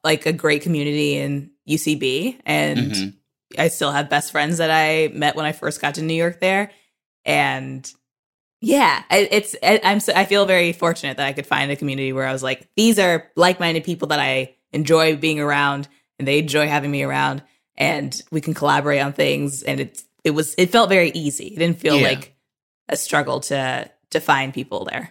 like 0.04 0.26
a 0.26 0.32
great 0.32 0.62
community 0.62 1.16
in 1.16 1.50
UCB 1.66 2.38
and 2.44 2.92
Mhm. 2.92 3.14
I 3.58 3.68
still 3.68 3.90
have 3.90 4.10
best 4.10 4.30
friends 4.30 4.58
that 4.58 4.70
I 4.70 5.08
met 5.14 5.34
when 5.36 5.46
I 5.46 5.52
first 5.52 5.80
got 5.80 5.94
to 5.96 6.02
New 6.02 6.14
York 6.14 6.40
there, 6.40 6.70
and 7.24 7.90
yeah, 8.60 9.02
it's 9.10 9.56
I, 9.62 9.80
I'm 9.82 10.00
so, 10.00 10.12
I 10.14 10.24
feel 10.26 10.44
very 10.44 10.72
fortunate 10.72 11.16
that 11.16 11.26
I 11.26 11.32
could 11.32 11.46
find 11.46 11.70
a 11.70 11.76
community 11.76 12.12
where 12.12 12.26
I 12.26 12.32
was 12.32 12.42
like, 12.42 12.68
these 12.76 12.98
are 12.98 13.30
like-minded 13.36 13.84
people 13.84 14.08
that 14.08 14.20
I 14.20 14.54
enjoy 14.72 15.16
being 15.16 15.40
around, 15.40 15.88
and 16.20 16.28
they 16.28 16.38
enjoy 16.38 16.68
having 16.68 16.90
me 16.92 17.02
around, 17.02 17.42
and 17.76 18.22
we 18.30 18.40
can 18.40 18.54
collaborate 18.54 19.00
on 19.00 19.12
things, 19.12 19.62
and 19.64 19.80
it's 19.80 20.04
it 20.22 20.30
was 20.30 20.54
it 20.58 20.70
felt 20.70 20.88
very 20.90 21.10
easy. 21.14 21.46
It 21.48 21.58
didn't 21.58 21.80
feel 21.80 21.96
Yeah. 21.98 22.08
like 22.08 22.36
a 22.88 22.96
struggle 22.96 23.40
to 23.40 23.90
to 24.10 24.20
find 24.20 24.52
people 24.54 24.84
there. 24.84 25.10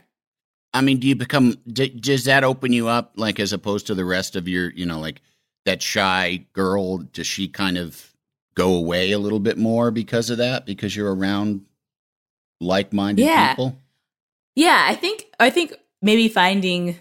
I 0.73 0.81
mean, 0.81 0.99
do 0.99 1.07
you 1.07 1.15
become? 1.15 1.55
d 1.67 1.89
does 1.89 2.25
that 2.25 2.43
open 2.43 2.71
you 2.71 2.87
up, 2.87 3.13
like 3.15 3.39
as 3.39 3.51
opposed 3.53 3.87
to 3.87 3.95
the 3.95 4.05
rest 4.05 4.35
of 4.35 4.47
your, 4.47 4.69
you 4.71 4.85
know, 4.85 4.99
like 4.99 5.21
that 5.65 5.81
shy 5.81 6.45
girl? 6.53 6.99
Does 6.99 7.25
she 7.25 7.47
kind 7.47 7.77
of 7.77 8.13
go 8.53 8.75
away 8.75 9.11
a 9.11 9.19
little 9.19 9.39
bit 9.39 9.57
more 9.57 9.89
because 9.89 10.29
of 10.29 10.37
that? 10.37 10.65
Because 10.67 10.95
you're 10.95 11.13
around 11.15 11.61
like-minded 12.61 13.23
Yeah. 13.25 13.49
people. 13.49 13.77
Yeah, 14.55 14.85
I 14.87 14.93
think 14.95 15.25
I 15.39 15.49
think 15.49 15.73
maybe 16.01 16.27
finding 16.27 16.97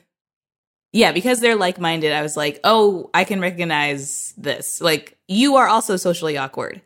yeah, 0.92 1.12
because 1.12 1.40
they're 1.40 1.56
like-minded, 1.56 2.12
I 2.12 2.22
was 2.22 2.36
like, 2.36 2.60
"Oh, 2.64 3.10
I 3.12 3.24
can 3.24 3.40
recognize 3.40 4.34
this." 4.36 4.80
Like 4.80 5.18
you 5.28 5.56
are 5.56 5.68
also 5.68 5.96
socially 5.96 6.36
awkward. 6.38 6.80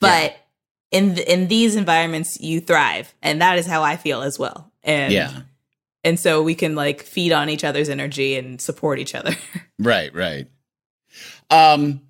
But 0.00 0.36
in 0.90 1.16
th- 1.16 1.26
in 1.26 1.48
these 1.48 1.76
environments 1.76 2.40
you 2.40 2.60
thrive, 2.60 3.14
and 3.22 3.40
that 3.42 3.58
is 3.58 3.66
how 3.66 3.82
I 3.82 3.96
feel 3.96 4.22
as 4.22 4.38
well. 4.38 4.70
And 4.82 5.12
yeah. 5.12 5.42
and 6.04 6.18
so 6.18 6.42
we 6.42 6.54
can 6.54 6.74
like 6.74 7.02
feed 7.02 7.32
on 7.32 7.48
each 7.48 7.64
other's 7.64 7.88
energy 7.88 8.36
and 8.36 8.60
support 8.60 8.98
each 8.98 9.14
other. 9.14 9.34
Right. 9.80 10.12
Right. 10.12 10.48
Um. 11.50 12.00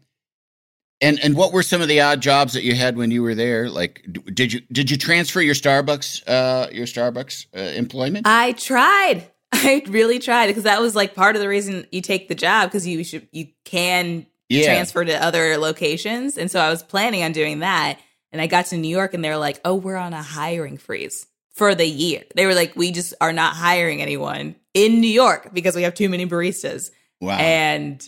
And 1.03 1.21
and 1.23 1.37
what 1.37 1.53
were 1.53 1.63
some 1.63 1.83
of 1.83 1.89
the 1.89 2.01
odd 2.01 2.23
jobs 2.23 2.55
that 2.55 2.63
you 2.65 2.75
had 2.75 2.97
when 2.97 3.11
you 3.11 3.23
were 3.23 3.35
there? 3.35 3.69
Like, 3.69 4.07
did 4.33 4.55
you 4.55 4.61
did 4.73 4.91
you 4.91 4.97
transfer 4.97 5.43
your 5.43 5.55
Starbucks 5.55 6.23
uh 6.27 6.69
your 6.73 6.87
Starbucks 6.87 7.47
uh, 7.55 7.61
employment? 7.77 8.27
I 8.27 8.53
tried. 8.53 9.31
I 9.65 9.83
really 9.89 10.19
tried 10.19 10.49
because 10.49 10.65
that 10.65 10.81
was 10.81 10.95
like 10.97 11.15
part 11.15 11.37
of 11.37 11.43
the 11.43 11.49
reason 11.49 11.87
you 11.93 12.01
take 12.01 12.29
the 12.29 12.35
job 12.35 12.69
because 12.69 12.87
you 12.87 13.03
should 13.05 13.29
you 13.33 13.49
can 13.65 14.27
Yeah. 14.49 14.65
transfer 14.65 15.05
to 15.05 15.23
other 15.23 15.57
locations. 15.59 16.37
And 16.39 16.51
so 16.51 16.61
I 16.61 16.71
was 16.71 16.83
planning 16.83 17.23
on 17.23 17.33
doing 17.33 17.61
that. 17.61 17.99
And 18.33 18.43
I 18.43 18.47
got 18.47 18.67
to 18.67 18.77
New 18.77 18.89
York 18.89 19.15
and 19.15 19.25
they're 19.25 19.39
like, 19.39 19.61
oh, 19.65 19.75
we're 19.75 19.97
on 19.97 20.13
a 20.13 20.23
hiring 20.23 20.77
freeze 20.77 21.27
for 21.55 21.75
the 21.75 21.87
year. 21.87 22.23
They 22.37 22.45
were 22.47 22.55
like, 22.55 22.77
we 22.77 22.91
just 22.93 23.15
are 23.21 23.33
not 23.33 23.55
hiring 23.57 24.03
anyone 24.03 24.55
in 24.75 25.01
New 25.01 25.09
York 25.11 25.51
because 25.55 25.75
we 25.75 25.83
have 25.83 25.95
too 25.95 26.09
many 26.11 26.27
baristas. 26.27 26.91
wow. 27.21 27.37
And 27.39 28.07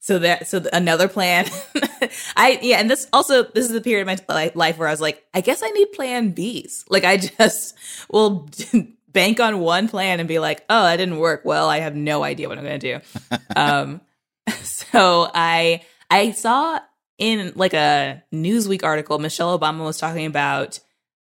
so 0.00 0.20
that, 0.20 0.46
so 0.46 0.60
th- 0.60 0.70
another 0.72 1.06
plan. 1.08 1.46
I, 2.36 2.58
yeah. 2.62 2.78
And 2.78 2.88
this 2.90 3.06
also, 3.12 3.42
this 3.42 3.66
is 3.66 3.72
the 3.72 3.80
period 3.80 4.08
of 4.08 4.18
my 4.28 4.44
li- 4.44 4.52
life 4.54 4.78
where 4.78 4.88
I 4.88 4.90
was 4.92 5.00
like, 5.00 5.22
I 5.34 5.40
guess 5.42 5.62
I 5.62 5.68
need 5.70 5.92
plan 5.92 6.32
Bs. 6.34 6.84
Like 6.88 7.04
I 7.04 7.16
just 7.38 7.76
will 8.10 8.48
bank 9.16 9.40
on 9.40 9.60
one 9.60 9.88
plan 9.88 10.20
and 10.20 10.28
be 10.28 10.38
like, 10.38 10.62
oh, 10.68 10.82
that 10.82 10.96
didn't 10.98 11.18
work. 11.18 11.40
Well, 11.42 11.70
I 11.70 11.78
have 11.78 11.96
no 11.96 12.22
idea 12.22 12.50
what 12.50 12.58
I'm 12.58 12.64
going 12.64 12.78
to 12.78 13.00
do. 13.00 13.38
um, 13.56 14.02
so 14.62 15.30
I 15.34 15.80
I 16.10 16.32
saw 16.32 16.78
in 17.18 17.52
like 17.56 17.72
a 17.72 18.22
Newsweek 18.32 18.84
article, 18.84 19.18
Michelle 19.18 19.58
Obama 19.58 19.84
was 19.84 19.96
talking 19.96 20.26
about 20.26 20.80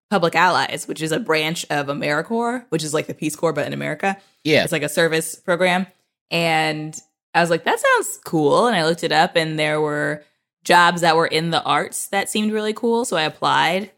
Public 0.10 0.36
Allies, 0.36 0.88
which 0.88 1.02
is 1.02 1.12
a 1.12 1.20
branch 1.20 1.66
of 1.70 1.88
AmeriCorps, 1.88 2.66
which 2.70 2.84
is 2.84 2.94
like 2.94 3.08
the 3.08 3.14
Peace 3.14 3.36
Corps 3.36 3.54
but 3.54 3.68
in 3.68 3.74
America. 3.74 4.18
yeah. 4.46 4.64
It's 4.64 4.72
like 4.72 4.84
a 4.84 4.90
service 4.90 5.36
program. 5.36 5.86
And 6.32 6.98
I 7.34 7.42
was 7.42 7.50
like, 7.50 7.66
that 7.66 7.80
sounds 7.80 8.20
cool. 8.24 8.68
And 8.68 8.76
I 8.76 8.86
looked 8.86 9.04
it 9.04 9.12
up 9.12 9.36
and 9.36 9.60
there 9.60 9.82
were 9.82 10.24
jobs 10.64 11.02
that 11.02 11.18
were 11.18 11.28
in 11.28 11.52
the 11.52 11.62
arts 11.62 12.08
that 12.08 12.30
seemed 12.30 12.54
really 12.54 12.74
cool. 12.74 13.04
So 13.04 13.18
I 13.18 13.24
applied 13.24 13.92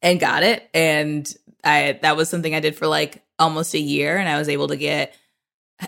and 0.00 0.18
got 0.18 0.42
it. 0.42 0.68
And 0.72 1.30
I 1.64 1.98
that 2.02 2.16
was 2.16 2.28
something 2.28 2.54
I 2.54 2.60
did 2.60 2.76
for 2.76 2.86
like 2.86 3.22
almost 3.38 3.74
a 3.74 3.78
year 3.78 4.16
and 4.16 4.28
I 4.28 4.38
was 4.38 4.48
able 4.48 4.68
to 4.68 4.76
get 4.76 5.14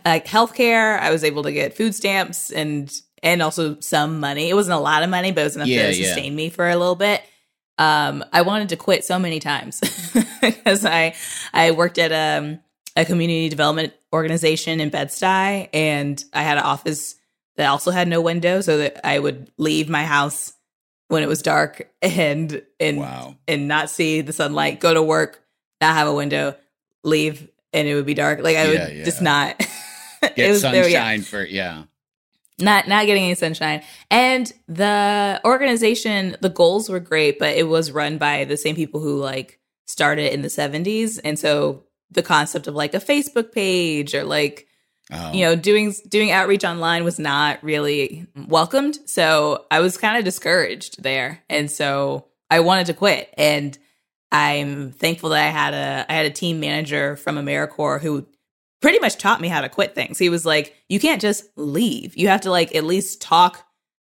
like 0.04 0.26
healthcare. 0.26 0.98
I 0.98 1.10
was 1.10 1.24
able 1.24 1.42
to 1.44 1.52
get 1.52 1.76
food 1.76 1.94
stamps 1.94 2.50
and 2.50 2.92
and 3.22 3.42
also 3.42 3.78
some 3.80 4.20
money. 4.20 4.48
It 4.50 4.54
wasn't 4.54 4.74
a 4.76 4.80
lot 4.80 5.02
of 5.02 5.10
money, 5.10 5.32
but 5.32 5.42
it 5.42 5.44
was 5.44 5.56
enough 5.56 5.68
Yeah, 5.68 5.90
to 5.90 5.94
yeah. 5.96 6.06
sustain 6.06 6.34
me 6.34 6.48
for 6.50 6.68
a 6.68 6.76
little 6.76 6.96
bit. 6.96 7.22
Um, 7.78 8.24
I 8.32 8.42
wanted 8.42 8.68
to 8.70 8.76
quit 8.76 9.04
so 9.04 9.18
many 9.18 9.38
times 9.40 9.80
because 10.40 10.84
I 10.84 11.14
I 11.52 11.70
worked 11.70 11.98
at 11.98 12.12
um, 12.12 12.60
a 12.96 13.04
community 13.04 13.48
development 13.48 13.92
organization 14.12 14.80
in 14.80 14.90
Bed 14.90 15.08
Stuy, 15.08 15.68
and 15.72 16.22
I 16.32 16.42
had 16.42 16.58
an 16.58 16.64
office 16.64 17.16
that 17.56 17.68
also 17.68 17.90
had 17.90 18.08
no 18.08 18.20
window, 18.20 18.60
so 18.60 18.78
that 18.78 19.06
I 19.06 19.18
would 19.18 19.50
leave 19.56 19.88
my 19.88 20.04
house 20.04 20.52
when 21.08 21.22
it 21.22 21.28
was 21.28 21.42
dark 21.42 21.90
and 22.02 22.62
and 22.80 22.98
Wow. 22.98 23.36
and 23.48 23.68
not 23.68 23.88
see 23.90 24.20
the 24.20 24.32
sunlight. 24.32 24.80
Go 24.80 24.92
to 24.94 25.02
work, 25.02 25.41
not 25.82 25.94
have 25.94 26.08
a 26.08 26.14
window, 26.14 26.56
leave, 27.04 27.48
and 27.74 27.86
it 27.86 27.94
would 27.94 28.06
be 28.06 28.14
dark. 28.14 28.40
Like 28.42 28.56
I 28.56 28.66
would 28.68 28.74
yeah. 28.74 29.04
just 29.04 29.20
not 29.20 29.58
Get 30.22 30.38
it 30.38 30.50
was 30.50 30.62
there, 30.62 30.88
yeah 30.88 31.00
sunshine 31.02 31.22
for 31.22 31.44
yeah. 31.44 31.82
not 32.60 32.86
not 32.86 33.06
getting 33.06 33.24
any 33.24 33.34
sunshine 33.34 33.82
and 34.08 34.52
the 34.68 35.40
organization 35.44 36.36
the 36.40 36.48
goals 36.48 36.88
were 36.88 37.00
great 37.00 37.40
but 37.40 37.56
it 37.56 37.64
was 37.64 37.90
run 37.90 38.18
by 38.18 38.44
the 38.44 38.56
same 38.56 38.76
people 38.76 39.00
who 39.00 39.18
like 39.18 39.58
started 39.86 40.32
in 40.32 40.42
the 40.42 40.48
70s 40.48 41.18
and 41.24 41.36
so 41.38 41.82
the 42.12 42.22
concept 42.22 42.68
of 42.68 42.76
like 42.76 42.94
a 42.94 43.00
facebook 43.00 43.50
page 43.50 44.14
or 44.14 44.22
like 44.22 44.68
Oh. 45.10 45.32
you 45.32 45.44
know 45.44 45.56
doing 45.56 45.92
doing 46.08 46.30
outreach 46.30 46.64
online 46.64 47.02
was 47.02 47.18
not 47.18 47.62
really 47.64 48.24
welcomed 48.46 48.98
so 49.04 49.66
i 49.70 49.80
was 49.80 49.98
kind 49.98 50.16
of 50.16 50.24
discouraged 50.24 51.02
there 51.02 51.42
and 51.50 51.68
so 51.68 52.26
i 52.48 52.60
wanted 52.60 52.86
to 52.86 52.94
quit 52.94 53.28
and 53.36 53.76
i'm 54.32 54.90
thankful 54.90 55.30
that 55.30 55.46
i 55.46 55.50
had 55.50 55.74
a 55.74 56.04
i 56.10 56.14
had 56.14 56.26
a 56.26 56.30
team 56.30 56.58
manager 56.58 57.14
from 57.16 57.36
americorps 57.36 58.00
who 58.00 58.26
pretty 58.82 58.98
much 58.98 59.16
taught 59.16 59.40
me 59.40 59.48
how 59.48 59.62
to 59.62 59.68
quit 59.70 59.94
things. 59.94 60.18
He 60.18 60.28
was 60.28 60.44
like 60.44 60.76
you 60.88 61.00
can't 61.00 61.22
just 61.22 61.44
leave. 61.56 62.16
You 62.18 62.28
have 62.28 62.42
to 62.42 62.50
like 62.50 62.74
at 62.74 62.84
least 62.84 63.22
talk 63.22 63.64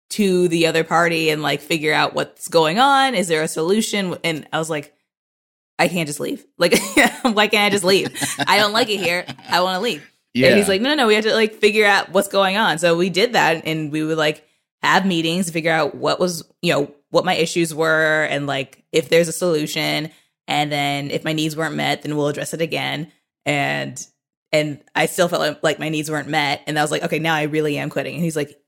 to 0.10 0.48
the 0.50 0.68
other 0.68 0.84
party 0.84 1.30
and 1.30 1.42
like 1.42 1.62
figure 1.62 1.94
out 1.94 2.14
what's 2.14 2.50
going 2.50 2.80
on. 2.80 3.16
Is 3.16 3.30
there 3.30 3.44
a 3.44 3.48
solution? 3.48 4.18
And 4.24 4.46
i 4.52 4.60
was 4.60 4.70
like 4.70 4.94
i 5.80 5.88
can't 5.88 6.08
just 6.08 6.20
leave. 6.20 6.46
Like 6.58 6.74
why 7.22 7.48
can't 7.48 7.66
i 7.66 7.70
just 7.70 7.86
leave? 7.86 8.10
I 8.46 8.58
don't 8.58 8.74
like 8.74 8.90
it 8.90 9.00
here. 9.00 9.26
I 9.48 9.62
want 9.62 9.78
to 9.78 9.82
leave. 9.82 10.10
Yeah. 10.34 10.48
and 10.50 10.58
he's 10.58 10.68
like, 10.68 10.82
no, 10.82 10.90
no, 10.90 10.96
no, 10.96 11.08
we 11.08 11.14
have 11.14 11.26
to 11.26 11.34
like 11.34 11.54
figure 11.56 11.86
out 11.86 12.10
what's 12.10 12.28
going 12.28 12.58
on. 12.58 12.80
So 12.80 12.98
we 12.98 13.12
did 13.12 13.34
that 13.34 13.68
and 13.68 13.92
we 13.92 14.04
would 14.04 14.18
like 14.18 14.44
have 14.84 15.06
meetings 15.06 15.50
figure 15.50 15.72
out 15.72 15.96
what 15.96 16.20
was, 16.20 16.44
you 16.62 16.74
know, 16.74 16.94
what 17.10 17.26
my 17.26 17.36
issues 17.36 17.74
were 17.74 18.28
and 18.30 18.48
like 18.48 18.84
if 18.92 19.10
there's 19.10 19.28
a 19.28 19.34
solution. 19.34 20.12
And 20.48 20.72
then 20.72 21.12
if 21.12 21.24
my 21.24 21.34
needs 21.34 21.56
weren't 21.56 21.76
met, 21.76 22.02
then 22.02 22.16
we'll 22.16 22.28
address 22.28 22.54
it 22.54 22.62
again. 22.62 23.12
And 23.46 24.06
and 24.52 24.84
I 24.94 25.08
still 25.08 25.28
felt 25.28 25.64
like, 25.64 25.80
my 25.80 25.90
needs 25.90 26.12
weren't 26.12 26.28
met. 26.28 26.62
And 26.68 26.78
I 26.78 26.84
was 26.84 26.92
like, 26.92 27.02
okay, 27.02 27.18
now 27.18 27.34
I 27.34 27.44
really 27.44 27.80
am 27.80 27.90
quitting. 27.90 28.14
And 28.14 28.24
he's 28.24 28.36
like, 28.36 28.62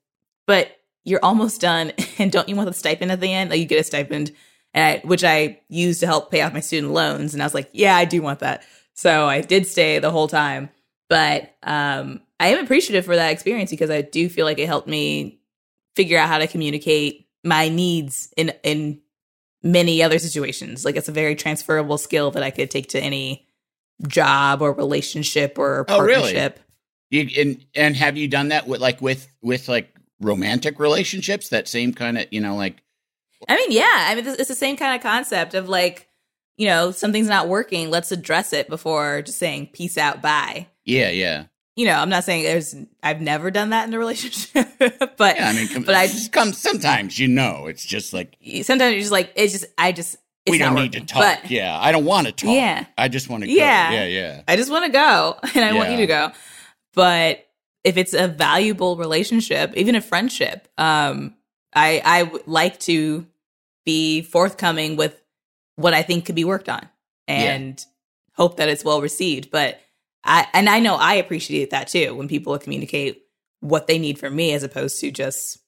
but 0.47 0.71
you're 1.03 1.23
almost 1.23 1.61
done. 1.61 1.91
And 2.17 2.31
don't 2.31 2.49
you 2.49 2.55
want 2.55 2.67
the 2.67 2.73
stipend 2.73 3.11
at 3.11 3.19
the 3.19 3.31
end? 3.31 3.51
Like 3.51 3.59
you 3.59 3.65
get 3.65 3.81
a 3.81 3.83
stipend, 3.83 4.31
I, 4.73 5.01
which 5.03 5.23
I 5.23 5.59
used 5.69 5.99
to 5.99 6.07
help 6.07 6.31
pay 6.31 6.41
off 6.41 6.53
my 6.53 6.59
student 6.61 6.91
loans. 6.91 7.33
And 7.33 7.43
I 7.43 7.45
was 7.45 7.53
like, 7.53 7.69
yeah, 7.71 7.95
I 7.95 8.05
do 8.05 8.21
want 8.21 8.39
that. 8.39 8.63
So 8.93 9.27
I 9.27 9.41
did 9.41 9.67
stay 9.67 9.99
the 9.99 10.09
whole 10.09 10.27
time 10.27 10.69
but 11.09 11.55
um, 11.63 12.21
I 12.39 12.49
am 12.49 12.63
appreciative 12.63 13.05
for 13.05 13.15
that 13.15 13.31
experience 13.31 13.69
because 13.69 13.89
I 13.89 14.01
do 14.01 14.29
feel 14.29 14.45
like 14.45 14.59
it 14.59 14.67
helped 14.67 14.87
me 14.87 15.39
figure 15.95 16.17
out 16.17 16.27
how 16.29 16.37
to 16.37 16.47
communicate 16.47 17.27
my 17.43 17.69
needs 17.69 18.33
in 18.37 18.53
in 18.63 19.01
many 19.63 20.03
other 20.03 20.19
situations. 20.19 20.85
Like 20.85 20.95
it's 20.95 21.09
a 21.09 21.11
very 21.13 21.35
transferable 21.35 21.97
skill 21.97 22.31
that 22.31 22.43
I 22.43 22.51
could 22.51 22.69
take 22.71 22.89
to 22.89 22.99
any 22.99 23.47
job 24.07 24.61
or 24.61 24.73
relationship 24.73 25.57
or 25.57 25.85
Oh, 25.89 26.01
really? 26.01 26.33
partnership. 26.33 26.59
You, 27.11 27.29
and 27.37 27.65
and 27.75 27.95
have 27.95 28.17
you 28.17 28.27
done 28.27 28.49
that 28.49 28.67
with 28.67 28.81
like 28.81 29.01
with 29.01 29.27
with 29.41 29.67
like 29.69 29.95
romantic 30.19 30.79
relationships? 30.79 31.49
That 31.49 31.67
same 31.67 31.93
kind 31.93 32.17
of 32.17 32.25
you 32.31 32.41
know 32.41 32.55
like 32.55 32.81
I 33.47 33.55
mean, 33.55 33.71
yeah, 33.71 34.07
I 34.09 34.15
mean 34.15 34.25
it's 34.27 34.47
the 34.47 34.55
same 34.55 34.75
kind 34.75 34.95
of 34.95 35.03
concept 35.03 35.53
of 35.53 35.69
like, 35.69 36.07
you 36.57 36.65
know, 36.67 36.91
something's 36.91 37.27
not 37.27 37.47
working, 37.47 37.89
let's 37.91 38.11
address 38.11 38.53
it 38.53 38.69
before 38.69 39.21
just 39.21 39.37
saying 39.37 39.69
peace 39.73 39.97
out, 39.97 40.21
bye. 40.21 40.67
yeah 40.83 41.09
yeah 41.09 41.45
you 41.75 41.85
know, 41.85 41.93
I'm 41.93 42.09
not 42.09 42.23
saying 42.23 42.43
there's 42.43 42.75
I've 43.03 43.21
never 43.21 43.51
done 43.51 43.71
that 43.71 43.87
in 43.87 43.93
a 43.93 43.99
relationship, 43.99 44.67
but 45.17 45.35
Yeah, 45.35 45.49
I 45.49 45.53
mean, 45.53 45.83
but 45.83 45.95
I 45.95 46.07
just 46.07 46.31
come 46.31 46.53
sometimes 46.53 47.19
you 47.19 47.27
know 47.27 47.67
it's 47.67 47.85
just 47.85 48.13
like 48.13 48.37
sometimes 48.63 48.91
you're 48.93 49.01
just 49.01 49.11
like 49.11 49.31
it's 49.35 49.51
just 49.53 49.65
I 49.77 49.91
just 49.91 50.15
it's 50.45 50.51
we 50.51 50.57
don't 50.57 50.75
need 50.75 50.93
to 50.93 51.01
talk. 51.01 51.41
But 51.41 51.51
yeah, 51.51 51.77
I 51.79 51.91
don't 51.91 52.05
want 52.05 52.27
to 52.27 52.33
talk. 52.33 52.53
Yeah. 52.53 52.85
I 52.97 53.07
just 53.07 53.29
want 53.29 53.43
to 53.43 53.49
Yeah. 53.49 53.89
go. 53.89 53.95
Yeah, 53.95 54.05
yeah. 54.05 54.41
I 54.47 54.55
just 54.55 54.69
want 54.71 54.85
to 54.85 54.91
go 54.91 55.37
and 55.55 55.65
I 55.65 55.73
want 55.73 55.89
you 55.91 55.97
to 55.97 56.05
go. 56.07 56.31
But 56.93 57.45
if 57.83 57.97
it's 57.97 58.13
a 58.13 58.27
valuable 58.27 58.95
relationship, 58.95 59.73
even 59.75 59.95
a 59.95 60.01
friendship, 60.01 60.67
um, 60.77 61.35
I 61.73 62.01
I 62.05 62.23
would 62.23 62.47
like 62.47 62.79
to 62.81 63.25
be 63.85 64.21
forthcoming 64.21 64.95
with 64.95 65.19
what 65.75 65.93
I 65.93 66.01
think 66.03 66.25
could 66.25 66.35
be 66.35 66.45
worked 66.45 66.69
on 66.69 66.87
and 67.27 67.83
hope 68.33 68.57
that 68.57 68.69
it's 68.69 68.83
well 68.83 69.01
received. 69.01 69.51
But 69.51 69.79
I 70.25 70.47
and 70.53 70.67
I 70.69 70.79
know 70.79 70.95
I 70.95 71.15
appreciate 71.15 71.69
that 71.69 71.87
too 71.87 72.15
when 72.15 72.27
people 72.27 72.57
communicate 72.57 73.21
what 73.61 73.87
they 73.87 73.99
need 73.99 74.19
from 74.19 74.35
me 74.35 74.53
as 74.53 74.63
opposed 74.63 74.99
to 75.01 75.11
just 75.11 75.59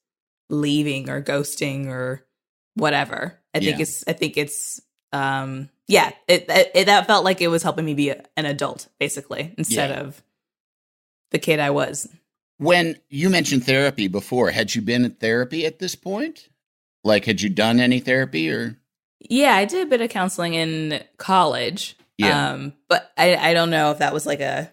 leaving 0.50 1.10
or 1.10 1.22
ghosting 1.22 1.88
or 1.88 2.26
whatever. 2.76 3.40
I 3.54 3.60
think 3.60 3.78
Yeah. 3.78 3.84
it's 3.84 4.04
I 4.08 4.14
think 4.14 4.38
it's 4.38 4.82
um 5.14 5.70
yeah, 5.88 6.12
it, 6.28 6.46
it, 6.50 6.72
it 6.76 6.86
that 6.86 7.08
felt 7.08 7.24
like 7.24 7.42
it 7.42 7.48
was 7.48 7.64
helping 7.64 7.86
me 7.86 7.94
be 7.94 8.10
a, 8.10 8.24
an 8.36 8.46
adult 8.46 8.88
basically 9.00 9.54
instead 9.58 9.90
Yeah. 9.90 10.02
of 10.02 10.22
the 11.32 11.40
kid 11.40 11.60
I 11.60 11.70
was. 11.72 12.08
When 12.58 12.98
you 13.10 13.30
mentioned 13.30 13.66
therapy 13.66 14.08
before, 14.08 14.50
had 14.50 14.74
you 14.74 14.82
been 14.82 15.06
in 15.06 15.12
therapy 15.12 15.66
at 15.66 15.80
this 15.80 15.94
point? 15.96 16.50
Like, 17.04 17.26
had 17.26 17.42
you 17.42 17.50
done 17.50 17.80
any 17.80 18.00
therapy 18.00 18.50
or? 18.50 18.78
Yeah, 19.20 19.56
I 19.56 19.66
did 19.66 19.86
a 19.86 19.90
bit 19.90 20.02
of 20.02 20.10
counseling 20.10 20.56
in 20.56 21.04
college. 21.18 21.97
Yeah. 22.18 22.52
Um, 22.52 22.74
but 22.90 23.12
I 23.18 23.36
I 23.36 23.54
don't 23.54 23.70
know 23.70 23.92
if 23.92 24.00
that 24.00 24.14
was 24.14 24.26
like 24.26 24.40
a 24.40 24.72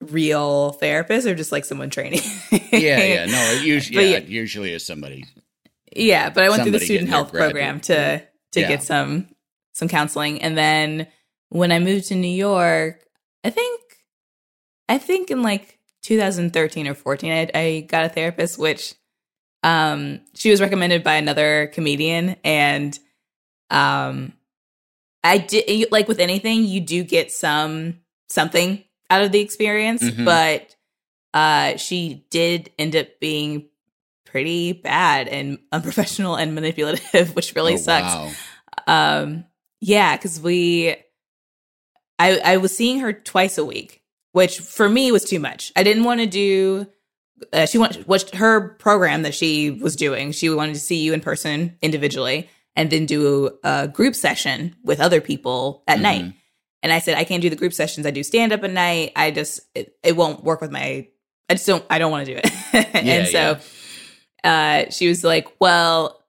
real 0.00 0.72
therapist 0.72 1.26
or 1.26 1.34
just 1.34 1.52
like 1.52 1.64
someone 1.64 1.90
training. 1.90 2.20
Yeah, 2.50 3.02
yeah. 3.02 3.26
No, 3.26 3.38
it 3.52 3.64
usually, 3.64 3.96
But 3.96 4.04
yeah, 4.04 4.18
yeah. 4.18 4.24
usually 4.26 4.72
is 4.72 4.84
somebody. 4.86 5.24
Yeah, 5.94 6.30
but 6.30 6.44
I 6.44 6.50
went 6.50 6.62
through 6.62 6.72
the 6.72 6.80
student 6.80 7.08
health 7.08 7.32
program 7.32 7.80
to 7.82 8.22
to 8.52 8.60
Yeah. 8.60 8.68
get 8.68 8.82
some 8.82 9.28
some 9.74 9.88
counseling, 9.88 10.42
and 10.42 10.56
then 10.56 11.06
when 11.50 11.70
I 11.72 11.78
moved 11.78 12.08
to 12.08 12.14
New 12.14 12.28
York, 12.34 13.00
I 13.44 13.50
think 13.50 13.80
I 14.88 14.98
think 14.98 15.30
in 15.30 15.42
like 15.42 15.78
2013 16.02 16.86
or 16.88 16.94
14, 16.94 17.32
I, 17.32 17.50
I 17.58 17.80
got 17.88 18.04
a 18.04 18.08
therapist, 18.08 18.58
which 18.58 18.94
um 19.62 20.20
she 20.34 20.50
was 20.50 20.60
recommended 20.60 21.02
by 21.04 21.14
another 21.14 21.68
comedian, 21.72 22.36
and 22.44 22.98
um 23.70 24.32
I 25.24 25.38
did 25.38 25.90
like 25.90 26.06
with 26.06 26.20
anything, 26.20 26.64
you 26.64 26.80
do 26.80 27.02
get 27.02 27.32
some 27.32 28.00
something 28.28 28.84
out 29.10 29.22
of 29.22 29.32
the 29.32 29.40
experience, 29.40 30.02
Mhm. 30.02 30.24
but 30.24 30.76
uh 31.32 31.76
she 31.78 32.24
did 32.30 32.70
end 32.78 32.94
up 32.94 33.08
being 33.20 33.68
pretty 34.24 34.72
bad 34.72 35.26
and 35.28 35.58
unprofessional 35.72 36.36
and 36.36 36.54
manipulative, 36.54 37.34
which 37.36 37.54
really 37.54 37.74
Oh, 37.74 37.78
sucks. 37.78 38.14
wow. 38.14 38.32
Um, 38.86 39.44
yeah, 39.80 40.16
because 40.16 40.40
we, 40.40 40.96
I, 42.18 42.38
I 42.44 42.56
was 42.58 42.76
seeing 42.76 43.00
her 43.00 43.12
twice 43.12 43.58
a 43.58 43.64
week, 43.64 44.02
which 44.32 44.58
for 44.58 44.88
me 44.88 45.12
was 45.12 45.24
too 45.24 45.38
much. 45.38 45.72
I 45.76 45.82
didn't 45.84 46.04
want 46.04 46.20
to 46.20 46.26
do. 46.26 46.86
Uh, 47.52 47.66
she 47.66 47.78
wanted 47.78 48.06
what 48.08 48.30
her 48.34 48.70
program 48.78 49.22
that 49.22 49.34
she 49.34 49.70
was 49.70 49.94
doing. 49.96 50.32
She 50.32 50.48
wanted 50.50 50.74
to 50.74 50.80
see 50.80 50.96
you 51.02 51.12
in 51.12 51.20
person 51.20 51.76
individually, 51.82 52.48
and 52.76 52.90
then 52.90 53.06
do 53.06 53.50
a 53.62 53.88
group 53.88 54.14
session 54.14 54.74
with 54.84 55.00
other 55.00 55.20
people 55.20 55.82
at 55.86 55.98
Mhm. 55.98 56.02
night. 56.02 56.32
And 56.82 56.92
I 56.92 56.98
said 56.98 57.16
I 57.16 57.24
can't 57.24 57.40
do 57.42 57.48
the 57.50 57.56
group 57.56 57.72
sessions. 57.72 58.06
I 58.06 58.10
do 58.10 58.22
stand 58.22 58.52
up 58.52 58.62
at 58.62 58.70
night. 58.70 59.12
I 59.16 59.30
just 59.30 59.60
it, 59.74 59.96
it 60.02 60.16
won't 60.16 60.44
work 60.44 60.60
with 60.60 60.70
my. 60.70 61.06
I 61.48 61.54
just 61.54 61.66
don't. 61.66 61.84
I 61.88 61.98
don't 61.98 62.10
want 62.10 62.26
to 62.26 62.34
do 62.34 62.40
it. 62.42 62.86
and 62.94 63.26
so 63.28 63.58
uh, 64.44 64.90
she 64.90 65.08
was 65.08 65.24
like, 65.24 65.48
"Well, 65.60 66.20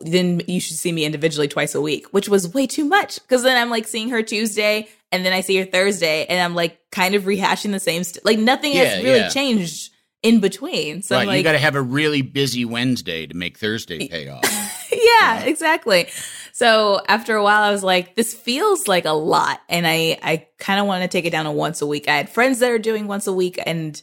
then 0.00 0.42
you 0.46 0.60
should 0.60 0.76
see 0.76 0.92
me 0.92 1.04
individually 1.04 1.48
twice 1.48 1.74
a 1.74 1.80
week," 1.80 2.06
which 2.12 2.28
was 2.28 2.52
way 2.52 2.66
too 2.66 2.84
much. 2.84 3.20
Because 3.22 3.42
then 3.42 3.56
I'm 3.56 3.70
like 3.70 3.86
seeing 3.88 4.10
her 4.10 4.22
Tuesday, 4.22 4.88
and 5.10 5.24
then 5.24 5.32
I 5.32 5.40
see 5.40 5.56
her 5.58 5.64
Thursday, 5.64 6.26
and 6.26 6.40
I'm 6.40 6.54
like 6.54 6.78
kind 6.90 7.14
of 7.14 7.22
rehashing 7.24 7.72
the 7.72 7.80
same. 7.80 8.04
St- 8.04 8.24
like 8.24 8.38
nothing 8.38 8.72
Yeah, 8.74 8.84
has 8.84 9.04
really 9.04 9.20
yeah. 9.20 9.28
changed 9.30 9.90
in 10.22 10.40
between. 10.40 11.02
So 11.02 11.16
right, 11.16 11.26
like, 11.26 11.38
you 11.38 11.42
got 11.44 11.52
to 11.52 11.58
have 11.58 11.74
a 11.74 11.82
really 11.82 12.22
busy 12.22 12.64
Wednesday 12.64 13.26
to 13.26 13.34
make 13.34 13.58
Thursday 13.58 14.08
pay 14.08 14.28
off. 14.28 14.42
yeah, 15.02 15.40
exactly. 15.44 16.08
So 16.52 17.00
after 17.08 17.34
a 17.36 17.42
while, 17.42 17.62
I 17.62 17.70
was 17.70 17.82
like, 17.82 18.14
this 18.14 18.34
feels 18.34 18.86
like 18.86 19.04
a 19.04 19.12
lot. 19.12 19.60
And 19.68 19.86
I, 19.86 20.18
I 20.22 20.46
kind 20.58 20.80
of 20.80 20.86
want 20.86 21.02
to 21.02 21.08
take 21.08 21.24
it 21.24 21.30
down 21.30 21.46
to 21.46 21.50
once 21.50 21.80
a 21.82 21.86
week. 21.86 22.08
I 22.08 22.16
had 22.16 22.28
friends 22.28 22.58
that 22.60 22.70
are 22.70 22.78
doing 22.78 23.06
once 23.06 23.26
a 23.26 23.32
week 23.32 23.58
and 23.64 24.00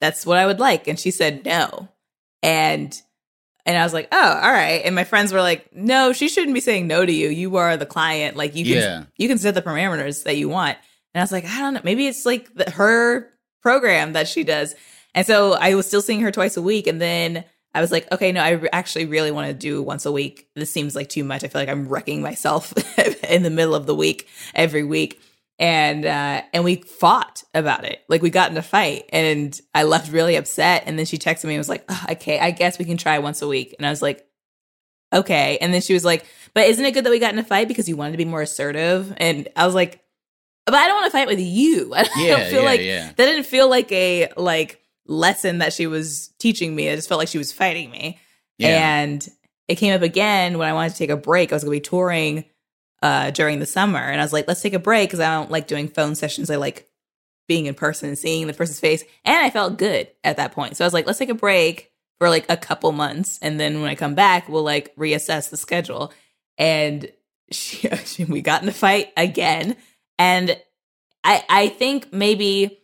that's 0.00 0.24
what 0.26 0.38
I 0.38 0.46
would 0.46 0.60
like. 0.60 0.86
And 0.86 0.98
she 0.98 1.10
said 1.10 1.44
no. 1.44 1.88
And, 2.42 2.94
and 3.66 3.76
I 3.76 3.82
was 3.82 3.92
like, 3.92 4.08
oh, 4.12 4.16
all 4.42 4.52
right. 4.52 4.82
And 4.84 4.94
my 4.94 5.04
friends 5.04 5.32
were 5.32 5.40
like, 5.40 5.74
no, 5.74 6.12
she 6.12 6.28
shouldn't 6.28 6.54
be 6.54 6.60
saying 6.60 6.86
no 6.86 7.04
to 7.04 7.12
you. 7.12 7.28
You 7.28 7.56
are 7.56 7.76
the 7.76 7.86
client. 7.86 8.36
Like 8.36 8.54
you 8.54 8.64
can, 8.64 8.74
Yeah. 8.74 9.04
you 9.16 9.28
can 9.28 9.38
set 9.38 9.54
the 9.54 9.62
parameters 9.62 10.24
that 10.24 10.36
you 10.36 10.48
want. 10.48 10.78
And 11.14 11.20
I 11.20 11.24
was 11.24 11.32
like, 11.32 11.46
I 11.46 11.58
don't 11.60 11.74
know. 11.74 11.80
Maybe 11.84 12.06
it's 12.06 12.24
like 12.26 12.54
the, 12.54 12.70
her 12.70 13.28
program 13.62 14.12
that 14.12 14.28
she 14.28 14.44
does. 14.44 14.74
And 15.14 15.26
so 15.26 15.54
I 15.54 15.74
was 15.74 15.86
still 15.86 16.02
seeing 16.02 16.20
her 16.20 16.30
twice 16.30 16.56
a 16.56 16.62
week. 16.62 16.86
And 16.86 17.00
then 17.00 17.44
I 17.78 17.80
was 17.80 17.92
like, 17.92 18.10
okay, 18.12 18.32
no, 18.32 18.40
I 18.42 18.50
re- 18.50 18.68
actually 18.72 19.06
really 19.06 19.30
want 19.30 19.48
to 19.48 19.54
do 19.54 19.82
once 19.82 20.04
a 20.04 20.12
week. 20.12 20.48
This 20.54 20.70
seems 20.70 20.94
like 20.96 21.08
too 21.08 21.24
much. 21.24 21.44
I 21.44 21.48
feel 21.48 21.60
like 21.62 21.68
I'm 21.68 21.88
wrecking 21.88 22.20
myself 22.20 22.72
in 23.28 23.42
the 23.44 23.50
middle 23.50 23.74
of 23.74 23.86
the 23.86 23.94
week 23.94 24.28
every 24.54 24.82
week. 24.84 25.20
And 25.60 26.04
uh 26.04 26.42
and 26.52 26.62
we 26.62 26.76
fought 26.76 27.42
about 27.52 27.84
it. 27.84 28.02
Like 28.08 28.22
we 28.22 28.30
got 28.30 28.50
in 28.50 28.56
a 28.56 28.62
fight 28.62 29.06
and 29.12 29.58
I 29.74 29.82
left 29.84 30.12
really 30.12 30.36
upset. 30.36 30.84
And 30.86 30.98
then 30.98 31.06
she 31.06 31.18
texted 31.18 31.46
me 31.46 31.54
and 31.54 31.58
was 31.60 31.68
like, 31.68 31.84
"Ugh, 31.88 32.10
okay, 32.12 32.38
I 32.38 32.52
guess 32.52 32.78
we 32.78 32.84
can 32.84 32.96
try 32.96 33.18
once 33.18 33.42
a 33.42 33.48
week. 33.48 33.74
And 33.78 33.86
I 33.86 33.90
was 33.90 34.02
like, 34.02 34.24
okay. 35.12 35.58
And 35.60 35.72
then 35.72 35.80
she 35.80 35.94
was 35.94 36.04
like, 36.04 36.26
but 36.54 36.66
isn't 36.66 36.84
it 36.84 36.92
good 36.92 37.04
that 37.04 37.10
we 37.10 37.18
got 37.18 37.32
in 37.32 37.38
a 37.38 37.44
fight 37.44 37.68
because 37.68 37.88
you 37.88 37.96
wanted 37.96 38.12
to 38.12 38.18
be 38.18 38.24
more 38.24 38.42
assertive? 38.42 39.12
And 39.16 39.48
I 39.56 39.66
was 39.66 39.74
like, 39.74 40.00
but 40.66 40.74
I 40.74 40.86
don't 40.86 40.96
want 40.96 41.06
to 41.06 41.10
fight 41.18 41.28
with 41.28 41.40
you. 41.40 41.92
I 41.96 42.08
Yeah, 42.16 42.36
don't 42.36 42.50
feel 42.50 42.60
yeah, 42.62 42.68
like 42.68 42.80
yeah. 42.80 43.06
that 43.16 43.16
didn't 43.26 43.46
feel 43.46 43.68
like 43.68 43.90
a 43.92 44.28
like 44.36 44.80
lesson 45.08 45.58
that 45.58 45.72
she 45.72 45.86
was 45.86 46.28
teaching 46.38 46.76
me. 46.76 46.88
I 46.88 46.94
just 46.94 47.08
felt 47.08 47.18
like 47.18 47.28
she 47.28 47.38
was 47.38 47.52
fighting 47.52 47.90
me. 47.90 48.20
Yeah. 48.58 49.00
And 49.00 49.26
it 49.66 49.76
came 49.76 49.94
up 49.94 50.02
again 50.02 50.58
when 50.58 50.68
I 50.68 50.72
wanted 50.72 50.92
to 50.92 50.98
take 50.98 51.10
a 51.10 51.16
break. 51.16 51.52
I 51.52 51.56
was 51.56 51.64
going 51.64 51.76
to 51.76 51.80
be 51.82 51.88
touring 51.88 52.44
uh, 53.02 53.30
during 53.30 53.58
the 53.58 53.66
summer, 53.66 53.98
and 53.98 54.20
I 54.20 54.24
was 54.24 54.32
like, 54.32 54.48
"Let's 54.48 54.62
take 54.62 54.72
a 54.72 54.78
break" 54.78 55.08
because 55.08 55.20
I 55.20 55.34
don't 55.34 55.50
like 55.50 55.66
doing 55.66 55.88
phone 55.88 56.14
sessions. 56.14 56.50
I 56.50 56.56
like 56.56 56.88
being 57.46 57.66
in 57.66 57.74
person 57.74 58.08
and 58.08 58.18
seeing 58.18 58.46
the 58.46 58.52
person's 58.52 58.80
face, 58.80 59.04
and 59.24 59.36
I 59.36 59.50
felt 59.50 59.78
good 59.78 60.08
at 60.24 60.36
that 60.36 60.52
point. 60.52 60.76
So 60.76 60.84
I 60.84 60.86
was 60.86 60.94
like, 60.94 61.06
"Let's 61.06 61.18
take 61.18 61.28
a 61.28 61.34
break 61.34 61.92
for 62.18 62.28
like 62.28 62.46
a 62.48 62.56
couple 62.56 62.90
months, 62.92 63.38
and 63.40 63.60
then 63.60 63.80
when 63.80 63.90
I 63.90 63.94
come 63.94 64.14
back, 64.14 64.48
we'll 64.48 64.64
like 64.64 64.94
reassess 64.96 65.50
the 65.50 65.56
schedule." 65.56 66.12
And 66.56 67.10
she, 67.52 67.88
she 68.04 68.24
we 68.24 68.40
got 68.40 68.62
in 68.62 68.68
a 68.68 68.72
fight 68.72 69.12
again, 69.16 69.76
and 70.18 70.60
I 71.22 71.44
I 71.48 71.68
think 71.68 72.12
maybe 72.12 72.80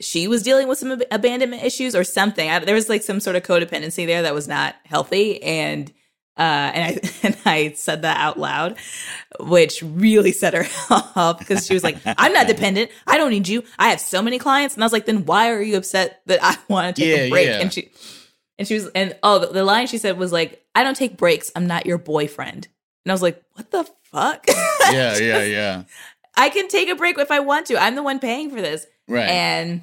she 0.00 0.28
was 0.28 0.42
dealing 0.42 0.68
with 0.68 0.78
some 0.78 0.92
ab- 0.92 1.04
abandonment 1.10 1.62
issues 1.62 1.94
or 1.94 2.04
something. 2.04 2.48
I, 2.50 2.58
there 2.60 2.74
was 2.74 2.88
like 2.88 3.02
some 3.02 3.20
sort 3.20 3.36
of 3.36 3.42
codependency 3.42 4.06
there 4.06 4.22
that 4.22 4.34
was 4.34 4.48
not 4.48 4.74
healthy, 4.84 5.42
and 5.42 5.90
uh, 6.36 6.40
and 6.74 6.84
I 6.84 7.10
and 7.22 7.36
I 7.44 7.72
said 7.76 8.02
that 8.02 8.18
out 8.18 8.38
loud, 8.38 8.76
which 9.40 9.82
really 9.82 10.32
set 10.32 10.54
her 10.54 10.66
off 11.16 11.38
because 11.38 11.66
she 11.66 11.74
was 11.74 11.84
like, 11.84 11.96
"I'm 12.04 12.32
not 12.32 12.46
dependent. 12.46 12.90
I 13.06 13.18
don't 13.18 13.30
need 13.30 13.48
you. 13.48 13.62
I 13.78 13.90
have 13.90 14.00
so 14.00 14.20
many 14.22 14.38
clients." 14.38 14.74
And 14.74 14.82
I 14.82 14.86
was 14.86 14.92
like, 14.92 15.06
"Then 15.06 15.24
why 15.26 15.50
are 15.50 15.62
you 15.62 15.76
upset 15.76 16.22
that 16.26 16.40
I 16.42 16.56
want 16.68 16.96
to 16.96 17.02
take 17.02 17.10
Yeah, 17.16 17.22
a 17.24 17.30
break?" 17.30 17.48
yeah. 17.48 17.60
And 17.60 17.72
she 17.72 17.90
and 18.58 18.66
she 18.68 18.74
was 18.74 18.88
and 18.94 19.16
oh, 19.22 19.38
the, 19.38 19.46
the 19.48 19.64
line 19.64 19.86
she 19.86 19.98
said 19.98 20.18
was 20.18 20.32
like, 20.32 20.64
"I 20.74 20.82
don't 20.82 20.96
take 20.96 21.16
breaks. 21.16 21.52
I'm 21.54 21.66
not 21.66 21.86
your 21.86 21.98
boyfriend." 21.98 22.68
And 23.04 23.12
I 23.12 23.14
was 23.14 23.22
like, 23.22 23.40
"What 23.52 23.70
the 23.70 23.88
fuck?" 24.02 24.44
yeah, 24.90 25.16
yeah, 25.18 25.44
yeah. 25.44 25.82
I 26.36 26.48
can 26.50 26.66
take 26.68 26.88
a 26.88 26.96
break 26.96 27.16
if 27.18 27.30
I 27.30 27.38
want 27.38 27.66
to. 27.66 27.80
I'm 27.80 27.94
the 27.94 28.02
one 28.02 28.18
paying 28.18 28.50
for 28.50 28.60
this. 28.60 28.86
Right. 29.08 29.28
And 29.28 29.82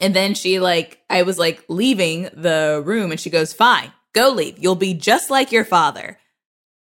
and 0.00 0.14
then 0.14 0.34
she 0.34 0.60
like 0.60 1.00
I 1.10 1.22
was 1.22 1.38
like 1.38 1.64
leaving 1.68 2.24
the 2.32 2.82
room 2.84 3.10
and 3.10 3.20
she 3.20 3.30
goes, 3.30 3.52
"Fine. 3.52 3.92
Go 4.14 4.30
leave. 4.30 4.58
You'll 4.58 4.74
be 4.74 4.94
just 4.94 5.30
like 5.30 5.52
your 5.52 5.64
father." 5.64 6.18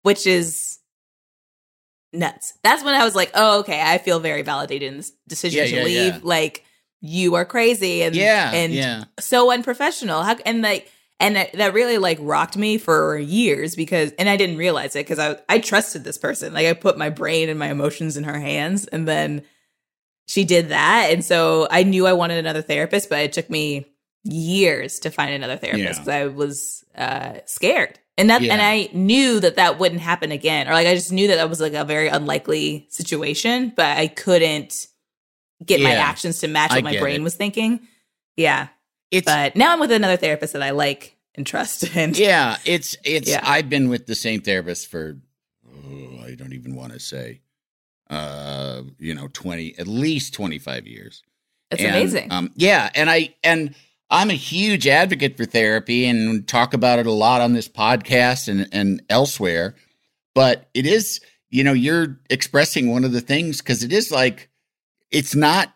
Which 0.02 0.26
is 0.26 0.78
nuts. 2.12 2.54
That's 2.62 2.84
when 2.84 2.94
I 2.94 3.04
was 3.04 3.14
like, 3.14 3.30
"Oh, 3.34 3.60
okay. 3.60 3.80
I 3.82 3.98
feel 3.98 4.20
very 4.20 4.42
validated 4.42 4.88
in 4.90 4.96
this 4.98 5.12
decision 5.28 5.60
Yeah, 5.64 5.70
to 5.70 5.76
yeah, 5.78 5.84
leave." 5.84 6.14
yeah. 6.14 6.20
Like 6.22 6.64
you 7.00 7.34
are 7.34 7.44
crazy 7.44 8.02
and 8.02 8.14
Yeah, 8.16 8.52
and 8.52 8.72
yeah. 8.72 9.04
so 9.18 9.50
unprofessional. 9.50 10.22
How 10.22 10.36
and 10.46 10.62
like 10.62 10.90
and 11.20 11.36
that, 11.36 11.52
that 11.54 11.74
really 11.74 11.98
like 11.98 12.18
rocked 12.20 12.56
me 12.56 12.78
for 12.78 13.18
years 13.18 13.74
because 13.76 14.12
and 14.12 14.28
I 14.28 14.36
didn't 14.36 14.56
realize 14.58 14.96
it 14.96 15.06
because 15.06 15.18
I 15.18 15.38
I 15.48 15.58
trusted 15.58 16.04
this 16.04 16.18
person. 16.18 16.52
Like 16.54 16.66
I 16.66 16.72
put 16.72 16.98
my 16.98 17.10
brain 17.10 17.48
and 17.48 17.58
my 17.58 17.68
emotions 17.70 18.16
in 18.16 18.24
her 18.24 18.38
hands 18.38 18.86
and 18.86 19.06
then 19.06 19.42
she 20.26 20.44
did 20.44 20.68
that 20.70 21.08
and 21.12 21.24
so 21.24 21.66
I 21.70 21.82
knew 21.82 22.06
I 22.06 22.12
wanted 22.12 22.38
another 22.38 22.62
therapist 22.62 23.08
but 23.08 23.18
it 23.20 23.32
took 23.32 23.48
me 23.50 23.86
years 24.24 24.98
to 25.00 25.10
find 25.10 25.32
another 25.32 25.56
therapist 25.56 25.84
Yeah. 25.84 25.98
'cause 25.98 26.08
I 26.08 26.26
was 26.26 26.84
uh 26.96 27.38
scared. 27.46 27.98
And 28.18 28.30
that 28.30 28.42
and 28.42 28.62
I 28.62 28.88
knew 28.92 29.40
that 29.40 29.56
that 29.56 29.78
wouldn't 29.78 30.00
happen 30.00 30.32
again 30.32 30.68
or 30.68 30.72
like 30.72 30.86
I 30.86 30.94
just 30.94 31.12
knew 31.12 31.28
that 31.28 31.36
that 31.36 31.48
was 31.50 31.60
like 31.60 31.74
a 31.74 31.84
very 31.84 32.08
unlikely 32.08 32.86
situation 32.90 33.72
but 33.76 33.96
I 33.98 34.06
couldn't 34.08 34.86
get 35.64 35.80
my 35.80 35.92
actions 35.92 36.40
to 36.40 36.48
match 36.48 36.70
what 36.70 36.84
my 36.84 36.98
brain 36.98 37.20
it. 37.20 37.24
was 37.24 37.34
thinking. 37.34 37.86
Yeah. 38.36 38.68
It's 39.10 39.24
But 39.26 39.54
now 39.56 39.72
I'm 39.72 39.80
with 39.80 39.92
another 39.92 40.16
therapist 40.16 40.52
that 40.54 40.62
I 40.62 40.70
like 40.70 41.16
and 41.34 41.46
trust. 41.46 41.84
And 41.96 42.16
yeah, 42.18 42.56
it's 42.64 42.96
it's. 43.04 43.28
Yeah. 43.28 43.40
I've 43.42 43.68
been 43.70 43.88
with 43.88 44.06
the 44.06 44.14
same 44.14 44.40
therapist 44.40 44.88
for 44.88 45.18
oh, 45.68 46.24
I 46.26 46.34
don't 46.34 46.52
even 46.52 46.74
want 46.74 46.92
to 46.94 46.98
say, 47.00 47.40
uh, 48.10 48.82
you 48.98 49.14
know, 49.14 49.28
twenty 49.32 49.76
at 49.78 49.86
least 49.86 50.34
twenty 50.34 50.58
five 50.58 50.86
years. 50.86 51.22
it's 51.70 51.82
And, 51.82 51.94
amazing. 51.94 52.32
Um, 52.32 52.52
yeah, 52.54 52.90
and 52.94 53.10
I 53.10 53.34
and 53.42 53.74
I'm 54.10 54.30
a 54.30 54.34
huge 54.34 54.86
advocate 54.86 55.36
for 55.36 55.44
therapy 55.44 56.06
and 56.06 56.46
talk 56.46 56.74
about 56.74 56.98
it 57.00 57.06
a 57.06 57.12
lot 57.12 57.40
on 57.40 57.52
this 57.54 57.68
podcast 57.68 58.48
and 58.48 58.68
and 58.72 59.02
elsewhere. 59.10 59.74
But 60.34 60.68
it 60.74 60.86
is, 60.86 61.20
you 61.50 61.64
know, 61.64 61.72
you're 61.72 62.18
expressing 62.30 62.90
one 62.90 63.04
of 63.04 63.12
the 63.12 63.20
things 63.22 63.58
because 63.58 63.82
it 63.82 63.92
is 63.92 64.12
like 64.12 64.48
it's 65.10 65.34
not 65.34 65.72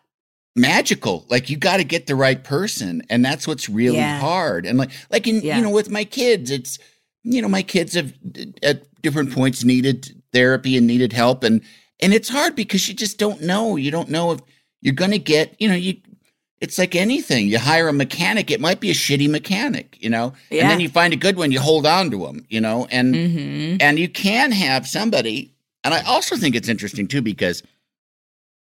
magical. 0.55 1.25
Like 1.29 1.49
you 1.49 1.57
got 1.57 1.77
to 1.77 1.83
get 1.83 2.07
the 2.07 2.15
right 2.15 2.41
person, 2.43 3.01
and 3.09 3.23
that's 3.23 3.47
what's 3.47 3.69
really 3.69 3.97
Yeah. 3.97 4.19
hard. 4.19 4.65
And 4.65 4.77
like 4.77 4.91
like 5.09 5.27
in 5.27 5.41
Yeah. 5.41 5.57
you 5.57 5.63
know 5.63 5.69
with 5.69 5.89
my 5.89 6.03
kids, 6.05 6.51
it's 6.51 6.77
you 7.23 7.41
know 7.41 7.47
my 7.49 7.63
kids 7.63 7.93
have 7.95 8.13
at 8.63 8.83
different 9.01 9.31
points 9.33 9.63
needed 9.63 10.21
therapy 10.33 10.77
and 10.77 10.87
needed 10.87 11.13
help, 11.13 11.43
and 11.43 11.61
and 12.01 12.13
it's 12.13 12.29
hard 12.29 12.55
because 12.55 12.87
you 12.87 12.93
just 12.93 13.17
don't 13.17 13.41
know. 13.41 13.75
You 13.75 13.91
don't 13.91 14.09
know 14.09 14.31
if 14.33 14.39
you're 14.81 14.93
going 14.95 15.11
to 15.11 15.19
get 15.19 15.55
you 15.59 15.67
know 15.69 15.75
you 15.75 15.97
it's 16.59 16.77
like 16.77 16.95
anything 16.95 17.47
you 17.47 17.57
hire 17.57 17.87
a 17.87 17.93
mechanic 17.93 18.51
it 18.51 18.59
might 18.61 18.79
be 18.79 18.89
a 18.91 18.93
shitty 18.93 19.29
mechanic 19.29 19.97
you 19.99 20.09
know 20.09 20.33
Yeah. 20.49 20.61
and 20.63 20.71
then 20.71 20.79
you 20.79 20.89
find 20.89 21.13
a 21.13 21.15
good 21.17 21.35
one 21.37 21.51
you 21.51 21.59
hold 21.59 21.85
on 21.85 22.09
to 22.11 22.17
them 22.25 22.45
you 22.49 22.61
know 22.61 22.87
and 22.91 23.15
hmm 23.15 23.77
and 23.79 23.97
you 23.99 24.07
can 24.09 24.51
have 24.51 24.87
somebody 24.87 25.53
and 25.83 25.93
i 25.93 26.01
also 26.03 26.35
think 26.35 26.55
it's 26.55 26.67
interesting 26.69 27.07
too 27.07 27.21
because 27.21 27.63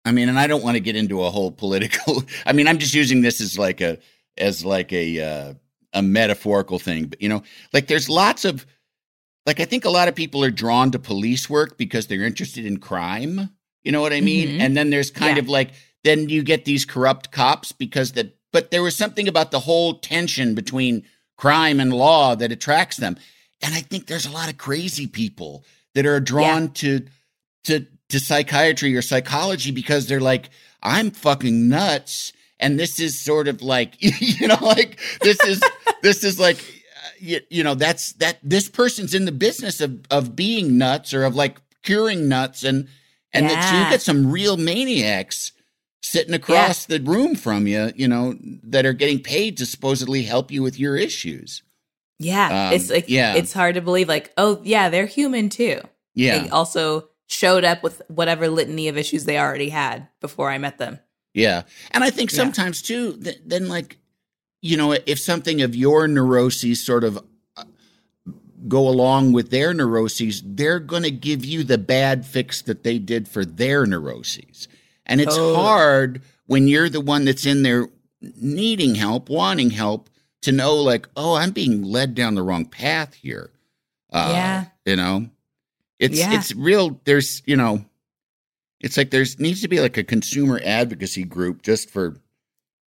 i 0.04 0.12
mean 0.12 0.28
and 0.28 0.38
i 0.38 0.46
don't 0.46 0.62
want 0.62 0.74
to 0.76 0.80
get 0.80 0.96
into 0.96 1.22
a 1.22 1.30
whole 1.30 1.50
political 1.50 2.22
i 2.46 2.52
mean 2.52 2.66
i'm 2.68 2.78
just 2.78 2.94
using 2.94 3.22
this 3.22 3.40
as 3.40 3.58
like 3.58 3.80
a 3.80 3.98
as 4.38 4.64
like 4.64 4.92
a 4.92 5.20
uh, 5.20 5.54
a 5.92 6.02
metaphorical 6.02 6.78
thing 6.78 7.06
but 7.06 7.20
you 7.22 7.28
know 7.28 7.42
like 7.72 7.86
there's 7.88 8.08
lots 8.08 8.44
of 8.44 8.66
like 9.46 9.60
i 9.60 9.64
think 9.64 9.84
a 9.84 9.90
lot 9.90 10.08
of 10.08 10.14
people 10.14 10.44
are 10.44 10.50
drawn 10.50 10.90
to 10.90 10.98
police 10.98 11.48
work 11.50 11.76
because 11.78 12.06
they're 12.06 12.24
interested 12.24 12.64
in 12.64 12.78
crime 12.78 13.50
you 13.82 13.92
know 13.92 14.00
what 14.00 14.12
i 14.12 14.20
mean 14.20 14.48
Mhm. 14.48 14.60
and 14.60 14.76
then 14.76 14.90
there's 14.90 15.10
kind 15.10 15.36
Yeah. 15.36 15.42
of 15.42 15.48
like 15.48 15.70
then 16.04 16.28
you 16.28 16.42
get 16.42 16.64
these 16.64 16.84
corrupt 16.84 17.30
cops 17.32 17.72
because 17.72 18.12
that 18.12 18.36
but 18.52 18.70
there 18.70 18.82
was 18.82 18.96
something 18.96 19.28
about 19.28 19.50
the 19.50 19.60
whole 19.60 19.94
tension 19.98 20.54
between 20.54 21.04
crime 21.36 21.78
and 21.80 21.92
law 21.92 22.34
that 22.34 22.52
attracts 22.52 22.96
them 22.98 23.16
and 23.62 23.74
i 23.74 23.80
think 23.80 24.06
there's 24.06 24.26
a 24.26 24.30
lot 24.32 24.50
of 24.50 24.58
crazy 24.58 25.06
people 25.06 25.64
that 25.94 26.06
are 26.06 26.20
drawn 26.20 26.70
to 26.72 27.06
to 27.64 27.86
to 28.08 28.18
psychiatry 28.20 28.94
or 28.96 29.02
psychology 29.02 29.70
because 29.70 30.06
they're 30.06 30.20
like 30.20 30.50
i'm 30.82 31.10
fucking 31.10 31.68
nuts 31.68 32.32
and 32.58 32.78
this 32.78 33.00
is 33.00 33.18
sort 33.18 33.48
of 33.48 33.62
like 33.62 33.94
you 34.00 34.46
know 34.48 34.58
like 34.60 35.00
this 35.22 35.42
is 35.44 35.62
this 36.02 36.24
is 36.24 36.38
like 36.38 36.58
you, 37.20 37.40
you 37.50 37.62
know 37.62 37.74
that's 37.74 38.12
that 38.14 38.38
this 38.42 38.68
person's 38.68 39.14
in 39.14 39.24
the 39.24 39.32
business 39.32 39.80
of 39.80 40.00
of 40.10 40.34
being 40.34 40.78
nuts 40.78 41.12
or 41.14 41.24
of 41.24 41.34
like 41.34 41.60
curing 41.82 42.28
nuts 42.28 42.64
and 42.64 42.88
and 43.32 43.46
that, 43.48 43.68
so 43.70 43.74
you 43.76 43.82
Yeah. 43.82 43.90
get 43.90 44.02
some 44.02 44.30
real 44.30 44.56
maniacs 44.56 45.52
sitting 46.02 46.34
across 46.34 46.86
the 46.86 46.98
room 47.00 47.34
from 47.36 47.66
you 47.66 47.92
you 47.94 48.08
know 48.08 48.34
that 48.64 48.86
are 48.86 48.92
getting 48.94 49.20
paid 49.22 49.56
to 49.58 49.66
supposedly 49.66 50.22
help 50.22 50.50
you 50.50 50.62
with 50.62 50.78
your 50.78 50.96
issues 50.96 51.62
Yeah. 52.18 52.68
Um, 52.68 52.74
it's 52.74 52.90
like, 52.90 53.08
yeah. 53.08 53.34
it's 53.34 53.52
hard 53.54 53.76
to 53.76 53.80
believe, 53.80 54.06
like, 54.08 54.30
oh, 54.36 54.60
yeah, 54.62 54.88
they're 54.90 55.06
human 55.06 55.48
too. 55.48 55.80
yeah 56.14 56.38
They 56.42 56.48
also 56.50 57.08
showed 57.28 57.64
up 57.64 57.82
with 57.82 58.02
whatever 58.08 58.48
litany 58.48 58.88
of 58.88 58.98
issues 58.98 59.24
they 59.24 59.38
already 59.38 59.68
had 59.70 60.08
before 60.20 60.50
I 60.50 60.58
met 60.58 60.76
them. 60.78 60.98
Yeah. 61.32 61.62
And 61.92 62.02
I 62.04 62.10
think 62.10 62.30
Yeah. 62.32 62.36
sometimes 62.36 62.82
too, 62.82 63.16
th- 63.22 63.40
then 63.46 63.68
like, 63.68 63.96
you 64.62 64.76
know, 64.76 64.92
if 64.92 65.18
something 65.18 65.62
of 65.62 65.74
your 65.74 66.06
neuroses 66.08 66.84
sort 66.84 67.04
of 67.04 67.18
uh, 67.56 67.64
go 68.68 68.88
along 68.88 69.32
with 69.32 69.50
their 69.50 69.72
neuroses, 69.72 70.42
they're 70.44 70.80
going 70.80 71.02
to 71.02 71.10
give 71.10 71.44
you 71.44 71.64
the 71.64 71.78
bad 71.78 72.26
fix 72.26 72.62
that 72.62 72.82
they 72.82 72.98
did 72.98 73.26
for 73.28 73.44
their 73.44 73.86
neuroses. 73.86 74.68
And 75.06 75.20
it's 75.20 75.34
Totally. 75.34 75.54
hard 75.56 76.22
when 76.46 76.68
you're 76.68 76.88
the 76.88 77.00
one 77.00 77.24
that's 77.24 77.46
in 77.46 77.62
there 77.62 77.88
needing 78.20 78.94
help, 78.96 79.28
wanting 79.30 79.70
help 79.70 80.10
to 80.42 80.52
know 80.52 80.74
like, 80.76 81.08
oh, 81.16 81.34
I'm 81.34 81.50
being 81.52 81.82
led 81.82 82.14
down 82.14 82.34
the 82.34 82.42
wrong 82.42 82.64
path 82.66 83.14
here. 83.14 83.50
Uh, 84.12 84.30
Yeah. 84.34 84.64
You 84.84 84.96
know, 84.96 85.30
it's, 85.98 86.18
Yeah. 86.18 86.34
it's 86.34 86.54
real. 86.54 87.00
There's, 87.04 87.42
you 87.46 87.56
know, 87.56 87.84
it's 88.80 88.96
like 88.96 89.10
there's 89.10 89.38
needs 89.38 89.60
to 89.62 89.68
be 89.68 89.80
like 89.80 89.96
a 89.96 90.04
consumer 90.04 90.60
advocacy 90.64 91.24
group 91.24 91.62
just 91.62 91.90
for 91.90 92.16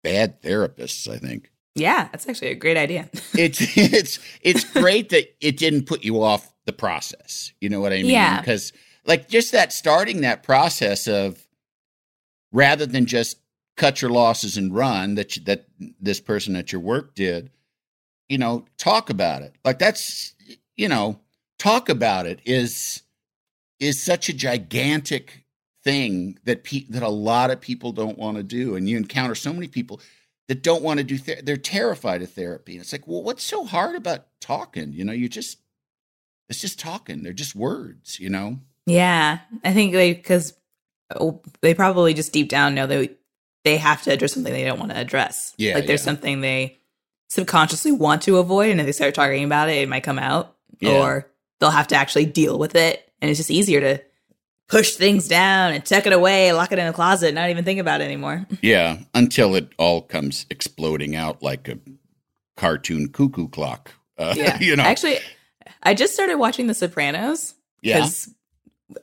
bad 0.03 0.41
therapists, 0.43 1.09
I 1.13 1.19
think. 1.19 1.51
Yeah, 1.75 2.09
that's 2.11 2.29
actually 2.29 2.49
a 2.49 2.55
great 2.55 2.77
idea. 2.77 3.09
It's 3.35 3.61
it's 3.77 4.19
it's 4.43 4.65
great 4.65 5.11
that 5.11 5.35
it 5.41 5.57
didn't 5.57 5.87
put 5.87 6.05
you 6.05 6.23
off 6.23 6.53
the 6.67 6.73
process. 6.73 7.53
You 7.61 7.69
know 7.69 7.81
what 7.81 7.93
I 7.93 7.97
mean? 7.97 8.07
Yeah. 8.07 8.43
Cuz 8.43 8.73
like 9.07 9.29
just 9.29 9.53
that 9.53 9.73
starting 9.73 10.21
that 10.23 10.43
process 10.43 11.07
of 11.07 11.47
rather 12.53 12.87
than 12.87 13.07
just 13.07 13.39
cut 13.77 14.03
your 14.03 14.11
losses 14.11 14.57
and 14.57 14.75
run 14.75 15.15
that 15.15 15.37
you, 15.37 15.45
that 15.45 15.67
this 16.01 16.21
person 16.21 16.57
at 16.57 16.73
your 16.73 16.81
work 16.81 17.15
did, 17.15 17.51
you 18.29 18.37
know, 18.37 18.67
talk 18.77 19.09
about 19.09 19.43
it. 19.43 19.55
Like 19.65 19.79
that's 19.79 20.35
you 20.77 20.89
know, 20.89 21.21
talk 21.59 21.89
about 21.89 22.27
it 22.27 22.41
is 22.45 23.03
is 23.79 24.03
such 24.03 24.29
a 24.29 24.35
gigantic 24.35 25.45
thing 25.83 26.39
that 26.45 26.65
pe- 26.65 26.85
that 26.91 27.03
a 27.03 27.09
lot 27.09 27.51
of 27.51 27.61
people 27.61 27.93
don't 27.93 28.19
want 28.19 28.37
to 28.37 28.43
do 28.43 28.75
and 28.75 28.89
you 28.89 28.97
encounter 28.97 29.35
so 29.35 29.53
many 29.53 29.67
people 29.67 30.01
that 30.51 30.63
don't 30.63 30.83
want 30.83 30.99
to 30.99 31.05
do 31.05 31.17
ther- 31.17 31.41
they're 31.43 31.57
terrified 31.57 32.21
of 32.21 32.31
therapy 32.31 32.73
and 32.73 32.83
it's 32.83 32.93
like 32.93 33.07
well 33.07 33.23
what's 33.23 33.45
so 33.45 33.65
hard 33.65 33.95
about 33.95 34.27
talking 34.41 34.93
you 34.93 35.05
know 35.05 35.13
you 35.13 35.29
just 35.29 35.59
it's 36.49 36.61
just 36.61 36.79
talking 36.79 37.23
they're 37.23 37.33
just 37.33 37.55
words 37.55 38.19
you 38.19 38.29
know 38.29 38.59
yeah, 38.87 39.39
I 39.65 39.73
think 39.73 39.93
they 39.93 40.13
because 40.15 40.55
oh, 41.15 41.41
they 41.61 41.75
probably 41.75 42.15
just 42.15 42.33
deep 42.33 42.49
down 42.49 42.75
know 42.75 42.87
they 42.87 43.11
they 43.65 43.77
have 43.77 44.03
to 44.03 44.13
address 44.13 44.33
something 44.33 44.53
they 44.53 44.65
don't 44.65 44.79
want 44.79 44.91
to 44.91 44.99
address. 44.99 45.55
Yeah, 45.57 45.75
like 45.75 45.87
there's 45.87 46.01
yeah. 46.01 46.07
something 46.07 46.41
they 46.41 46.79
subconsciously 47.29 47.93
want 47.93 48.23
to 48.23 48.39
avoid, 48.39 48.71
and 48.71 48.81
if 48.81 48.87
they 48.87 48.93
start 48.93 49.15
talking 49.15 49.45
about 49.45 49.69
it, 49.69 49.77
it 49.83 49.89
might 49.89 50.03
come 50.03 50.19
out, 50.19 50.57
Yeah. 50.81 51.01
or 51.01 51.31
they'll 51.59 51.71
have 51.71 51.89
to 51.89 51.97
actually 51.97 52.27
deal 52.27 52.59
with 52.59 52.75
it, 52.75 53.09
and 53.21 53.31
it's 53.31 53.39
just 53.39 53.51
easier 53.51 53.81
to 53.81 54.03
push 54.71 54.93
things 54.95 55.27
down 55.29 55.73
and 55.73 55.85
tuck 55.85 56.07
it 56.07 56.13
away, 56.13 56.53
lock 56.53 56.71
it 56.73 56.79
in 56.79 56.87
a 56.87 56.93
closet, 56.93 57.35
not 57.35 57.51
even 57.51 57.65
think 57.65 57.81
about 57.81 58.01
it 58.01 58.05
anymore. 58.05 58.47
yeah 58.63 58.99
until 59.15 59.55
it 59.57 59.69
all 59.79 60.01
comes 60.03 60.47
exploding 60.51 61.17
out 61.17 61.43
like 61.43 61.69
a 61.69 61.79
cartoon 62.57 63.09
cuckoo 63.09 63.49
clock 63.49 63.93
uh, 64.19 64.35
Yeah, 64.37 64.59
you 64.61 64.77
know 64.77 64.83
Actually, 64.85 65.19
I 65.83 65.95
just 65.95 66.15
started 66.15 66.37
watching 66.37 66.67
The 66.67 66.75
Sopranos. 66.75 67.55
yeah 67.83 68.07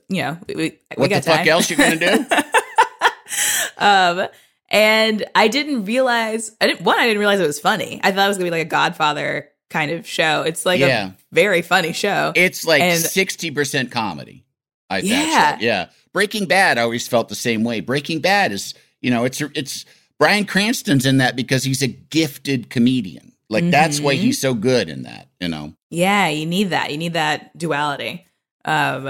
you 0.09 0.21
know, 0.21 0.37
we, 0.47 0.55
we, 0.55 0.79
what 0.95 1.03
the 1.09 1.15
got 1.15 1.23
fuck 1.25 1.37
time. 1.39 1.47
else 1.47 1.69
you 1.69 1.77
gonna 1.77 1.95
do 1.95 2.25
um, 3.77 4.27
and 4.69 5.23
I 5.33 5.47
didn't 5.47 5.85
realize. 5.85 6.51
I 6.59 6.67
didn't. 6.67 6.81
One, 6.81 6.97
I 6.99 7.03
didn't 7.07 7.19
realize 7.19 7.39
it 7.39 7.47
was 7.47 7.59
funny. 7.59 8.01
I 8.03 8.11
thought 8.11 8.25
it 8.25 8.27
was 8.27 8.37
gonna 8.37 8.47
be 8.47 8.51
like 8.51 8.65
a 8.65 8.69
Godfather 8.69 9.47
kind 9.69 9.91
of 9.91 10.05
show. 10.05 10.41
It's 10.41 10.65
like 10.65 10.79
Yeah. 10.81 11.09
a 11.09 11.13
very 11.31 11.61
funny 11.61 11.93
show. 11.93 12.33
it's 12.35 12.65
like 12.65 12.81
60% 12.81 13.91
comedy 13.91 14.43
i 14.89 14.99
Yeah. 14.99 15.23
yeah 15.23 15.57
yeah 15.59 15.85
breaking 16.13 16.45
bad 16.45 16.77
i 16.77 16.81
always 16.81 17.07
felt 17.07 17.29
the 17.29 17.35
same 17.35 17.63
way 17.63 17.79
breaking 17.79 18.19
bad 18.19 18.51
is 18.51 18.73
you 19.01 19.09
know 19.11 19.23
it's 19.25 19.41
it's 19.41 19.85
bryan 20.19 20.45
cranston's 20.45 21.05
in 21.05 21.17
that 21.17 21.35
because 21.35 21.63
he's 21.63 21.81
a 21.83 21.87
gifted 21.87 22.69
comedian 22.69 23.31
like 23.49 23.69
that's 23.71 23.99
why 23.99 24.15
Mhm. 24.15 24.19
he's 24.19 24.39
so 24.41 24.53
good 24.53 24.89
in 24.89 25.03
that 25.03 25.27
you 25.39 25.47
know 25.47 25.73
yeah, 25.89 26.27
you 26.27 26.45
need 26.45 26.71
that. 26.71 26.91
You 26.91 26.97
need 26.97 27.13
that 27.13 27.57
duality. 27.57 28.27
Um, 28.65 29.03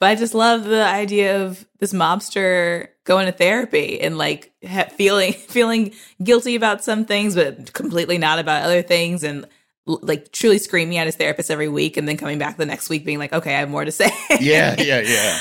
but 0.00 0.06
I 0.08 0.16
just 0.16 0.34
love 0.34 0.64
the 0.64 0.84
idea 0.84 1.44
of 1.44 1.64
this 1.78 1.92
mobster 1.92 2.88
going 3.04 3.26
to 3.26 3.32
therapy 3.32 4.00
and 4.00 4.18
like 4.18 4.52
ha- 4.68 4.88
feeling 4.96 5.32
feeling 5.48 5.92
guilty 6.24 6.56
about 6.56 6.82
some 6.82 7.04
things, 7.04 7.36
but 7.36 7.72
completely 7.72 8.18
not 8.18 8.40
about 8.40 8.64
other 8.64 8.82
things, 8.82 9.22
and 9.22 9.46
like 9.86 10.32
truly 10.32 10.58
screaming 10.58 10.98
at 10.98 11.06
his 11.06 11.16
therapist 11.16 11.50
every 11.50 11.68
week, 11.68 11.96
and 11.96 12.08
then 12.08 12.16
coming 12.16 12.38
back 12.38 12.56
the 12.56 12.66
next 12.66 12.88
week 12.88 13.04
being 13.04 13.18
like, 13.18 13.32
"Okay, 13.32 13.54
I 13.54 13.60
have 13.60 13.68
more 13.68 13.84
to 13.84 13.92
say." 13.92 14.10
yeah 14.40 14.74
yeah 14.80 15.00
yeah 15.00 15.38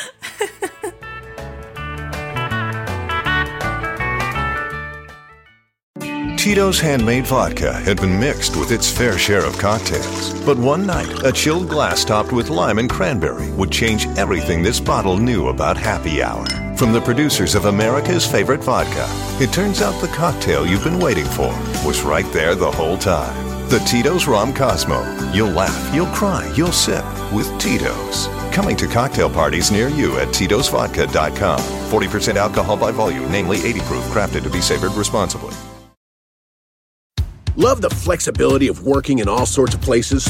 Tito's 6.43 6.77
handmade 6.77 7.25
vodka 7.25 7.71
had 7.71 8.01
been 8.01 8.19
mixed 8.19 8.57
with 8.57 8.73
its 8.73 8.91
fair 8.91 9.17
share 9.17 9.45
of 9.45 9.57
cocktails. 9.57 10.33
But 10.43 10.57
one 10.57 10.85
night, 10.85 11.23
a 11.23 11.31
chilled 11.31 11.69
glass 11.69 12.03
topped 12.03 12.33
with 12.33 12.49
lime 12.49 12.79
and 12.79 12.89
cranberry 12.89 13.49
would 13.53 13.71
change 13.71 14.07
everything 14.17 14.61
this 14.61 14.77
bottle 14.77 15.15
knew 15.15 15.47
about 15.47 15.77
happy 15.77 16.21
hour. 16.21 16.45
From 16.75 16.91
the 16.91 16.99
producers 16.99 17.55
of 17.55 17.63
America's 17.63 18.29
favorite 18.29 18.61
vodka, 18.61 19.07
it 19.41 19.53
turns 19.53 19.81
out 19.81 20.01
the 20.01 20.09
cocktail 20.09 20.67
you've 20.67 20.83
been 20.83 20.99
waiting 20.99 21.23
for 21.23 21.47
was 21.87 22.01
right 22.01 22.29
there 22.33 22.55
the 22.55 22.69
whole 22.69 22.97
time. 22.97 23.52
The 23.74 23.80
Tito's 23.80 24.28
Rom 24.28 24.53
Cosmo. 24.53 25.01
You'll 25.34 25.49
laugh, 25.49 25.95
you'll 25.95 26.05
cry, 26.13 26.47
you'll 26.55 26.71
sip 26.71 27.03
with 27.34 27.49
Tito's. 27.59 28.28
Coming 28.53 28.78
to 28.78 28.86
cocktail 28.86 29.32
parties 29.32 29.71
near 29.71 29.88
you 29.88 30.15
at 30.19 30.28
Tito'sVodka.com. 30.28 31.59
40% 31.89 32.36
alcohol 32.36 32.78
by 32.78 32.91
volume, 32.91 33.32
namely 33.32 33.65
80 33.65 33.80
proof, 33.80 34.03
crafted 34.13 34.43
to 34.43 34.49
be 34.51 34.61
savored 34.61 34.91
responsibly. 34.91 35.55
Love 37.55 37.82
the 37.82 37.89
flexibility 37.89 38.67
of 38.67 38.86
working 38.86 39.17
in 39.17 39.28
all 39.28 39.47
sorts 39.47 39.74
of 39.74 39.82
places? 39.82 40.30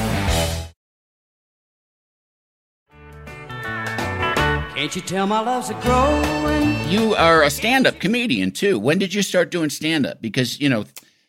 Can't 4.81 4.95
you 4.95 5.01
tell 5.03 5.27
my 5.27 5.41
love's 5.41 5.69
a 5.69 5.75
growing? 5.75 6.89
You 6.89 7.13
are 7.13 7.43
a 7.43 7.51
stand-up 7.51 7.99
comedian 7.99 8.49
too. 8.49 8.79
When 8.79 8.97
did 8.97 9.13
you 9.13 9.21
start 9.21 9.51
doing 9.51 9.69
stand-up? 9.69 10.23
Because 10.23 10.59
you 10.59 10.69
know, 10.69 10.85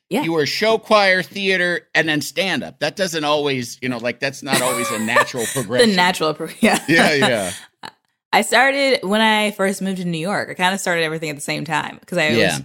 Yeah. 0.08 0.22
you 0.22 0.32
were 0.32 0.46
show 0.46 0.78
choir, 0.78 1.22
theater, 1.22 1.86
and 1.94 2.08
then 2.08 2.22
stand-up. 2.22 2.78
That 2.80 2.96
doesn't 2.96 3.24
always, 3.24 3.78
you 3.82 3.90
know, 3.90 3.98
like 3.98 4.20
that's 4.20 4.42
not 4.42 4.62
always 4.62 4.90
a 4.90 4.98
natural 5.00 5.44
progression. 5.52 5.90
the 5.90 5.94
natural, 5.96 6.32
pro- 6.32 6.48
yeah. 6.60 6.82
yeah, 6.88 7.12
yeah, 7.12 7.52
I 8.32 8.40
started 8.40 9.00
when 9.06 9.20
I 9.20 9.50
first 9.50 9.82
moved 9.82 9.98
to 9.98 10.06
New 10.06 10.16
York. 10.16 10.48
I 10.48 10.54
kind 10.54 10.72
of 10.72 10.80
started 10.80 11.02
everything 11.02 11.28
at 11.28 11.36
the 11.36 11.42
same 11.42 11.66
time 11.66 11.98
because 12.00 12.16
I 12.16 12.28
yeah. 12.30 12.46
was, 12.56 12.60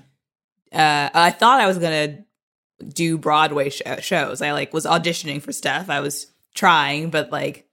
uh, 0.71 1.09
I 1.13 1.31
thought 1.31 1.59
I 1.59 1.67
was 1.67 1.79
gonna 1.79 2.19
do 2.87 3.17
Broadway 3.17 3.71
sh- 3.71 3.81
shows. 3.99 4.41
I 4.41 4.53
like 4.53 4.73
was 4.73 4.85
auditioning 4.85 5.41
for 5.41 5.51
stuff. 5.51 5.89
I 5.89 5.99
was 5.99 6.27
trying, 6.55 7.09
but 7.09 7.29
like 7.29 7.66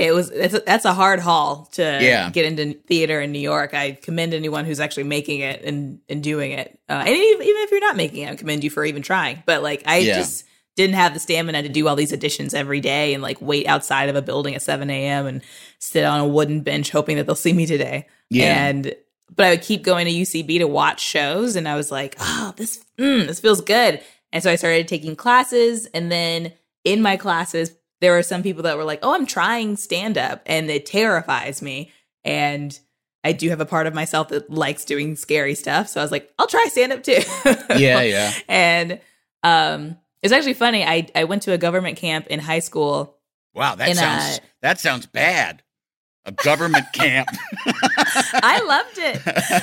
it 0.00 0.12
was 0.14 0.30
it's 0.30 0.54
a, 0.54 0.60
that's 0.60 0.84
a 0.84 0.92
hard 0.94 1.20
haul 1.20 1.68
to 1.72 1.82
Yeah. 1.82 2.30
get 2.30 2.44
into 2.46 2.78
theater 2.80 3.20
in 3.20 3.32
New 3.32 3.38
York. 3.40 3.74
I 3.74 3.92
commend 3.92 4.34
anyone 4.34 4.64
who's 4.64 4.80
actually 4.80 5.04
making 5.04 5.40
it 5.40 5.62
and 5.64 6.00
and 6.08 6.22
doing 6.22 6.52
it. 6.52 6.78
Uh, 6.88 6.92
and 7.06 7.08
even, 7.08 7.42
even 7.46 7.62
if 7.62 7.70
you're 7.70 7.80
not 7.80 7.96
making 7.96 8.22
it, 8.24 8.30
I 8.32 8.36
commend 8.36 8.64
you 8.64 8.70
for 8.70 8.84
even 8.84 9.02
trying. 9.02 9.42
But 9.46 9.62
like 9.62 9.82
I 9.86 9.98
Yeah. 9.98 10.14
just 10.16 10.44
didn't 10.76 10.94
have 10.94 11.12
the 11.14 11.20
stamina 11.20 11.62
to 11.62 11.68
do 11.68 11.88
all 11.88 11.96
these 11.96 12.12
auditions 12.12 12.54
every 12.54 12.80
day 12.80 13.12
and 13.12 13.22
like 13.22 13.36
wait 13.42 13.66
outside 13.66 14.08
of 14.08 14.16
a 14.16 14.22
building 14.22 14.54
at 14.54 14.62
7 14.62 14.88
a.m. 14.88 15.26
and 15.26 15.42
sit 15.78 16.04
on 16.04 16.20
a 16.20 16.26
wooden 16.26 16.60
bench 16.62 16.90
hoping 16.90 17.16
that 17.16 17.26
they'll 17.26 17.34
see 17.34 17.52
me 17.52 17.66
today. 17.66 18.06
Yeah. 18.30 18.66
And 18.66 18.94
but 19.34 19.46
I 19.46 19.50
would 19.50 19.62
keep 19.62 19.82
going 19.82 20.06
to 20.06 20.12
UCB 20.12 20.58
to 20.58 20.66
watch 20.66 21.00
shows, 21.00 21.54
and 21.56 21.68
I 21.68 21.76
was 21.76 21.90
like, 21.92 22.16
oh, 22.18 22.52
this 22.56 22.82
mm, 22.98 23.26
this 23.26 23.38
feels 23.40 23.60
good. 23.60 24.00
And 24.32 24.42
so 24.42 24.50
I 24.50 24.56
started 24.56 24.88
taking 24.88 25.16
classes, 25.16 25.86
and 25.86 26.10
then 26.10 26.52
in 26.84 27.02
my 27.02 27.16
classes, 27.16 27.72
there 28.00 28.12
were 28.12 28.22
some 28.22 28.42
people 28.42 28.62
that 28.64 28.76
were 28.76 28.84
like, 28.84 29.00
oh, 29.02 29.14
I'm 29.14 29.26
trying 29.26 29.76
stand 29.76 30.16
up, 30.18 30.42
and 30.46 30.70
it 30.70 30.86
terrifies 30.86 31.62
me. 31.62 31.92
And 32.24 32.78
I 33.22 33.32
do 33.32 33.50
have 33.50 33.60
a 33.60 33.66
part 33.66 33.86
of 33.86 33.94
myself 33.94 34.28
that 34.28 34.50
likes 34.50 34.84
doing 34.84 35.16
scary 35.16 35.54
stuff, 35.54 35.88
so 35.88 36.00
I 36.00 36.04
was 36.04 36.10
like, 36.12 36.32
I'll 36.38 36.46
try 36.46 36.66
stand 36.70 36.92
up 36.92 37.02
too. 37.02 37.20
Yeah, 37.78 38.00
yeah. 38.02 38.32
and 38.48 39.00
um, 39.42 39.98
it's 40.22 40.32
actually 40.32 40.54
funny. 40.54 40.84
I 40.84 41.06
I 41.14 41.24
went 41.24 41.42
to 41.42 41.52
a 41.52 41.58
government 41.58 41.96
camp 41.96 42.26
in 42.28 42.40
high 42.40 42.58
school. 42.60 43.16
Wow, 43.54 43.74
that 43.74 43.90
a- 43.90 43.94
sounds 43.94 44.40
that 44.62 44.80
sounds 44.80 45.06
bad. 45.06 45.62
A 46.26 46.32
government 46.32 46.84
camp. 46.92 47.28
I 47.66 48.60
loved 48.66 48.98
it. 48.98 49.22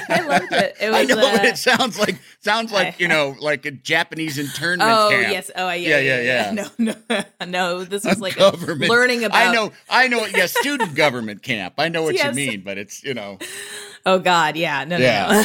I 0.09 0.21
loved 0.27 0.51
it. 0.51 0.75
It 0.81 0.89
I 0.93 0.99
was. 1.01 1.07
know, 1.09 1.15
but 1.17 1.41
uh, 1.41 1.47
it 1.47 1.57
sounds 1.57 1.99
like 1.99 2.17
sounds 2.39 2.71
like 2.71 2.99
you 2.99 3.07
know, 3.07 3.35
like 3.39 3.65
a 3.67 3.71
Japanese 3.71 4.39
internment 4.39 4.89
Oh 4.91 5.09
camp. 5.11 5.31
yes. 5.31 5.51
Oh 5.55 5.69
yeah. 5.69 5.99
Yeah, 5.99 6.19
yeah, 6.19 6.51
yeah. 6.51 6.67
No, 6.79 6.95
no, 7.09 7.23
no. 7.45 7.83
This 7.83 8.03
was 8.05 8.19
like 8.19 8.35
a 8.37 8.39
government 8.51 8.89
learning 8.89 9.23
about. 9.23 9.49
I 9.49 9.53
know, 9.53 9.71
I 9.87 10.07
know. 10.07 10.25
Yeah, 10.25 10.47
student 10.47 10.95
government 10.95 11.43
camp. 11.43 11.75
I 11.77 11.89
know 11.89 12.01
what 12.01 12.15
Yes. 12.15 12.35
you 12.35 12.47
mean, 12.47 12.61
but 12.63 12.79
it's 12.79 13.03
you 13.03 13.13
know, 13.13 13.37
Oh 14.05 14.17
God, 14.17 14.55
yeah. 14.55 14.83
No, 14.83 14.97
no, 14.97 15.03
Yeah. 15.03 15.43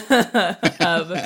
no. 0.80 1.12
um, 1.12 1.18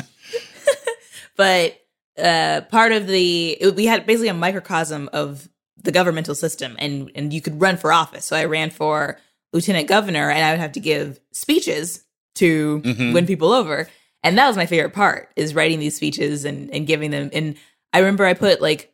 but 1.36 1.80
uh, 2.18 2.62
part 2.70 2.92
of 2.92 3.06
the 3.06 3.50
it- 3.60 3.76
we 3.76 3.86
had 3.86 4.06
basically 4.06 4.28
a 4.28 4.34
microcosm 4.34 5.08
of 5.12 5.48
the 5.82 5.92
governmental 5.92 6.34
system, 6.34 6.74
and 6.78 7.10
and 7.14 7.32
you 7.32 7.40
could 7.40 7.60
run 7.60 7.76
for 7.76 7.92
office. 7.92 8.24
So 8.24 8.36
I 8.36 8.46
ran 8.46 8.70
for 8.70 9.18
lieutenant 9.52 9.88
governor, 9.88 10.30
and 10.30 10.44
I 10.44 10.50
would 10.52 10.60
have 10.60 10.72
to 10.72 10.80
give 10.80 11.20
speeches 11.32 12.04
to 12.36 12.80
Mhm. 12.84 13.12
win 13.14 13.26
people 13.26 13.52
over, 13.52 13.88
and 14.22 14.36
that 14.38 14.46
was 14.48 14.56
my 14.56 14.66
favorite 14.66 14.92
part 14.92 15.30
is 15.36 15.54
writing 15.54 15.78
these 15.78 15.96
speeches 15.96 16.44
and 16.44 16.70
and 16.74 16.86
giving 16.86 17.10
them. 17.10 17.30
And 17.32 17.56
I 17.92 17.98
remember 18.00 18.24
I 18.26 18.34
put 18.34 18.60
like 18.60 18.92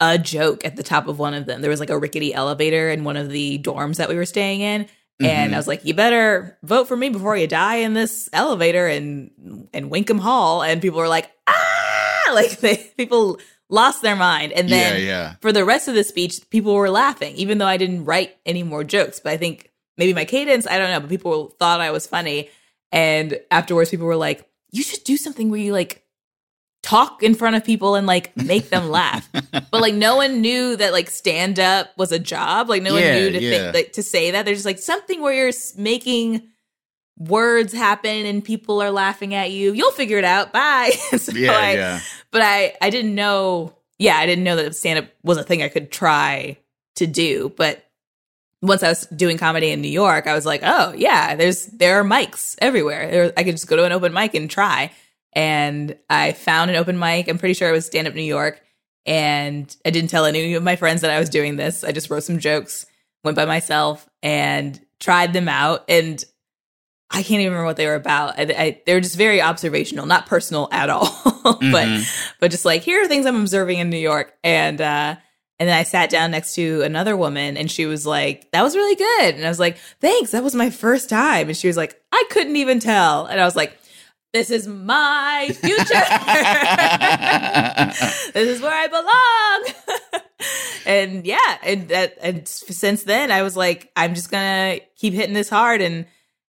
a 0.00 0.16
joke 0.18 0.64
at 0.64 0.76
the 0.76 0.82
top 0.82 1.08
of 1.08 1.18
one 1.18 1.34
of 1.34 1.46
them. 1.46 1.60
There 1.60 1.70
was 1.70 1.80
like 1.80 1.90
a 1.90 1.98
rickety 1.98 2.32
elevator 2.32 2.88
in 2.88 3.04
one 3.04 3.16
of 3.16 3.30
the 3.30 3.58
dorms 3.58 3.96
that 3.96 4.08
we 4.08 4.14
were 4.14 4.24
staying 4.26 4.60
in. 4.60 4.86
And 5.20 5.50
Mhm. 5.50 5.54
I 5.54 5.56
was 5.56 5.66
like, 5.66 5.84
you 5.84 5.94
better 5.94 6.56
vote 6.62 6.86
for 6.86 6.96
me 6.96 7.08
before 7.08 7.36
you 7.36 7.48
die 7.48 7.76
in 7.78 7.94
this 7.94 8.28
elevator 8.32 8.86
and 8.86 9.68
and 9.74 9.90
Winkham 9.90 10.20
Hall. 10.20 10.62
And 10.62 10.80
people 10.80 10.98
were 11.00 11.08
like, 11.08 11.30
ah, 11.48 12.30
like 12.32 12.60
they 12.60 12.76
people 12.96 13.40
lost 13.68 14.02
their 14.02 14.16
mind. 14.16 14.52
And 14.52 14.68
then 14.68 15.00
yeah, 15.00 15.06
yeah. 15.06 15.34
for 15.40 15.52
the 15.52 15.64
rest 15.64 15.88
of 15.88 15.94
the 15.94 16.04
speech, 16.04 16.48
people 16.50 16.74
were 16.74 16.90
laughing, 16.90 17.34
even 17.36 17.58
though 17.58 17.66
I 17.66 17.76
didn't 17.76 18.04
write 18.04 18.36
any 18.46 18.62
more 18.62 18.84
jokes. 18.84 19.20
But 19.20 19.32
I 19.32 19.36
think 19.36 19.70
maybe 19.96 20.14
my 20.14 20.24
cadence, 20.24 20.66
I 20.66 20.78
don't 20.78 20.90
know, 20.90 21.00
but 21.00 21.10
people 21.10 21.48
thought 21.58 21.80
I 21.80 21.90
was 21.90 22.06
funny. 22.06 22.50
And 22.92 23.38
afterwards, 23.50 23.90
people 23.90 24.06
were 24.06 24.16
like, 24.16 24.48
you 24.70 24.82
should 24.82 25.04
do 25.04 25.16
something 25.16 25.50
where 25.50 25.60
you 25.60 25.72
like 25.72 26.04
talk 26.82 27.22
in 27.22 27.34
front 27.34 27.56
of 27.56 27.64
people 27.64 27.96
and 27.96 28.06
like 28.06 28.34
make 28.36 28.70
them 28.70 28.88
laugh. 28.90 29.28
but 29.52 29.80
like 29.80 29.94
no 29.94 30.16
one 30.16 30.40
knew 30.40 30.76
that 30.76 30.92
like 30.92 31.10
stand 31.10 31.58
up 31.58 31.88
was 31.98 32.12
a 32.12 32.18
job. 32.18 32.68
Like 32.68 32.82
no 32.82 32.96
Yeah, 32.96 33.12
one 33.14 33.22
knew 33.22 33.30
to 33.32 33.40
think 33.40 33.74
like 33.74 33.92
to 33.94 34.02
say 34.02 34.30
that. 34.30 34.44
There's 34.44 34.58
just 34.58 34.66
like 34.66 34.78
something 34.78 35.20
where 35.20 35.34
you're 35.34 35.52
making 35.76 36.48
words 37.18 37.72
happen 37.72 38.26
and 38.26 38.44
people 38.44 38.80
are 38.80 38.90
laughing 38.90 39.34
at 39.34 39.50
you. 39.50 39.72
You'll 39.72 39.92
figure 39.92 40.18
it 40.18 40.24
out. 40.24 40.52
Bye. 40.52 40.90
so 41.16 41.32
Yeah, 41.32 41.52
I, 41.52 41.72
yeah. 41.72 42.00
But 42.30 42.42
I 42.42 42.74
I 42.80 42.90
didn't 42.90 43.14
know. 43.14 43.74
Yeah, 43.98 44.16
I 44.16 44.26
didn't 44.26 44.44
know 44.44 44.56
that 44.56 44.76
stand 44.76 45.00
up 45.00 45.06
was 45.22 45.38
a 45.38 45.42
thing 45.42 45.62
I 45.62 45.68
could 45.68 45.90
try 45.90 46.58
to 46.96 47.06
do. 47.06 47.52
But 47.56 47.84
once 48.62 48.82
I 48.82 48.88
was 48.88 49.06
doing 49.06 49.38
comedy 49.38 49.70
in 49.70 49.80
New 49.80 49.88
York, 49.88 50.26
I 50.26 50.34
was 50.34 50.46
like, 50.46 50.60
oh 50.64 50.92
yeah, 50.92 51.34
there's 51.34 51.66
there 51.66 52.00
are 52.00 52.04
mics 52.04 52.56
everywhere. 52.60 53.10
There, 53.10 53.32
I 53.36 53.44
could 53.44 53.54
just 53.54 53.68
go 53.68 53.76
to 53.76 53.84
an 53.84 53.92
open 53.92 54.12
mic 54.12 54.34
and 54.34 54.50
try. 54.50 54.92
And 55.32 55.96
I 56.08 56.32
found 56.32 56.70
an 56.70 56.76
open 56.76 56.98
mic. 56.98 57.28
I'm 57.28 57.38
pretty 57.38 57.54
sure 57.54 57.68
it 57.68 57.72
was 57.72 57.86
Stand 57.86 58.08
Up 58.08 58.14
New 58.14 58.22
York. 58.22 58.60
And 59.06 59.74
I 59.84 59.90
didn't 59.90 60.10
tell 60.10 60.24
any 60.24 60.54
of 60.54 60.62
my 60.62 60.76
friends 60.76 61.02
that 61.02 61.10
I 61.10 61.18
was 61.18 61.28
doing 61.28 61.56
this. 61.56 61.84
I 61.84 61.92
just 61.92 62.10
wrote 62.10 62.24
some 62.24 62.38
jokes, 62.38 62.86
went 63.24 63.36
by 63.36 63.44
myself, 63.44 64.08
and 64.22 64.78
tried 65.00 65.32
them 65.32 65.48
out. 65.48 65.84
And 65.88 66.22
I 67.10 67.22
can't 67.22 67.40
even 67.40 67.52
remember 67.52 67.64
what 67.66 67.76
they 67.78 67.86
were 67.86 67.94
about. 67.94 68.38
I, 68.38 68.42
I, 68.42 68.82
they 68.84 68.92
were 68.94 69.00
just 69.00 69.16
very 69.16 69.40
observational, 69.40 70.04
not 70.06 70.26
personal 70.26 70.68
at 70.70 70.90
all, 70.90 71.06
but 71.42 71.88
Mhm. 71.88 72.06
but 72.38 72.50
just 72.50 72.64
like 72.66 72.82
here 72.82 73.02
are 73.02 73.06
things 73.06 73.24
I'm 73.24 73.40
observing 73.40 73.78
in 73.78 73.88
New 73.90 73.96
York. 73.98 74.34
And 74.44 74.78
uh, 74.80 75.16
and 75.58 75.68
then 75.68 75.76
I 75.76 75.82
sat 75.84 76.10
down 76.10 76.30
next 76.32 76.54
to 76.56 76.82
another 76.82 77.16
woman, 77.16 77.56
and 77.56 77.70
she 77.70 77.86
was 77.86 78.04
like, 78.06 78.50
"That 78.52 78.62
was 78.62 78.76
really 78.76 78.94
good." 78.94 79.34
And 79.36 79.44
I 79.44 79.48
was 79.48 79.58
like, 79.58 79.78
"Thanks, 80.00 80.30
that 80.32 80.44
was 80.44 80.54
my 80.54 80.70
first 80.70 81.08
time." 81.08 81.48
And 81.48 81.56
she 81.56 81.66
was 81.66 81.76
like, 81.76 82.00
"I 82.12 82.24
couldn't 82.30 82.56
even 82.56 82.78
tell." 82.78 83.24
And 83.26 83.40
I 83.40 83.44
was 83.44 83.56
like, 83.56 83.76
"This 84.34 84.50
is 84.50 84.68
my 84.68 85.48
future. 85.60 85.78
this 88.34 88.48
is 88.48 88.60
where 88.60 88.74
I 88.74 88.86
belong." 88.86 89.64
and 90.86 91.26
yeah, 91.26 91.58
and 91.62 91.88
that 91.88 92.18
and 92.20 92.46
since 92.46 93.04
then, 93.04 93.30
I 93.32 93.42
was 93.42 93.56
like, 93.56 93.90
I'm 93.96 94.14
just 94.14 94.30
gonna 94.30 94.80
keep 94.96 95.14
hitting 95.14 95.34
this 95.34 95.48
hard 95.48 95.80
and 95.80 96.04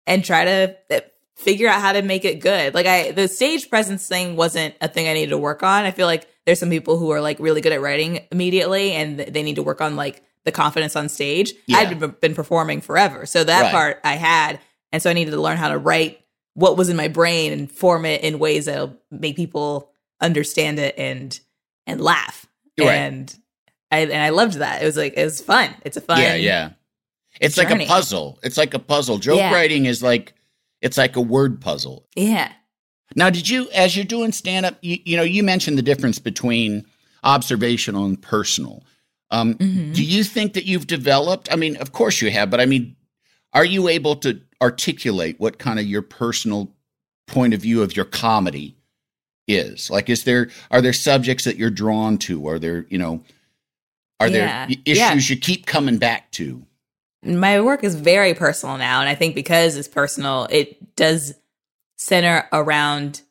and 0.08 0.24
try 0.24 0.44
to 0.44 0.76
uh, 0.90 1.00
figure 1.36 1.68
out 1.68 1.80
how 1.80 1.92
to 1.92 2.02
make 2.02 2.24
it 2.24 2.40
good. 2.40 2.74
Like 2.74 2.86
I, 2.86 3.12
the 3.12 3.28
stage 3.28 3.70
presence 3.70 4.08
thing 4.08 4.34
wasn't 4.34 4.74
a 4.80 4.88
thing 4.88 5.06
I 5.06 5.12
needed 5.12 5.30
to 5.30 5.38
work 5.38 5.62
on. 5.62 5.84
I 5.84 5.92
feel 5.92 6.06
like 6.06 6.26
there's 6.46 6.58
some 6.58 6.70
people 6.70 6.98
who 6.98 7.10
are 7.10 7.20
like 7.20 7.38
really 7.38 7.60
good 7.60 7.72
at 7.72 7.80
writing 7.80 8.20
immediately, 8.32 8.92
and 8.92 9.20
they 9.20 9.42
need 9.44 9.56
to 9.56 9.62
work 9.62 9.80
on 9.80 9.94
like 9.94 10.22
the 10.44 10.50
confidence 10.52 10.96
on 10.96 11.08
stage. 11.08 11.52
Yeah. 11.66 11.76
I'd 11.78 12.00
been- 12.00 12.16
been 12.20 12.34
performing 12.34 12.80
forever, 12.80 13.26
so 13.26 13.44
that 13.44 13.62
Right. 13.62 13.70
part 13.72 14.00
I 14.02 14.14
had, 14.16 14.58
and 14.90 15.00
so 15.02 15.10
I 15.10 15.12
needed 15.12 15.30
to 15.32 15.40
learn 15.40 15.58
how 15.58 15.68
to 15.68 15.78
write 15.78 16.20
what 16.54 16.76
was 16.76 16.88
in 16.88 16.96
my 16.96 17.06
brain 17.08 17.52
and 17.52 17.70
form 17.70 18.04
it 18.04 18.22
in 18.22 18.38
ways 18.40 18.64
that'll 18.64 18.96
make 19.12 19.36
people 19.36 19.90
understand 20.20 20.78
it 20.80 20.94
and 20.98 21.38
and 21.86 22.00
laugh. 22.00 22.46
Right. 22.78 22.88
And 22.94 23.36
I 23.92 24.00
and 24.00 24.12
I 24.22 24.30
loved 24.30 24.54
that. 24.54 24.82
It 24.82 24.86
was 24.86 24.96
like 24.96 25.14
it 25.16 25.24
was 25.24 25.40
fun. 25.40 25.74
It's 25.84 25.96
a 25.96 26.00
fun. 26.00 26.18
yeah, 26.20 26.34
yeah. 26.34 26.70
It's 27.40 27.56
like 27.56 27.70
a 27.70 27.86
puzzle. 27.86 28.38
It's 28.42 28.56
like 28.56 28.74
a 28.74 28.78
puzzle. 28.78 29.18
Joke 29.18 29.38
Yeah. 29.38 29.52
writing 29.52 29.86
is 29.86 30.02
like 30.02 30.34
it's 30.80 30.96
like 30.98 31.16
a 31.16 31.20
word 31.20 31.60
puzzle. 31.60 32.06
Yeah. 32.14 32.52
Now, 33.16 33.30
did 33.30 33.48
you, 33.48 33.68
as 33.70 33.96
you're 33.96 34.04
doing 34.04 34.30
stand 34.32 34.64
up, 34.66 34.76
you, 34.82 34.98
you 35.04 35.16
know, 35.16 35.22
you 35.24 35.42
mentioned 35.42 35.76
the 35.78 35.82
difference 35.82 36.18
between 36.18 36.84
observational 37.24 38.04
and 38.04 38.20
personal. 38.20 38.84
Um, 39.30 39.54
Mhm. 39.54 39.94
Do 39.94 40.04
you 40.04 40.22
think 40.24 40.52
that 40.52 40.66
you've 40.66 40.86
developed? 40.86 41.48
I 41.52 41.56
mean, 41.56 41.76
of 41.76 41.92
course 41.92 42.20
you 42.22 42.30
have, 42.30 42.48
but 42.50 42.60
I 42.60 42.66
mean, 42.66 42.94
are 43.52 43.64
you 43.64 43.88
able 43.88 44.14
to 44.16 44.40
articulate 44.62 45.40
what 45.40 45.58
kind 45.58 45.78
of 45.80 45.86
your 45.86 46.02
personal 46.02 46.72
point 47.26 47.54
of 47.54 47.60
view 47.62 47.82
of 47.82 47.96
your 47.96 48.04
comedy 48.04 48.76
is? 49.48 49.90
Like, 49.90 50.08
is 50.08 50.24
there 50.24 50.50
are 50.70 50.80
there 50.80 50.92
subjects 50.92 51.44
that 51.44 51.56
you're 51.56 51.70
drawn 51.70 52.18
to? 52.18 52.46
Are 52.46 52.58
there, 52.58 52.86
you 52.88 52.98
know, 52.98 53.22
Are 54.20 54.28
there 54.30 54.46
Yeah. 54.46 54.66
y- 54.68 54.76
issues 54.84 54.98
Yeah. 55.30 55.34
you 55.34 55.40
keep 55.40 55.64
coming 55.66 55.96
back 55.98 56.30
to? 56.32 56.66
My 57.22 57.60
work 57.60 57.82
is 57.84 57.94
very 57.94 58.34
personal 58.34 58.76
now 58.78 59.00
and 59.00 59.08
i 59.08 59.14
think 59.14 59.34
because 59.34 59.76
it's 59.76 59.88
personal 59.88 60.46
it 60.50 60.94
does 60.96 61.34
center 61.96 62.46
around 62.52 63.22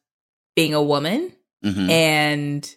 being 0.56 0.74
a 0.74 0.82
woman 0.84 1.32
Mhm. 1.64 1.90
and 1.90 2.76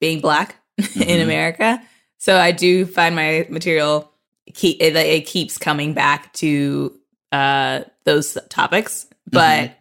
being 0.00 0.20
black 0.20 0.56
in 0.78 0.84
Mhm. 0.84 1.22
america 1.22 1.82
so 2.18 2.36
i 2.36 2.52
do 2.52 2.84
find 2.86 3.16
my 3.16 3.46
material 3.50 4.10
keep 4.52 4.80
it, 4.80 4.94
it 4.96 5.26
keeps 5.26 5.56
coming 5.58 5.94
back 5.94 6.32
to 6.34 6.94
uh 7.32 7.80
those 8.04 8.36
topics 8.50 9.06
but 9.30 9.70
Mhm. 9.70 9.74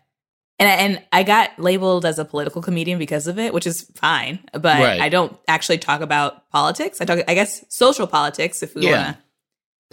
and 0.59 0.69
I, 0.69 0.73
and 0.75 1.03
I 1.11 1.23
got 1.23 1.59
labeled 1.59 2.05
as 2.05 2.19
a 2.19 2.25
political 2.25 2.61
comedian 2.61 2.97
because 2.99 3.27
of 3.27 3.37
it, 3.37 3.53
which 3.53 3.67
is 3.67 3.89
fine. 3.95 4.39
But 4.53 4.63
Right. 4.79 5.01
I 5.01 5.09
don't 5.09 5.35
actually 5.47 5.79
talk 5.79 5.99
about 6.01 6.49
politics. 6.51 7.01
I 7.01 7.05
talk, 7.05 7.19
I 7.27 7.33
guess, 7.33 7.65
social 7.69 8.07
politics 8.07 8.63
if 8.63 8.73
we 8.75 8.83
Yeah. 8.83 8.91
want 9.07 9.17
to 9.17 9.22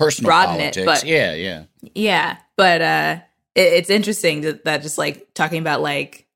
Personal 0.00 0.28
broaden 0.28 0.60
it, 0.60 0.84
but- 0.84 1.04
yeah, 1.04 1.34
yeah. 1.34 1.64
yeah, 1.94 2.36
but 2.56 2.82
uh, 2.82 3.20
it, 3.54 3.72
it's 3.74 3.90
interesting 3.90 4.40
that, 4.40 4.64
that 4.64 4.82
just 4.82 4.98
like 4.98 5.32
talking 5.34 5.60
about 5.60 5.80
like 5.80 6.26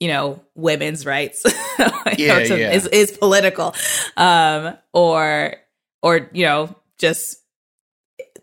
you 0.00 0.08
know 0.08 0.42
women's 0.54 1.04
rights 1.04 1.44
Yeah, 2.18 2.38
is, 2.38 2.50
yeah. 2.50 2.72
is 2.72 2.86
is 2.86 3.10
political, 3.12 3.74
um, 4.16 4.76
or 4.92 5.56
or 6.02 6.30
you 6.32 6.44
know 6.46 6.74
just 6.98 7.38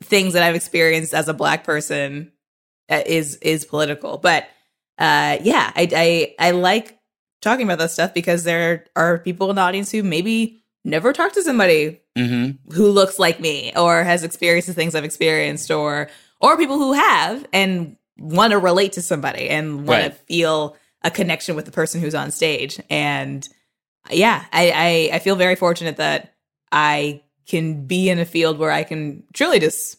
things 0.04 0.34
that 0.34 0.44
I've 0.44 0.56
experienced 0.56 1.14
as 1.14 1.28
a 1.30 1.34
black 1.34 1.64
person 1.64 2.32
uh, 2.90 3.02
is 3.06 3.38
is 3.38 3.66
political. 3.66 4.18
But 4.18 4.44
uh, 4.98 5.38
yeah, 5.42 5.72
I, 5.76 5.88
I 6.40 6.48
I 6.48 6.52
like 6.52 7.00
talking 7.42 7.66
about 7.66 7.80
that 7.80 7.92
stuff 7.92 8.14
because 8.14 8.44
there 8.44 8.86
are 8.96 9.20
people 9.20 9.50
in 9.50 9.56
the 9.56 9.62
audience 9.62 9.92
who 9.92 10.04
maybe 10.04 10.63
never 10.84 11.14
talk 11.14 11.34
to 11.34 11.42
somebody 11.44 12.02
hmm 12.16 12.52
who 12.74 12.90
looks 12.90 13.18
like 13.20 13.40
me 13.40 13.72
or 13.76 14.04
has 14.04 14.24
experienced 14.24 14.68
the 14.68 14.74
things 14.74 14.96
I've 14.96 15.04
experienced 15.04 15.72
or 15.72 16.10
or 16.40 16.58
people 16.58 16.78
who 16.78 16.94
have 16.94 17.46
and 17.54 17.98
want 18.18 18.52
to 18.52 18.60
relate 18.60 18.94
to 18.94 19.02
somebody 19.02 19.50
and 19.50 19.88
want 19.88 19.90
Right. 19.90 20.04
to 20.12 20.12
feel 20.26 20.76
a 21.04 21.10
connection 21.12 21.56
with 21.56 21.66
the 21.66 21.72
person 21.72 22.00
who's 22.02 22.16
on 22.16 22.32
stage. 22.32 22.80
And 22.90 23.48
yeah, 24.12 24.46
I, 24.54 25.10
I 25.12 25.16
I 25.16 25.20
feel 25.20 25.36
very 25.36 25.56
fortunate 25.56 25.98
that 25.98 26.34
I 26.72 27.24
can 27.48 27.86
be 27.88 28.10
in 28.10 28.20
a 28.20 28.26
field 28.26 28.58
where 28.60 28.72
I 28.72 28.84
can 28.84 29.24
truly 29.34 29.60
just 29.60 29.98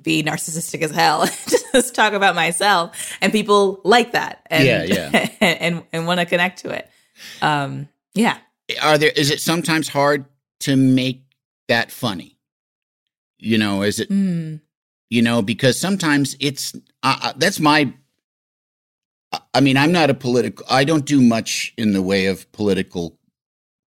be 0.00 0.22
narcissistic 0.22 0.82
as 0.82 0.90
hell, 0.92 1.26
just 1.72 1.94
talk 1.94 2.12
about 2.12 2.34
myself, 2.36 3.16
and 3.20 3.32
people 3.32 3.80
like 3.84 4.12
that, 4.12 4.46
and 4.50 4.64
Yeah, 4.66 4.84
yeah. 4.84 5.28
and 5.40 5.82
and 5.92 6.06
want 6.06 6.20
to 6.20 6.26
connect 6.26 6.60
to 6.60 6.70
it. 6.70 6.88
Um, 7.42 7.88
yeah, 8.14 8.38
Are 8.82 8.98
there? 8.98 9.10
Is 9.16 9.30
it 9.30 9.40
sometimes 9.40 9.88
hard 9.88 10.26
to 10.60 10.76
make 10.76 11.22
that 11.68 11.90
funny? 11.90 12.38
You 13.38 13.58
know, 13.58 13.82
is 13.82 14.00
it? 14.00 14.08
Mm. 14.10 14.60
You 15.10 15.22
know, 15.22 15.42
because 15.42 15.80
sometimes 15.80 16.36
it's. 16.40 16.74
Uh, 17.02 17.32
that's 17.36 17.60
my. 17.60 17.92
I- 19.32 19.40
I 19.54 19.60
mean, 19.60 19.76
I'm 19.76 19.92
not 19.92 20.10
a 20.10 20.14
political. 20.14 20.64
I 20.70 20.84
don't 20.84 21.04
do 21.06 21.20
much 21.20 21.72
in 21.76 21.92
the 21.92 22.02
way 22.02 22.26
of 22.26 22.50
political 22.52 23.18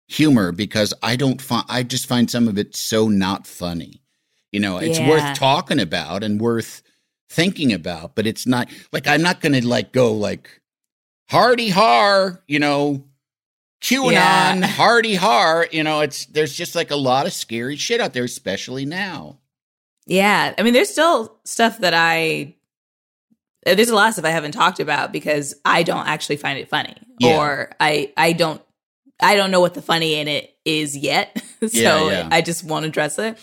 humor 0.07 0.51
because 0.51 0.93
I 1.03 1.15
don't 1.15 1.41
find. 1.41 1.65
I 1.69 1.83
just 1.83 2.07
find 2.07 2.29
some 2.29 2.47
of 2.47 2.57
it 2.57 2.75
so 2.75 3.07
not 3.07 3.47
funny. 3.47 4.01
You 4.51 4.59
know, 4.59 4.77
it's 4.77 4.97
Yeah. 4.99 5.09
worth 5.09 5.37
talking 5.37 5.79
about 5.79 6.23
and 6.23 6.39
worth 6.41 6.81
thinking 7.29 7.71
about, 7.71 8.15
but 8.15 8.25
it's 8.25 8.47
not 8.47 8.69
like 8.91 9.07
I'm 9.07 9.21
not 9.21 9.41
going 9.41 9.53
to 9.53 9.67
like 9.67 9.91
go 9.91 10.11
like 10.11 10.61
hardy 11.29 11.69
har, 11.69 12.41
you 12.47 12.57
know, 12.59 13.05
QAnon, 13.81 14.11
Yeah. 14.11 14.67
hardy 14.67 15.15
har. 15.15 15.67
You 15.71 15.83
know, 15.83 16.01
it's 16.01 16.25
there's 16.25 16.53
just 16.55 16.75
like 16.75 16.91
a 16.91 16.95
lot 16.95 17.25
of 17.25 17.33
scary 17.33 17.75
shit 17.77 18.01
out 18.01 18.13
there, 18.13 18.23
especially 18.25 18.85
now. 18.85 19.39
Yeah, 20.05 20.53
I 20.57 20.63
mean, 20.63 20.73
there's 20.73 20.89
still 20.89 21.37
stuff 21.45 21.77
that 21.79 21.93
I 21.93 22.55
uh, 23.65 23.75
there's 23.75 23.89
a 23.89 23.95
lot 23.95 24.07
of 24.07 24.13
stuff 24.13 24.25
I 24.25 24.29
haven't 24.31 24.53
talked 24.53 24.79
about 24.79 25.11
because 25.11 25.53
I 25.65 25.83
don't 25.83 26.07
actually 26.07 26.37
find 26.37 26.57
it 26.59 26.69
funny, 26.69 26.95
Yeah. 27.19 27.37
or 27.37 27.71
I 27.79 28.11
I 28.17 28.33
don't 28.33 28.61
I 29.21 29.35
don't 29.35 29.51
know 29.51 29.59
what 29.61 29.73
the 29.73 29.81
funny 29.81 30.15
in 30.15 30.27
it 30.27 30.53
is 30.65 30.95
yet, 30.97 31.41
so 31.59 31.67
Yeah, 31.71 32.09
yeah. 32.09 32.29
I 32.31 32.41
just 32.41 32.63
won't 32.63 32.85
address 32.85 33.19
it. 33.19 33.37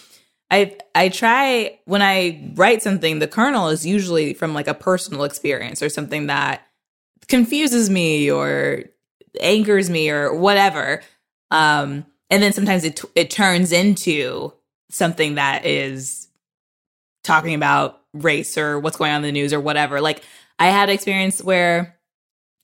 I 0.50 0.76
I 0.94 1.08
try 1.08 1.78
when 1.86 2.02
I 2.02 2.50
write 2.54 2.82
something, 2.82 3.18
the 3.20 3.28
kernel 3.28 3.68
is 3.68 3.86
usually 3.86 4.34
from 4.34 4.54
like 4.54 4.68
a 4.68 4.74
personal 4.74 5.24
experience 5.24 5.82
or 5.82 5.88
something 5.88 6.26
that 6.28 6.62
confuses 7.28 7.90
me 7.90 8.30
or 8.30 8.84
angers 9.40 9.90
me 9.90 10.10
or 10.10 10.34
whatever. 10.34 11.02
Um, 11.50 12.06
and 12.30 12.42
then 12.42 12.52
sometimes 12.52 12.84
it 12.84 13.00
it 13.14 13.30
turns 13.30 13.72
into 13.72 14.52
something 14.90 15.36
that 15.36 15.64
is 15.64 16.28
talking 17.24 17.54
about 17.54 18.00
race 18.12 18.56
or 18.56 18.78
what's 18.78 18.96
going 18.96 19.10
on 19.10 19.16
in 19.16 19.22
the 19.22 19.32
news 19.32 19.52
or 19.52 19.60
whatever. 19.60 20.00
Like 20.00 20.22
I 20.58 20.66
had 20.66 20.88
an 20.88 20.94
experience 20.94 21.42
where 21.42 21.96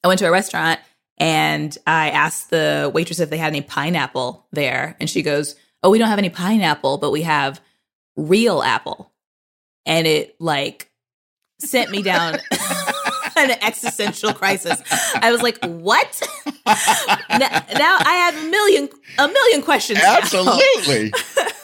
I 0.02 0.08
went 0.08 0.18
to 0.20 0.26
a 0.26 0.30
restaurant 0.30 0.80
and 1.18 1.76
I 1.86 2.10
asked 2.10 2.50
the 2.50 2.90
waitress 2.92 3.20
if 3.20 3.30
they 3.30 3.36
had 3.36 3.52
any 3.52 3.60
pineapple 3.60 4.46
there, 4.50 4.96
and 4.98 5.08
she 5.08 5.22
goes, 5.22 5.54
"Oh, 5.82 5.90
we 5.90 5.98
don't 5.98 6.08
have 6.08 6.18
any 6.18 6.30
pineapple, 6.30 6.98
but 6.98 7.12
we 7.12 7.22
have 7.22 7.60
real 8.16 8.62
apple." 8.62 9.12
And 9.86 10.06
it 10.06 10.34
like 10.40 10.90
sent 11.60 11.90
me 11.90 12.02
down 12.02 12.38
an 13.36 13.50
existential 13.62 14.32
crisis. 14.32 14.82
I 15.14 15.32
was 15.32 15.42
like, 15.42 15.58
"What?" 15.64 16.22
now, 16.66 17.64
now 17.74 17.98
I 18.00 18.32
have 18.32 18.36
a 18.36 18.50
million 18.50 18.88
a 19.18 19.28
million 19.28 19.62
questions. 19.62 20.00
Absolutely. 20.00 21.12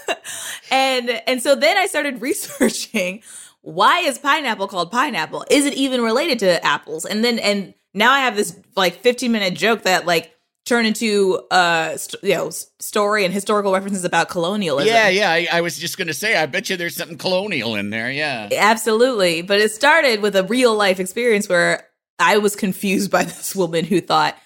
and 0.70 1.22
and 1.26 1.42
so 1.42 1.54
then 1.54 1.76
I 1.76 1.86
started 1.86 2.20
researching 2.20 3.22
why 3.62 4.00
is 4.00 4.18
pineapple 4.18 4.68
called 4.68 4.90
pineapple? 4.90 5.44
Is 5.50 5.66
it 5.66 5.74
even 5.74 6.00
related 6.00 6.38
to 6.40 6.64
apples? 6.64 7.04
And 7.04 7.24
then 7.24 7.38
and 7.38 7.74
now 7.92 8.12
I 8.12 8.20
have 8.20 8.36
this 8.36 8.58
like 8.76 8.94
15 8.94 9.30
minute 9.30 9.54
joke 9.54 9.82
that 9.82 10.06
like 10.06 10.32
turned 10.68 10.86
into 10.86 11.40
uh 11.50 11.96
st- 11.96 12.22
you 12.22 12.34
know 12.34 12.48
s- 12.48 12.70
story 12.78 13.24
and 13.24 13.34
historical 13.34 13.72
references 13.72 14.04
about 14.04 14.28
colonialism. 14.28 14.88
yeah, 14.92 15.08
yeah. 15.08 15.30
I, 15.30 15.48
I 15.50 15.60
was 15.62 15.78
just 15.78 15.96
going 15.98 16.08
to 16.08 16.14
say, 16.14 16.36
I 16.36 16.46
bet 16.46 16.70
you 16.70 16.76
there's 16.76 16.94
something 16.96 17.18
colonial 17.18 17.74
in 17.74 17.90
there. 17.90 18.10
Yeah. 18.10 18.48
Absolutely. 18.56 19.42
But 19.42 19.60
it 19.60 19.72
started 19.72 20.20
with 20.22 20.36
a 20.36 20.44
real 20.44 20.74
life 20.76 21.00
experience 21.00 21.48
where 21.48 21.86
I 22.18 22.38
was 22.38 22.54
confused 22.54 23.10
by 23.10 23.24
this 23.32 23.56
woman 23.56 23.84
who 23.84 24.00
thought 24.00 24.36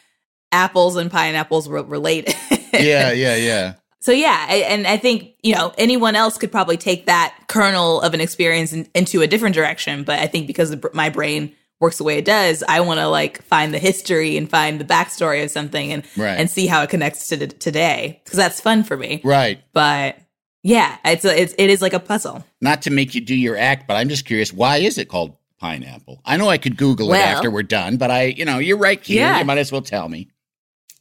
apples 0.53 0.97
and 0.97 1.11
pineapples 1.11 1.69
were 1.69 1.83
related. 1.83 2.35
Yeah, 2.73 3.13
yeah, 3.13 3.37
yeah. 3.37 3.75
So 4.01 4.11
yeah, 4.11 4.47
I, 4.49 4.55
and 4.69 4.85
I 4.85 4.97
think 4.97 5.35
you 5.45 5.55
know 5.55 5.73
anyone 5.79 6.17
else 6.17 6.37
could 6.37 6.51
probably 6.51 6.77
take 6.77 7.07
that 7.07 7.33
kernel 7.47 8.01
of 8.01 8.15
an 8.15 8.21
experience 8.21 8.73
in, 8.73 8.89
into 8.97 9.23
a 9.23 9.29
different 9.29 9.55
direction, 9.55 10.03
but 10.03 10.19
I 10.19 10.27
think 10.27 10.49
because 10.49 10.75
my 10.93 11.09
brain 11.09 11.55
works 11.83 11.99
the 11.99 12.05
way 12.05 12.17
it 12.17 12.25
does, 12.25 12.63
I 12.67 12.81
want 12.81 13.01
to 13.01 13.09
like 13.09 13.43
find 13.43 13.75
the 13.75 13.79
history 13.79 14.37
and 14.39 14.49
find 14.49 14.81
the 14.81 14.85
backstory 14.85 15.45
of 15.45 15.51
something 15.51 15.93
and 15.93 16.05
Right. 16.17 16.39
and 16.39 16.49
see 16.51 16.67
how 16.67 16.83
it 16.83 16.89
connects 16.91 17.29
to 17.29 17.37
t- 17.37 17.47
today 17.49 18.21
because 18.25 18.39
that's 18.39 18.61
fun 18.61 18.85
for 18.85 18.97
me. 18.97 19.21
Right. 19.25 19.61
But 19.75 20.17
yeah, 20.63 20.97
it's 21.05 21.25
a, 21.25 21.39
it's 21.43 21.55
it 21.59 21.69
is 21.69 21.83
like 21.83 21.93
a 21.93 22.01
puzzle. 22.01 22.45
Not 22.61 22.83
to 22.83 22.91
make 22.91 23.15
you 23.15 23.21
do 23.21 23.35
your 23.35 23.57
act, 23.59 23.87
but 23.89 23.97
I'm 23.97 24.09
just 24.09 24.25
curious, 24.25 24.53
why 24.53 24.77
is 24.79 24.97
it 24.97 25.09
called 25.09 25.37
pineapple? 25.59 26.23
I 26.25 26.37
know 26.37 26.49
I 26.49 26.57
could 26.59 26.77
Google 26.77 27.13
it 27.13 27.19
after 27.19 27.51
we're 27.51 27.65
done, 27.65 27.97
but 27.97 28.11
I, 28.11 28.27
you 28.27 28.45
know, 28.45 28.59
you're 28.59 28.79
right, 28.79 29.03
Keith. 29.03 29.17
Yeah. 29.17 29.41
You 29.41 29.45
might 29.45 29.59
as 29.59 29.73
well 29.73 29.83
tell 29.83 30.09
me. 30.09 30.29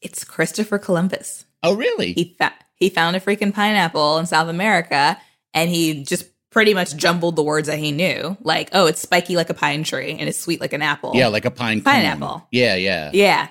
It's 0.01 0.23
Christopher 0.23 0.79
Columbus. 0.79 1.45
Oh, 1.61 1.75
really? 1.75 2.13
He 2.13 2.36
fa- 2.39 2.53
he 2.75 2.89
found 2.89 3.15
a 3.15 3.19
freaking 3.19 3.53
pineapple 3.53 4.17
in 4.17 4.25
South 4.25 4.49
America, 4.49 5.19
and 5.53 5.69
he 5.69 6.03
just 6.03 6.25
pretty 6.52 6.74
much 6.74 6.95
jumbled 6.95 7.36
the 7.36 7.43
words 7.43 7.68
that 7.68 7.80
he 7.80 7.91
knew, 7.91 8.38
like 8.41 8.70
oh, 8.74 8.86
it's 8.88 9.02
spiky 9.02 9.36
like 9.36 9.49
a 9.49 9.54
pine 9.54 9.84
tree 9.84 10.12
and 10.20 10.28
it's 10.30 10.39
sweet 10.39 10.62
like 10.62 10.74
an 10.74 10.82
apple. 10.82 11.12
yeah, 11.16 11.28
like 11.28 11.45
a 11.45 11.52
pine 11.52 11.78
cone. 11.82 11.93
Pineapple. 11.93 12.47
Yeah, 12.52 12.76
yeah. 12.76 13.10
Yeah. 13.14 13.47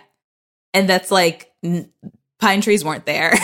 And 0.74 0.88
that's 0.88 1.10
like 1.10 1.50
n- 1.64 1.90
pine 2.38 2.60
trees 2.60 2.84
weren't 2.84 3.06
there. 3.06 3.34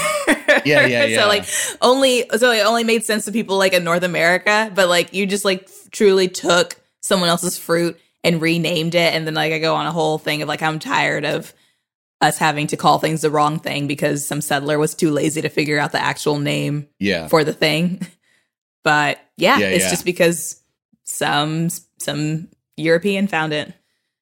Yeah, 0.65 0.87
yeah, 0.87 1.05
yeah. 1.05 1.21
so 1.23 1.29
like 1.29 1.45
only 1.81 2.29
so 2.37 2.51
it 2.53 2.65
only 2.65 2.85
made 2.85 3.05
sense 3.05 3.25
to 3.25 3.33
people 3.33 3.57
like 3.59 3.73
in 3.73 3.83
North 3.85 4.03
America, 4.03 4.71
but 4.75 4.89
like 4.89 5.13
you 5.13 5.27
just 5.27 5.45
like 5.45 5.69
truly 5.91 6.29
took 6.29 6.77
someone 7.01 7.29
else's 7.29 7.57
fruit 7.59 7.99
and 8.25 8.41
renamed 8.43 8.95
it 8.95 9.15
and 9.15 9.27
then 9.27 9.35
like 9.35 9.53
I 9.53 9.59
go 9.59 9.75
on 9.77 9.87
a 9.87 9.93
whole 9.93 10.19
thing 10.19 10.43
of 10.43 10.49
like 10.49 10.63
I'm 10.63 10.79
tired 10.81 11.25
of 11.25 11.53
us 12.21 12.39
having 12.39 12.67
to 12.69 12.77
call 12.77 12.99
things 12.99 13.21
the 13.21 13.31
wrong 13.31 13.59
thing 13.61 13.87
because 13.87 14.27
some 14.27 14.41
settler 14.41 14.79
was 14.79 14.95
too 14.95 15.11
lazy 15.11 15.43
to 15.43 15.49
figure 15.49 15.79
out 15.79 15.93
the 15.93 16.03
actual 16.03 16.39
name 16.39 16.89
Yeah. 16.99 17.29
for 17.29 17.45
the 17.45 17.53
thing. 17.53 18.07
But 18.87 19.18
yeah, 19.37 19.59
Yeah, 19.59 19.66
it's 19.70 19.84
yeah. 19.87 19.91
just 19.91 20.05
because 20.05 20.62
some 21.03 21.70
some 21.99 22.47
European 22.76 23.26
found 23.26 23.53
it. 23.53 23.74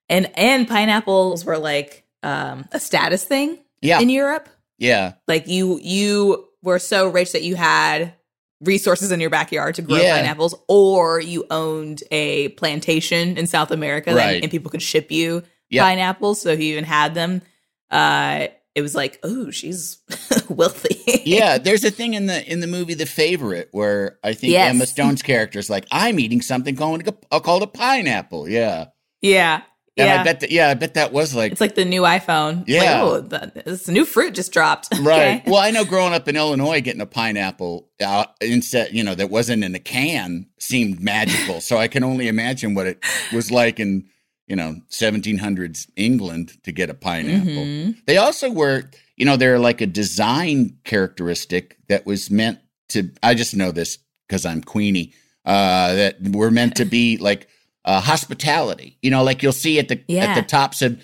And 0.09 0.31
and 0.39 0.67
pineapples 0.67 1.45
were 1.45 1.59
like 1.59 2.05
um 2.23 2.65
a 2.73 2.81
status 2.81 3.25
thing 3.25 3.59
Yeah. 3.83 4.01
in 4.01 4.09
Europe. 4.09 4.49
Yeah. 4.79 5.13
Like 5.29 5.49
you 5.49 5.79
you 5.83 6.49
were 6.63 6.79
so 6.79 7.09
rich 7.09 7.33
that 7.33 7.43
you 7.43 7.57
had 7.57 8.15
resources 8.63 9.13
in 9.13 9.21
your 9.21 9.29
backyard 9.29 9.75
to 9.75 9.83
grow 9.83 9.99
Yeah. 10.01 10.17
pineapples 10.17 10.55
or 10.67 11.21
you 11.21 11.45
owned 11.51 12.03
a 12.11 12.49
plantation 12.61 13.37
in 13.37 13.47
South 13.47 13.71
America 13.71 14.15
that- 14.15 14.43
and 14.43 14.51
people 14.51 14.71
could 14.71 14.81
ship 14.81 15.11
you 15.13 15.43
Yeah. 15.69 15.83
pineapples 15.83 16.41
so 16.41 16.49
if 16.49 16.61
you 16.61 16.73
even 16.73 16.85
had 16.85 17.13
them 17.13 17.43
uh 17.91 18.47
it 18.75 18.83
was 18.83 18.95
like, 18.95 19.19
oh, 19.23 19.51
she's 19.51 19.99
wealthy. 20.49 21.23
yeah, 21.25 21.59
there's 21.59 21.85
a 21.85 21.91
thing 21.91 22.15
in 22.15 22.27
the 22.27 22.45
in 22.51 22.61
the 22.61 22.67
movie 22.67 22.95
The 22.95 23.07
Favorite 23.07 23.69
where 23.73 24.19
I 24.25 24.35
think 24.35 24.53
Yes. 24.53 24.75
Emma 24.75 24.87
Stone's 24.87 25.23
character 25.23 25.59
is 25.59 25.71
like, 25.71 25.87
I'm 25.93 26.19
eating 26.19 26.41
something 26.43 26.75
called 26.77 27.07
a, 27.07 27.15
uh, 27.31 27.41
called 27.41 27.63
a 27.63 27.67
pineapple. 27.69 28.49
Yeah. 28.49 28.87
yeah. 29.21 29.63
And 29.97 30.09
yeah. 30.09 30.21
I 30.21 30.25
bet 30.25 30.41
that 30.41 30.51
yeah, 30.51 30.71
I 30.71 30.75
bet 30.75 30.95
that 30.95 31.13
was 31.13 31.37
like 31.37 31.53
it's 31.53 31.61
like 31.61 31.77
the 31.77 31.85
new 31.85 32.03
iPhone. 32.03 32.63
It's 32.63 32.71
like, 32.73 32.83
Yeah. 32.83 33.03
oh, 33.05 33.21
the, 33.21 33.63
this 33.65 33.87
new 33.87 34.05
fruit 34.05 34.35
just 34.35 34.51
dropped. 34.53 34.89
Right. 35.01 35.37
Okay. 35.41 35.43
Well, 35.47 35.61
I 35.61 35.71
know 35.71 35.85
growing 35.85 36.13
up 36.13 36.27
in 36.27 36.35
Illinois, 36.35 36.81
getting 36.81 37.01
a 37.01 37.07
pineapple 37.07 37.89
out 38.03 38.31
instead, 38.41 38.93
you 38.93 39.05
know, 39.05 39.15
that 39.15 39.31
wasn't 39.31 39.63
in 39.63 39.73
a 39.77 39.79
can 39.79 40.47
seemed 40.59 41.01
magical. 41.01 41.61
so 41.61 41.77
I 41.77 41.87
can 41.87 42.03
only 42.03 42.27
imagine 42.27 42.75
what 42.75 42.89
it 42.89 43.05
was 43.33 43.53
like 43.53 43.79
in, 43.79 44.09
you 44.47 44.57
know, 44.57 44.77
1700s 44.91 45.89
England 45.97 46.53
to 46.65 46.73
get 46.73 46.91
a 46.91 46.95
pineapple. 46.95 47.51
Mhm. 47.65 47.97
They 48.07 48.17
also 48.19 48.51
were, 48.51 48.91
you 49.17 49.25
know, 49.25 49.37
they're 49.37 49.59
like 49.59 49.81
a 49.81 49.87
design 49.87 50.77
characteristic 50.85 51.77
that 51.89 52.05
was 52.07 52.31
meant 52.31 52.59
to, 52.91 53.11
I 53.23 53.35
just 53.35 53.57
know 53.57 53.71
this 53.73 53.99
because 54.29 54.45
I'm 54.45 54.63
Queenie, 54.63 55.13
uh, 55.45 55.95
that 55.95 56.17
were 56.23 56.51
meant 56.51 56.77
to 56.77 56.85
be 56.85 57.17
like 57.31 57.49
uh, 57.85 58.01
hospitality. 58.01 58.99
You 59.03 59.11
know, 59.11 59.23
like 59.23 59.43
you'll 59.43 59.53
see 59.53 59.79
at 59.79 59.89
the 59.89 60.01
at 60.21 60.35
the 60.35 60.43
tops 60.43 60.83
of 60.83 61.03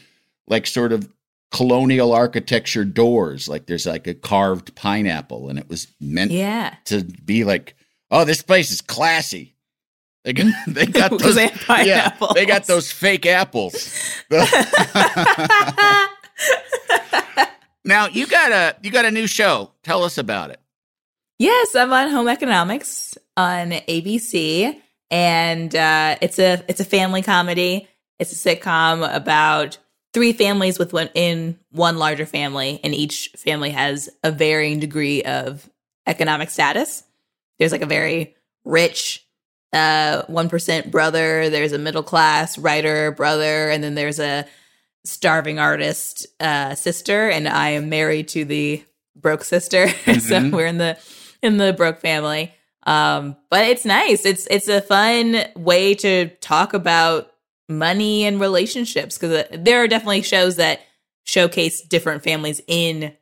like 0.48 0.66
sort 0.66 0.92
of 0.92 1.08
colonial 1.52 2.12
architecture 2.12 2.84
doors. 2.84 3.48
Like 3.48 3.66
there's 3.66 3.86
like 3.86 4.06
a 4.06 4.14
carved 4.14 4.74
pineapple, 4.74 5.48
and 5.50 5.58
it 5.58 5.68
was 5.68 5.88
meant 6.00 6.30
Yeah. 6.30 6.74
to 6.86 7.04
be 7.04 7.44
like, 7.44 7.74
oh, 8.10 8.24
this 8.24 8.42
place 8.42 8.70
is 8.70 8.80
classy. 8.80 9.54
They 10.24 10.32
got 10.32 10.46
they 10.66 10.86
got 10.86 11.10
those 11.18 11.34
they 11.34 11.50
yeah, 11.68 12.16
they 12.34 12.46
got 12.46 12.64
those 12.66 12.90
fake 12.92 13.26
apples. 13.26 13.74
now 17.84 18.06
you 18.08 18.26
got 18.26 18.52
a 18.52 18.76
you 18.82 18.90
got 18.90 19.04
a 19.04 19.10
new 19.10 19.26
show. 19.26 19.72
Tell 19.82 20.04
us 20.04 20.18
about 20.18 20.50
it. 20.50 20.60
Yes, 21.38 21.74
I'm 21.74 21.92
on 21.92 22.10
Home 22.10 22.28
Economics 22.28 23.16
on 23.36 23.70
ABC, 23.70 24.78
and 25.10 25.74
uh, 25.74 26.16
it's 26.20 26.38
a 26.38 26.62
it's 26.68 26.80
a 26.80 26.84
family 26.84 27.22
comedy. 27.22 27.88
It's 28.18 28.32
a 28.32 28.56
sitcom 28.56 29.14
about 29.14 29.78
three 30.12 30.34
families 30.34 30.78
with 30.78 30.92
one 30.92 31.08
in 31.14 31.58
one 31.70 31.96
larger 31.96 32.26
family, 32.26 32.78
and 32.84 32.94
each 32.94 33.30
family 33.38 33.70
has 33.70 34.10
a 34.22 34.30
varying 34.30 34.80
degree 34.80 35.22
of 35.22 35.70
economic 36.06 36.50
status. 36.50 37.04
There's 37.58 37.72
like 37.72 37.82
a 37.82 37.86
very 37.86 38.34
rich 38.64 39.26
uh 39.72 40.22
one 40.26 40.48
percent 40.48 40.90
brother. 40.90 41.48
There's 41.50 41.72
a 41.72 41.78
middle 41.78 42.02
class 42.02 42.58
writer 42.58 43.10
brother, 43.12 43.70
and 43.70 43.82
then 43.84 43.94
there's 43.94 44.18
a 44.18 44.46
starving 45.04 45.58
artist 45.58 46.26
uh 46.40 46.74
sister. 46.74 47.28
And 47.28 47.48
I 47.48 47.70
am 47.70 47.88
married 47.88 48.28
to 48.28 48.44
the 48.44 48.84
broke 49.16 49.44
sister, 49.44 49.88
so 50.04 50.04
Mhm. 50.04 50.52
we're 50.52 50.66
in 50.66 50.78
the 50.78 50.98
in 51.42 51.56
the 51.56 51.72
broke 51.72 52.00
family. 52.00 52.52
Um, 52.84 53.36
but 53.50 53.66
it's 53.68 53.84
nice. 53.84 54.24
It's 54.24 54.46
it's 54.50 54.68
a 54.68 54.80
fun 54.80 55.44
way 55.56 55.94
to 55.96 56.28
talk 56.40 56.72
about 56.74 57.30
money 57.68 58.24
and 58.24 58.40
relationships 58.40 59.16
because 59.16 59.44
there 59.52 59.82
are 59.82 59.86
definitely 59.88 60.22
shows 60.22 60.56
that 60.56 60.80
showcase 61.24 61.82
different 61.82 62.24
families 62.24 62.60
in 62.66 63.14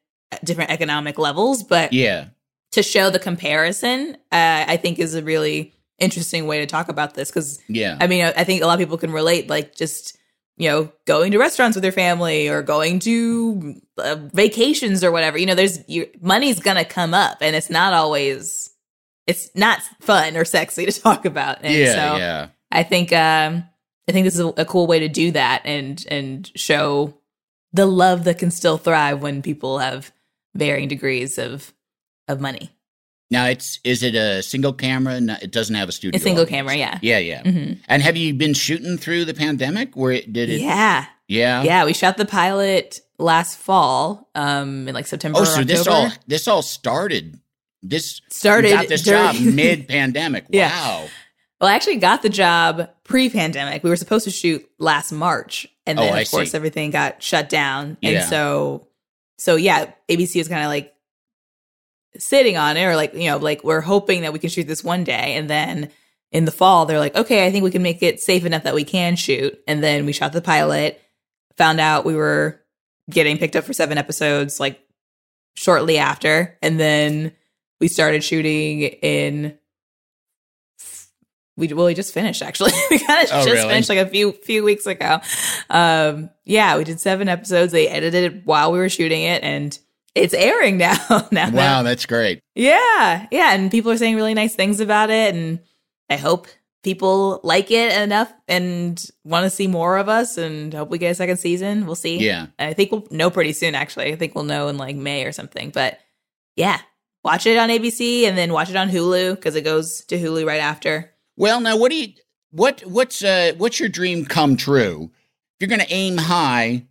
different 0.45 0.71
economic 0.71 1.19
levels, 1.19 1.63
but 1.63 1.93
Yeah. 1.93 2.27
to 2.73 2.83
show 2.83 3.11
the 3.11 3.19
comparison, 3.19 4.15
uh, 4.33 4.65
I 4.67 4.77
think 4.79 4.99
is 4.99 5.15
a 5.15 5.23
really 5.23 5.75
interesting 5.99 6.47
way 6.47 6.59
to 6.61 6.67
talk 6.67 6.89
about 6.89 7.15
this 7.15 7.31
because 7.31 7.61
Yeah. 7.69 7.97
I 8.01 8.07
mean, 8.07 8.25
I 8.25 8.45
think 8.45 8.63
a 8.63 8.67
lot 8.67 8.75
of 8.75 8.79
people 8.79 8.99
can 8.99 9.13
relate, 9.13 9.49
like 9.49 9.75
just 9.75 10.19
you 10.59 10.69
know, 10.69 10.93
going 11.07 11.31
to 11.31 11.39
restaurants 11.39 11.77
with 11.77 11.85
your 11.85 11.93
family 11.93 12.49
or 12.49 12.63
going 12.63 12.99
to 12.99 13.81
uh, 13.97 14.17
vacations 14.33 15.05
or 15.05 15.13
whatever. 15.13 15.39
You 15.39 15.47
know, 15.47 15.55
there's 15.55 15.89
your 15.89 16.07
money's 16.21 16.59
gonna 16.59 16.85
come 16.85 17.15
up, 17.15 17.39
and 17.41 17.55
it's 17.55 17.71
not 17.71 17.93
always, 17.93 18.71
it's 19.29 19.51
not 19.55 19.81
fun 20.01 20.37
or 20.37 20.45
sexy 20.45 20.85
to 20.91 21.01
talk 21.01 21.25
about. 21.25 21.59
And 21.63 21.73
yeah, 21.73 21.93
so 21.93 22.17
yeah. 22.19 22.49
I 22.73 22.83
think, 22.83 23.13
um, 23.13 23.65
I 24.09 24.13
think 24.13 24.25
this 24.25 24.35
is 24.35 24.41
a, 24.41 24.49
a 24.49 24.65
cool 24.65 24.89
way 24.89 24.99
to 24.99 25.09
do 25.09 25.31
that 25.31 25.63
and 25.65 26.05
and 26.11 26.51
show 26.57 27.15
the 27.73 27.87
love 27.87 28.25
that 28.25 28.39
can 28.39 28.51
still 28.51 28.79
thrive 28.79 29.23
when 29.23 29.43
people 29.43 29.79
have 29.79 30.13
varying 30.55 30.89
degrees 30.89 31.39
of 31.39 31.73
of 32.27 32.41
money. 32.41 32.73
Now 33.31 33.47
it's 33.47 33.79
is 33.85 34.03
it 34.03 34.15
a 34.15 34.43
single 34.43 34.73
camera? 34.73 35.21
No, 35.21 35.37
it 35.43 35.51
doesn't 35.51 35.75
have 35.75 35.89
a 35.89 35.93
studio. 35.93 36.17
A 36.17 36.21
single 36.21 36.43
audience. 36.45 36.57
camera, 36.57 36.75
yeah. 36.77 36.99
Yeah, 37.03 37.19
yeah. 37.19 37.43
hmm 37.43 37.73
And 37.89 38.03
have 38.03 38.17
you 38.17 38.33
been 38.35 38.55
shooting 38.55 38.97
through 38.97 39.27
the 39.27 39.35
pandemic? 39.35 39.95
Where 39.97 40.13
it 40.13 40.33
did 40.33 40.49
it? 40.49 40.61
Yeah. 40.61 41.05
Yeah. 41.27 41.63
Yeah, 41.63 41.85
we 41.85 41.93
shot 41.93 42.17
the 42.17 42.25
pilot 42.25 43.01
last 43.19 43.59
fall, 43.59 44.31
um, 44.35 44.89
in 44.89 44.95
like 44.95 45.07
September. 45.07 45.39
Oh, 45.39 45.43
or 45.43 45.47
so 45.47 45.63
this 45.65 45.87
all 45.87 46.11
this 46.27 46.49
all 46.49 46.63
started. 46.63 47.39
This 47.83 48.21
Started 48.31 48.71
got 48.71 48.89
this 48.89 49.03
during- 49.03 49.33
job 49.35 49.55
mid 49.55 49.89
pandemic. 49.89 50.47
Yeah. 50.49 50.71
Wow. 50.71 51.09
Well, 51.61 51.71
I 51.71 51.75
actually 51.75 51.97
got 51.97 52.23
the 52.23 52.29
job 52.29 52.89
pre-pandemic. 53.05 53.83
We 53.85 53.91
were 53.91 53.97
supposed 53.97 54.25
to 54.25 54.31
shoot 54.31 54.69
last 54.79 55.13
March, 55.13 55.67
and 55.87 55.99
Oh, 55.99 56.03
then 56.03 56.15
I 56.15 56.21
of 56.23 56.31
course 56.31 56.53
see. 56.53 56.57
everything 56.57 56.91
got 56.93 57.23
shut 57.23 57.49
down. 57.49 57.97
Yeah. 58.01 58.11
And 58.11 58.25
so, 58.29 58.87
so 59.39 59.57
yeah, 59.57 59.91
ABC 60.09 60.41
is 60.41 60.49
kind 60.49 60.63
of 60.65 60.69
like 60.69 60.95
sitting 62.17 62.57
on 62.57 62.77
it, 62.77 62.85
or 62.85 62.97
like 62.97 63.15
you 63.15 63.29
know, 63.31 63.37
like 63.39 63.63
we're 63.65 63.81
hoping 63.81 64.23
that 64.23 64.33
we 64.33 64.39
can 64.39 64.51
shoot 64.51 64.67
this 64.67 64.83
one 64.85 65.05
day, 65.05 65.35
and 65.37 65.49
then 65.51 65.91
in 66.33 66.45
the 66.45 66.51
fall 66.51 66.87
they're 66.87 66.99
like, 66.99 67.17
okay, 67.17 67.47
I 67.47 67.51
think 67.51 67.65
we 67.65 67.71
can 67.71 67.83
make 67.83 68.03
it 68.03 68.21
safe 68.21 68.45
enough 68.45 68.65
that 68.65 68.75
we 68.75 68.85
can 68.85 69.17
shoot, 69.17 69.59
and 69.67 69.83
then 69.83 70.07
we 70.07 70.13
shot 70.13 70.33
the 70.33 70.41
pilot. 70.43 71.01
Found 71.57 71.81
out 71.81 72.05
we 72.05 72.15
were 72.15 72.61
getting 73.11 73.39
picked 73.39 73.57
up 73.57 73.65
for 73.65 73.73
seven 73.73 73.99
episodes, 73.99 74.61
like 74.61 74.81
shortly 75.55 75.99
after, 75.99 76.57
and 76.63 76.79
then 76.79 77.33
we 77.81 77.89
started 77.89 78.23
shooting 78.25 78.81
in 78.83 79.59
we 81.57 81.67
well 81.73 81.87
we 81.87 81.95
just 81.95 82.15
finished 82.15 82.43
actually. 82.43 82.73
We 82.91 82.99
kind 83.01 83.25
of 83.25 83.31
Oh, 83.33 83.45
just 83.45 83.49
really? 83.49 83.69
finished 83.69 83.89
like 83.89 83.99
a 83.99 84.07
few 84.09 84.33
few 84.33 84.63
weeks 84.63 84.87
ago. 84.87 85.21
Um 85.71 86.31
yeah 86.45 86.77
we 86.79 86.85
did 86.85 87.01
seven 87.01 87.29
episodes. 87.29 87.73
They 87.73 87.89
edited 87.89 88.33
it 88.35 88.47
while 88.47 88.71
we 88.73 88.79
were 88.79 88.89
shooting 88.89 89.23
it 89.23 89.43
and 89.43 89.77
it's 90.15 90.35
airing 90.35 90.77
now 90.79 90.97
now 91.31 91.51
Wow, 91.51 91.83
that's 91.83 92.07
great. 92.07 92.41
yeah 92.55 93.27
yeah 93.31 93.55
and 93.55 93.71
people 93.71 93.91
are 93.93 93.97
saying 93.97 94.17
really 94.17 94.35
nice 94.35 94.55
things 94.55 94.81
about 94.81 95.11
it 95.11 95.35
and 95.35 95.61
i 96.11 96.17
hope 96.17 96.47
people 96.85 97.41
like 97.43 97.71
it 97.71 98.01
enough 98.01 98.33
and 98.47 99.05
want 99.25 99.45
to 99.45 99.51
see 99.51 99.67
more 99.67 99.97
of 99.99 100.09
us 100.09 100.39
and 100.39 100.73
hope 100.73 100.89
we 100.91 100.99
get 100.99 101.11
a 101.11 101.15
second 101.15 101.37
season 101.39 101.87
we'll 101.87 101.95
see 101.95 102.19
Yeah. 102.19 102.47
i 102.59 102.73
think 102.73 102.93
we'll 102.93 103.07
know 103.11 103.31
pretty 103.31 103.53
soon 103.53 103.75
actually 103.75 104.13
i 104.13 104.17
think 104.17 104.35
we'll 104.35 104.45
know 104.45 104.69
in 104.69 104.77
like 104.79 104.97
may 104.97 105.25
or 105.25 105.33
something 105.33 105.71
but 105.71 105.99
yeah 106.57 106.79
watch 107.25 107.47
it 107.47 107.59
on 107.59 107.69
abc 107.69 108.23
and 108.25 108.39
then 108.39 108.53
watch 108.53 108.71
it 108.71 108.77
on 108.77 108.89
hulu 108.89 109.35
because 109.35 109.55
it 109.57 109.63
goes 109.63 110.05
to 110.07 110.19
hulu 110.19 110.47
right 110.47 110.61
after 110.63 111.13
Well, 111.37 111.61
now 111.61 111.77
what 111.77 111.91
do 111.91 111.97
you 111.97 112.09
what 112.51 112.81
what's 112.83 113.23
uh 113.23 113.53
what's 113.59 113.79
your 113.79 113.89
dream 113.91 114.25
come 114.25 114.57
true? 114.57 115.11
If 115.61 115.61
you're 115.61 115.69
going 115.77 115.87
to 115.87 115.93
aim 115.93 116.17
high, 116.17 116.87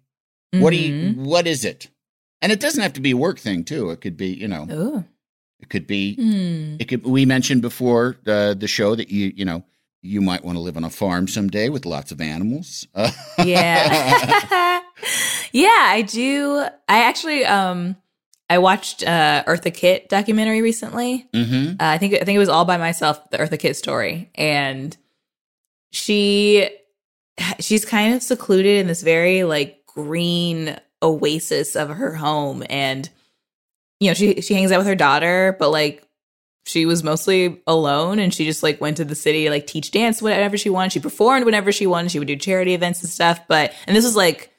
what 0.53 0.70
do 0.72 0.78
you 0.78 0.93
Mhm. 0.93 1.15
what 1.26 1.47
is 1.47 1.65
it? 1.65 1.88
And 2.41 2.51
it 2.51 2.59
doesn't 2.59 2.81
have 2.81 2.93
to 2.93 3.01
be 3.01 3.11
a 3.11 3.17
work 3.17 3.39
thing 3.39 3.63
too. 3.63 3.89
It 3.91 4.01
could 4.01 4.15
be, 4.17 4.27
you 4.27 4.47
know, 4.47 4.67
Ooh. 4.71 5.03
it 5.59 5.69
could 5.69 5.88
be 5.88 6.15
Hmm. 6.15 6.75
it 6.79 6.88
could 6.88 7.03
we 7.05 7.25
mentioned 7.25 7.61
before 7.61 8.17
uh, 8.27 8.53
the 8.53 8.67
show 8.67 8.95
that 8.95 9.09
you, 9.09 9.31
you 9.35 9.43
know, 9.45 9.63
you 10.03 10.21
might 10.21 10.45
want 10.45 10.55
to 10.55 10.61
live 10.61 10.77
on 10.77 10.83
a 10.83 10.89
farm 10.89 11.27
someday 11.27 11.69
with 11.69 11.85
lots 11.85 12.11
of 12.11 12.21
animals. 12.21 12.88
Yeah. 13.43 14.81
yeah, 15.51 15.85
I 15.89 16.03
do. 16.07 16.59
I 16.88 17.03
actually 17.03 17.43
um 17.45 17.95
I 18.49 18.59
watched 18.59 19.03
uh 19.03 19.43
Eartha 19.47 19.73
Kitt 19.73 20.07
documentary 20.09 20.61
recently. 20.61 21.27
mhm. 21.33 21.73
Uh, 21.73 21.75
I 21.79 21.97
think 21.97 22.13
I 22.13 22.19
think 22.23 22.35
it 22.35 22.39
was 22.39 22.49
all 22.49 22.65
by 22.65 22.77
myself, 22.77 23.29
the 23.31 23.38
Eartha 23.39 23.59
Kitt 23.59 23.75
story, 23.75 24.29
and 24.35 24.95
she 25.91 26.69
she's 27.59 27.85
kind 27.85 28.13
of 28.13 28.23
secluded 28.23 28.79
in 28.79 28.88
this 28.88 29.01
very 29.01 29.43
like 29.43 29.85
green 29.88 30.77
oasis 31.01 31.75
of 31.75 31.89
her 31.89 32.15
home, 32.15 32.63
and 32.69 33.09
you 33.99 34.09
know 34.09 34.13
she 34.13 34.41
she 34.41 34.53
hangs 34.53 34.71
out 34.71 34.79
with 34.79 34.87
her 34.87 34.95
daughter, 34.95 35.55
but 35.59 35.69
like 35.69 36.03
she 36.65 36.85
was 36.85 37.03
mostly 37.03 37.61
alone, 37.67 38.19
and 38.19 38.33
she 38.33 38.45
just 38.45 38.63
like 38.63 38.81
went 38.81 38.97
to 38.97 39.05
the 39.05 39.15
city 39.15 39.45
to 39.45 39.49
like 39.49 39.67
teach 39.67 39.91
dance 39.91 40.21
whenever 40.21 40.57
she 40.57 40.69
wanted. 40.69 40.91
She 40.91 40.99
performed 40.99 41.45
whenever 41.45 41.71
she 41.71 41.87
wanted. 41.87 42.11
She 42.11 42.19
would 42.19 42.27
do 42.27 42.35
charity 42.35 42.73
events 42.73 43.01
and 43.01 43.09
stuff, 43.09 43.41
but 43.47 43.73
and 43.85 43.95
this 43.95 44.05
was 44.05 44.15
like 44.15 44.51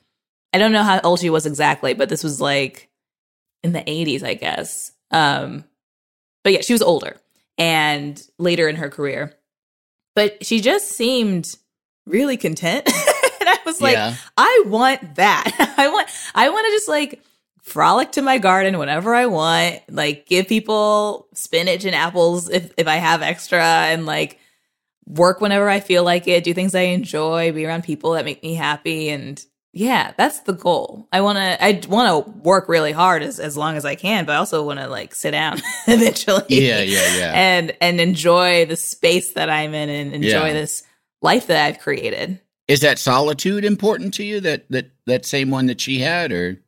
I 0.52 0.58
don't 0.58 0.72
know 0.72 0.82
how 0.82 1.00
old 1.02 1.20
she 1.20 1.30
was 1.30 1.46
exactly, 1.46 1.94
but 1.94 2.08
this 2.08 2.24
was 2.24 2.40
like 2.40 2.88
in 3.62 3.72
the 3.72 3.80
80s, 3.80 4.22
I 4.22 4.34
guess. 4.34 4.92
Um, 5.10 5.64
but 6.44 6.52
yeah, 6.52 6.60
she 6.60 6.72
was 6.72 6.82
older 6.82 7.16
and 7.58 8.20
later 8.38 8.68
in 8.68 8.76
her 8.76 8.88
career. 8.88 9.34
But 10.14 10.44
she 10.44 10.60
just 10.60 10.88
seemed 10.88 11.56
really 12.06 12.36
content. 12.36 12.88
and 13.40 13.48
I 13.48 13.58
was 13.64 13.80
like, 13.80 13.94
Yeah. 13.94 14.14
I 14.36 14.62
want 14.66 15.14
that. 15.16 15.74
I 15.78 15.88
want 15.88 16.08
I 16.34 16.48
want 16.48 16.66
to 16.66 16.72
just 16.72 16.88
like 16.88 17.22
frolic 17.62 18.12
to 18.12 18.22
my 18.22 18.38
garden 18.38 18.78
whenever 18.78 19.14
I 19.14 19.26
want, 19.26 19.80
like 19.90 20.26
give 20.26 20.48
people 20.48 21.28
spinach 21.34 21.84
and 21.84 21.94
apples 21.94 22.48
if 22.48 22.72
if 22.76 22.86
I 22.86 22.96
have 22.96 23.22
extra 23.22 23.62
and 23.62 24.06
like 24.06 24.38
work 25.06 25.40
whenever 25.40 25.68
I 25.68 25.80
feel 25.80 26.04
like 26.04 26.28
it, 26.28 26.44
do 26.44 26.52
things 26.54 26.74
I 26.74 26.80
enjoy, 26.82 27.52
be 27.52 27.64
around 27.64 27.84
people 27.84 28.12
that 28.12 28.24
make 28.24 28.42
me 28.42 28.54
happy 28.54 29.08
and 29.10 29.42
Yeah, 29.72 30.12
that's 30.16 30.40
the 30.40 30.52
goal. 30.54 31.06
I 31.12 31.20
want 31.20 31.36
to 31.36 31.62
I 31.64 31.80
want 31.88 32.26
to 32.26 32.30
work 32.40 32.68
really 32.68 32.92
hard 32.92 33.22
as 33.22 33.38
as 33.38 33.56
long 33.56 33.76
as 33.76 33.84
I 33.84 33.94
can, 33.94 34.24
but 34.24 34.32
I 34.32 34.36
also 34.36 34.62
want 34.64 34.80
to 34.80 34.88
like 34.88 35.14
sit 35.14 35.30
down 35.32 35.60
eventually. 35.86 36.44
Yeah, 36.48 36.80
yeah, 36.80 37.16
yeah. 37.16 37.32
And 37.34 37.76
and 37.80 38.00
enjoy 38.00 38.64
the 38.66 38.76
space 38.76 39.32
that 39.32 39.48
I'm 39.50 39.74
in 39.74 39.88
and 39.88 40.14
enjoy 40.14 40.48
Yeah. 40.48 40.52
this 40.54 40.82
life 41.22 41.46
that 41.48 41.66
I've 41.66 41.80
created. 41.80 42.40
Is 42.68 42.80
that 42.80 42.98
solitude 42.98 43.64
important 43.64 44.14
to 44.14 44.24
you? 44.24 44.40
That 44.40 44.70
that 44.70 44.90
that 45.06 45.24
same 45.26 45.50
one 45.50 45.66
that 45.66 45.80
she 45.80 45.98
had, 46.00 46.32
or 46.32 46.60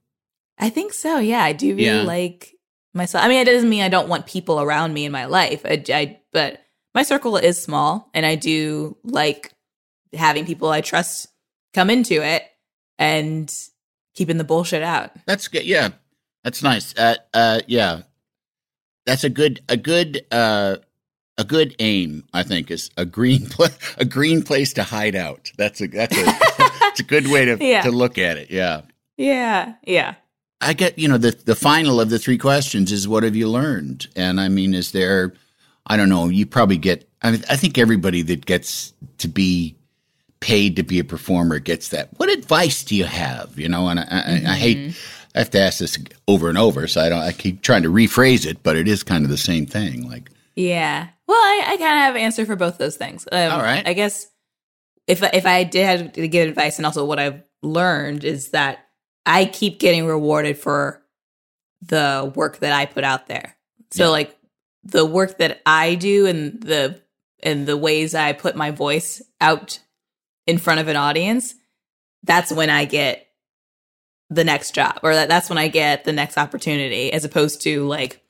I 0.58 0.70
think 0.70 0.92
so. 0.94 1.18
Yeah, 1.18 1.42
I 1.44 1.52
do 1.52 1.68
really 1.74 1.84
Yeah. 1.84 2.02
like 2.02 2.54
myself. 2.94 3.24
I 3.24 3.28
mean, 3.28 3.38
it 3.40 3.44
doesn't 3.44 3.68
mean 3.68 3.82
I 3.82 3.88
don't 3.88 4.08
want 4.08 4.26
people 4.26 4.60
around 4.60 4.94
me 4.94 5.04
in 5.04 5.12
my 5.12 5.26
life. 5.26 5.62
I, 5.64 5.82
I 5.90 6.20
but 6.32 6.60
my 6.94 7.02
circle 7.02 7.36
is 7.36 7.62
small, 7.62 8.08
and 8.14 8.24
I 8.24 8.34
do 8.34 8.96
like 9.04 9.52
having 10.14 10.46
people 10.46 10.68
I 10.70 10.80
trust 10.80 11.28
come 11.74 11.90
into 11.90 12.22
it 12.24 12.42
and 12.98 13.54
keeping 14.14 14.38
the 14.38 14.44
bullshit 14.44 14.82
out. 14.82 15.12
that's 15.26 15.48
good. 15.48 15.64
Yeah, 15.64 15.90
that's 16.44 16.62
nice. 16.62 16.94
Uh, 16.96 17.16
uh, 17.34 17.60
yeah, 17.68 18.02
that's 19.06 19.22
a 19.24 19.30
good 19.30 19.60
a 19.68 19.76
good 19.76 20.24
uh 20.30 20.76
a 21.40 21.44
good 21.44 21.74
aim. 21.78 22.24
I 22.32 22.42
think 22.42 22.70
is 22.70 22.90
a 22.96 23.04
green 23.04 23.46
pla- 23.46 23.68
a 23.98 24.04
green 24.04 24.42
place 24.42 24.72
to 24.74 24.82
hide 24.82 25.16
out. 25.16 25.50
That's 25.56 25.80
a 25.80 25.86
that's 25.88 26.16
a 26.16 26.22
it's 26.88 27.00
a 27.00 27.04
good 27.04 27.28
way 27.28 27.46
to 27.46 27.56
Yeah. 27.60 27.82
to 27.82 27.90
look 27.90 28.18
at 28.18 28.36
it. 28.36 28.50
Yeah. 28.50 28.82
Yeah, 29.16 29.74
yeah. 29.84 30.14
I 30.62 30.72
get, 30.74 30.98
you 30.98 31.08
know, 31.08 31.18
the 31.18 31.32
the 31.44 31.54
final 31.54 32.00
of 32.00 32.10
the 32.10 32.18
three 32.18 32.38
questions 32.38 32.92
is 32.92 33.08
what 33.08 33.22
have 33.22 33.36
you 33.36 33.48
learned? 33.48 34.06
And 34.16 34.40
I 34.40 34.48
mean, 34.48 34.74
is 34.74 34.92
there 34.92 35.32
I 35.86 35.96
don't 35.96 36.08
know, 36.10 36.28
you 36.28 36.46
probably 36.46 36.76
get 36.78 37.08
I 37.22 37.32
mean, 37.32 37.42
I 37.50 37.56
think 37.56 37.78
everybody 37.78 38.22
that 38.22 38.46
gets 38.46 38.92
to 39.18 39.28
be 39.28 39.76
paid 40.40 40.76
to 40.76 40.82
be 40.82 40.98
a 40.98 41.04
performer 41.04 41.58
gets 41.58 41.88
that. 41.88 42.08
What 42.16 42.30
advice 42.30 42.82
do 42.84 42.96
you 42.96 43.04
have? 43.04 43.58
You 43.58 43.68
know, 43.68 43.88
and 43.88 44.00
I, 44.00 44.04
I, 44.10 44.52
I 44.52 44.56
hate 44.56 44.78
mm-hmm. 44.78 45.16
I 45.34 45.38
have 45.40 45.50
to 45.50 45.60
ask 45.60 45.78
this 45.78 45.96
over 46.26 46.48
and 46.48 46.58
over, 46.58 46.86
so 46.88 47.00
I 47.00 47.08
don't 47.08 47.20
I 47.20 47.32
keep 47.32 47.62
trying 47.62 47.82
to 47.84 47.90
rephrase 47.90 48.46
it, 48.46 48.62
but 48.62 48.76
it 48.76 48.88
is 48.88 49.02
kind 49.02 49.24
of 49.24 49.30
the 49.30 49.38
same 49.38 49.66
thing. 49.66 50.08
Like 50.08 50.30
Yeah. 50.56 51.08
Well, 51.30 51.38
I, 51.38 51.62
I 51.64 51.76
kind 51.76 51.96
of 51.96 52.02
have 52.02 52.14
an 52.16 52.22
answer 52.22 52.44
for 52.44 52.56
both 52.56 52.76
those 52.76 52.96
things. 52.96 53.28
Um, 53.30 53.52
All 53.52 53.62
right. 53.62 53.86
I 53.86 53.92
guess 53.92 54.26
if 55.06 55.22
I- 55.22 55.30
if 55.32 55.46
I 55.46 55.62
did 55.62 55.86
have 55.86 56.12
to 56.14 56.26
give 56.26 56.48
advice, 56.48 56.78
and 56.78 56.86
also 56.86 57.04
what 57.04 57.20
I've 57.20 57.42
learned 57.62 58.24
is 58.24 58.50
that 58.50 58.80
I 59.24 59.44
keep 59.44 59.78
getting 59.78 60.06
rewarded 60.06 60.58
for 60.58 61.04
the 61.82 62.32
work 62.34 62.58
that 62.58 62.72
I 62.72 62.86
put 62.86 63.04
out 63.04 63.28
there. 63.28 63.56
So 63.92 64.04
Yeah. 64.06 64.10
like 64.10 64.36
the 64.82 65.06
work 65.06 65.38
that 65.38 65.60
I 65.64 65.94
do 65.94 66.26
and 66.26 66.60
the 66.60 67.00
and 67.42 67.64
the 67.66 67.76
ways 67.76 68.14
I 68.16 68.32
put 68.32 68.56
my 68.56 68.72
voice 68.72 69.22
out 69.40 69.78
in 70.48 70.58
front 70.58 70.80
of 70.80 70.88
an 70.88 70.96
audience, 70.96 71.54
that's 72.24 72.50
when 72.50 72.70
I 72.70 72.86
get 72.86 73.26
the 74.30 74.42
next 74.44 74.74
job 74.74 74.98
or 75.04 75.14
that, 75.14 75.28
that's 75.28 75.48
when 75.48 75.58
I 75.58 75.68
get 75.68 76.04
the 76.04 76.12
next 76.12 76.36
opportunity 76.38 77.12
as 77.12 77.24
opposed 77.24 77.62
to 77.62 77.86
like 77.86 78.20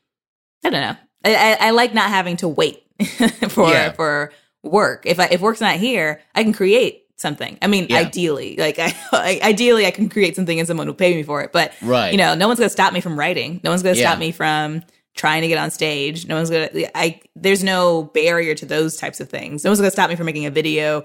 I 0.64 0.68
don't 0.70 0.82
know. 0.82 0.96
I, 1.24 1.34
I, 1.34 1.66
I 1.68 1.70
like 1.70 1.94
not 1.94 2.08
having 2.10 2.36
to 2.38 2.48
wait 2.48 2.82
for 3.48 3.70
Yeah. 3.70 3.92
for 3.92 4.32
work. 4.62 5.04
If 5.06 5.18
I, 5.20 5.26
if 5.30 5.40
work's 5.40 5.60
not 5.60 5.76
here, 5.76 6.20
I 6.34 6.42
can 6.44 6.52
create 6.52 7.04
something. 7.16 7.58
I 7.62 7.66
mean, 7.66 7.86
Yeah. 7.90 7.98
ideally, 7.98 8.56
like 8.56 8.78
I, 8.78 8.94
I 9.12 9.40
ideally 9.42 9.86
I 9.86 9.90
can 9.90 10.08
create 10.08 10.36
something 10.36 10.58
and 10.58 10.66
someone 10.66 10.86
will 10.86 10.94
pay 10.94 11.14
me 11.14 11.22
for 11.22 11.42
it. 11.42 11.52
But 11.52 11.72
Right. 11.82 12.12
you 12.12 12.18
know, 12.18 12.34
no 12.34 12.46
one's 12.48 12.58
gonna 12.60 12.70
stop 12.70 12.92
me 12.92 13.00
from 13.00 13.18
writing. 13.18 13.60
No 13.64 13.70
one's 13.70 13.82
gonna 13.82 13.96
Yeah. 13.96 14.08
stop 14.08 14.18
me 14.18 14.32
from 14.32 14.82
trying 15.16 15.42
to 15.42 15.48
get 15.48 15.58
on 15.58 15.70
stage. 15.70 16.26
No 16.26 16.36
one's 16.36 16.50
gonna. 16.50 16.68
I 16.94 17.20
there's 17.36 17.64
no 17.64 18.04
barrier 18.04 18.54
to 18.54 18.64
those 18.66 18.96
types 18.96 19.20
of 19.20 19.28
things. 19.28 19.64
No 19.64 19.70
one's 19.70 19.80
gonna 19.80 19.90
stop 19.90 20.08
me 20.08 20.16
from 20.16 20.26
making 20.26 20.46
a 20.46 20.50
video, 20.50 21.04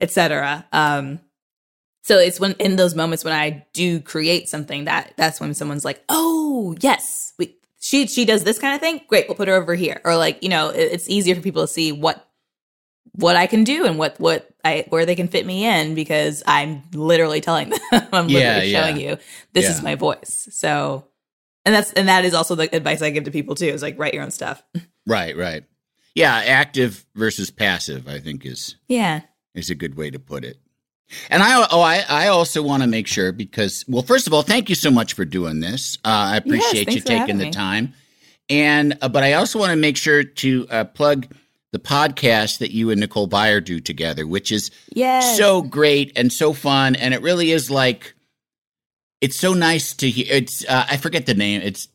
etc. 0.00 0.64
Um, 0.72 1.20
so 2.02 2.18
it's 2.18 2.40
when 2.40 2.52
in 2.58 2.76
those 2.76 2.94
moments 2.94 3.24
when 3.24 3.34
I 3.34 3.66
do 3.74 4.00
create 4.00 4.48
something 4.48 4.84
that 4.84 5.12
that's 5.16 5.40
when 5.40 5.52
someone's 5.54 5.84
like, 5.84 6.02
"Oh, 6.08 6.74
yes, 6.80 7.34
we, 7.38 7.56
she 7.80 8.06
she 8.06 8.24
does 8.24 8.44
this 8.44 8.58
kind 8.58 8.74
of 8.74 8.80
thing. 8.80 9.00
Great, 9.08 9.26
we'll 9.28 9.36
put 9.36 9.48
her 9.48 9.54
over 9.54 9.74
here." 9.74 10.00
Or 10.04 10.16
like, 10.16 10.42
you 10.42 10.48
know, 10.48 10.68
it, 10.70 10.92
it's 10.92 11.08
easier 11.08 11.34
for 11.34 11.40
people 11.40 11.62
to 11.62 11.68
see 11.68 11.90
what 11.92 12.26
what 13.12 13.34
I 13.34 13.46
can 13.46 13.64
do 13.64 13.86
and 13.86 13.98
what 13.98 14.18
what 14.20 14.48
I 14.64 14.84
where 14.88 15.04
they 15.06 15.16
can 15.16 15.26
fit 15.28 15.44
me 15.46 15.64
in 15.64 15.94
because 15.94 16.42
I'm 16.46 16.82
literally 16.94 17.40
telling 17.40 17.70
them, 17.70 17.80
I'm 18.12 18.28
Yeah, 18.28 18.38
literally 18.38 18.70
yeah. 18.70 18.80
showing 18.80 19.00
you 19.00 19.16
this 19.52 19.68
is 19.68 19.82
my 19.82 19.94
voice. 19.96 20.48
So, 20.52 21.06
and 21.64 21.74
that's 21.74 21.92
and 21.94 22.08
that 22.08 22.24
is 22.24 22.34
also 22.34 22.54
the 22.54 22.74
advice 22.74 23.02
I 23.02 23.10
give 23.10 23.24
to 23.24 23.30
people 23.30 23.54
too. 23.54 23.66
Is 23.66 23.82
like 23.82 23.98
write 23.98 24.14
your 24.14 24.22
own 24.22 24.30
stuff. 24.30 24.62
right, 25.06 25.36
right. 25.36 25.64
Yeah, 26.14 26.34
active 26.34 27.06
versus 27.14 27.50
passive, 27.50 28.06
I 28.08 28.18
think 28.20 28.44
is 28.44 28.76
Yeah. 28.88 29.22
is 29.54 29.70
a 29.70 29.74
good 29.74 29.96
way 29.96 30.10
to 30.10 30.18
put 30.18 30.44
it. 30.44 30.58
And 31.30 31.42
I 31.42 31.66
oh 31.70 31.80
I, 31.80 32.04
I 32.08 32.28
also 32.28 32.62
want 32.62 32.82
to 32.82 32.88
make 32.88 33.06
sure 33.06 33.32
because 33.32 33.84
well 33.88 34.02
first 34.02 34.26
of 34.26 34.32
all 34.34 34.42
thank 34.42 34.68
you 34.68 34.74
so 34.74 34.90
much 34.90 35.12
for 35.14 35.24
doing 35.24 35.60
this. 35.60 35.98
Uh, 36.04 36.08
I 36.32 36.36
appreciate 36.36 36.86
thanks 36.86 36.94
you 36.94 37.00
taking 37.02 37.38
the 37.38 37.46
me. 37.46 37.50
time. 37.50 37.94
And 38.48 38.98
uh, 39.00 39.08
but 39.08 39.22
I 39.22 39.34
also 39.34 39.58
want 39.58 39.70
to 39.70 39.76
make 39.76 39.96
sure 39.96 40.24
to 40.24 40.66
uh, 40.70 40.84
plug 40.84 41.26
the 41.72 41.78
podcast 41.78 42.58
that 42.58 42.72
you 42.72 42.90
and 42.90 43.00
Nicole 43.00 43.28
Byer 43.28 43.64
do 43.64 43.78
together, 43.78 44.26
which 44.26 44.50
is 44.50 44.70
Yes. 44.92 45.36
so 45.36 45.62
great 45.62 46.12
and 46.16 46.32
so 46.32 46.52
fun, 46.52 46.96
and 46.96 47.14
it 47.14 47.22
really 47.22 47.52
is 47.52 47.70
like 47.70 48.14
it's 49.20 49.36
so 49.36 49.52
nice 49.54 49.94
to 49.94 50.10
hear. 50.10 50.26
It's 50.28 50.64
uh, 50.68 50.86
I 50.90 50.96
forget 50.96 51.26
the 51.26 51.34
name. 51.34 51.60
It's 51.62 51.88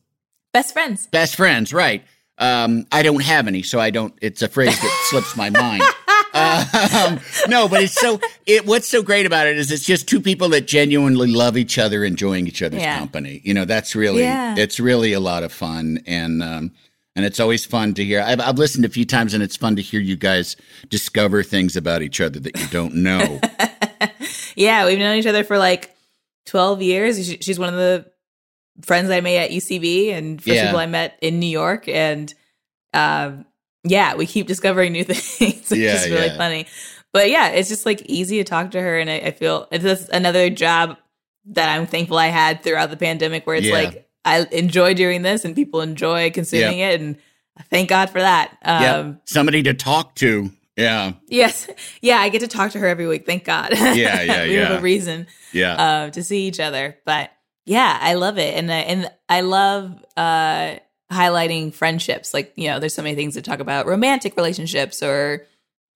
Best 0.52 0.72
friends. 0.72 1.06
best 1.08 1.36
friends, 1.36 1.74
right? 1.74 2.02
Um, 2.38 2.86
I 2.92 3.02
don't 3.02 3.22
have 3.22 3.48
any, 3.48 3.62
so 3.62 3.78
I 3.80 3.90
don't. 3.90 4.14
It's 4.22 4.40
a 4.42 4.48
phrase 4.48 4.78
that 4.80 5.06
slips 5.10 5.36
my 5.36 5.50
mind. 5.50 5.82
Um, 6.96 7.20
no, 7.48 7.68
but 7.68 7.82
it's 7.82 7.94
so. 7.94 8.20
It 8.46 8.66
what's 8.66 8.88
so 8.88 9.02
great 9.02 9.26
about 9.26 9.46
it 9.46 9.56
is 9.58 9.70
it's 9.70 9.84
just 9.84 10.08
two 10.08 10.20
people 10.20 10.48
that 10.50 10.66
genuinely 10.66 11.30
love 11.30 11.56
each 11.56 11.78
other, 11.78 12.04
enjoying 12.04 12.46
each 12.46 12.62
other's 12.62 12.80
Yeah. 12.82 12.98
company. 12.98 13.40
You 13.44 13.54
know, 13.54 13.64
that's 13.64 13.94
really 13.96 14.22
Yeah. 14.22 14.54
it's 14.56 14.78
really 14.80 15.12
a 15.12 15.20
lot 15.20 15.42
of 15.42 15.52
fun, 15.52 16.00
and 16.06 16.42
um, 16.42 16.72
and 17.14 17.24
it's 17.24 17.40
always 17.40 17.64
fun 17.64 17.94
to 17.94 18.04
hear. 18.04 18.20
I've, 18.22 18.40
I've 18.40 18.58
listened 18.58 18.84
a 18.84 18.88
few 18.88 19.04
times, 19.04 19.34
and 19.34 19.42
it's 19.42 19.56
fun 19.56 19.76
to 19.76 19.82
hear 19.82 20.00
you 20.00 20.16
guys 20.16 20.56
discover 20.88 21.42
things 21.42 21.76
about 21.76 22.02
each 22.02 22.20
other 22.20 22.38
that 22.40 22.58
you 22.58 22.66
don't 22.68 22.94
know. 22.96 23.40
Yeah, 24.58 24.86
we've 24.86 24.98
known 24.98 25.18
each 25.18 25.26
other 25.26 25.44
for 25.44 25.58
like 25.58 25.94
12 26.46 26.80
years. 26.80 27.26
She's 27.42 27.58
one 27.58 27.68
of 27.68 27.74
the 27.74 28.06
friends 28.82 29.10
I 29.10 29.20
made 29.20 29.38
at 29.38 29.50
UCB 29.50 30.12
and 30.12 30.40
first 30.40 30.54
Yeah. 30.54 30.66
people 30.66 30.78
I 30.80 30.86
met 30.86 31.18
in 31.20 31.40
New 31.40 31.46
York. 31.48 31.88
And 31.88 32.32
um, 32.94 33.44
yeah, 33.90 34.14
we 34.14 34.26
keep 34.26 34.46
discovering 34.46 34.92
new 34.92 35.04
things. 35.10 35.40
it's 35.40 35.72
Yeah, 35.72 35.92
just 35.92 36.08
really 36.08 36.26
yeah. 36.26 36.36
funny. 36.36 36.66
But 37.12 37.30
yeah, 37.30 37.48
it's 37.48 37.68
just 37.68 37.86
like 37.86 38.02
easy 38.02 38.38
to 38.38 38.44
talk 38.44 38.72
to 38.72 38.80
her. 38.80 38.98
And 38.98 39.08
I, 39.08 39.16
I 39.18 39.30
feel 39.30 39.68
it's 39.70 40.08
another 40.10 40.50
job 40.50 40.98
that 41.46 41.68
I'm 41.68 41.86
thankful 41.86 42.18
I 42.18 42.26
had 42.26 42.62
throughout 42.62 42.90
the 42.90 42.96
pandemic 42.96 43.46
where 43.46 43.56
it's 43.56 43.66
Yeah. 43.66 43.74
like, 43.74 44.08
I 44.24 44.46
enjoy 44.52 44.94
doing 44.94 45.22
this 45.22 45.44
and 45.44 45.54
people 45.54 45.80
enjoy 45.80 46.30
consuming 46.30 46.80
it. 46.80 47.00
And 47.00 47.16
thank 47.70 47.88
God 47.88 48.10
for 48.10 48.18
that. 48.20 48.50
Um, 48.62 48.82
yeah, 48.82 49.12
somebody 49.24 49.62
to 49.62 49.72
talk 49.74 50.14
to. 50.16 50.50
Yeah, 50.76 51.12
Yes. 51.28 51.70
Yeah, 52.02 52.18
I 52.18 52.28
get 52.28 52.40
to 52.40 52.48
talk 52.48 52.72
to 52.72 52.78
her 52.80 52.86
every 52.86 53.06
week. 53.06 53.24
Thank 53.24 53.44
God. 53.44 53.70
Yeah, 53.72 54.20
yeah, 54.22 54.44
we 54.48 54.54
have 54.56 54.78
a 54.78 54.82
reason 54.82 55.26
yeah. 55.52 55.74
uh, 55.74 56.10
to 56.10 56.22
see 56.22 56.46
each 56.48 56.60
other. 56.60 56.98
But 57.06 57.30
yeah, 57.64 57.96
I 57.98 58.12
love 58.14 58.36
it, 58.36 58.54
and 58.58 58.68
uh, 58.70 58.74
and 58.74 59.10
I 59.28 59.40
love 59.40 60.04
uh, 60.18 60.74
highlighting 61.16 61.72
friendships. 61.74 62.34
Like 62.34 62.52
you 62.56 62.68
know, 62.68 62.78
there's 62.78 62.94
so 62.94 63.02
many 63.02 63.14
things 63.16 63.34
to 63.34 63.42
talk 63.42 63.60
about 63.60 63.86
romantic 63.86 64.36
relationships 64.36 65.02
or 65.02 65.46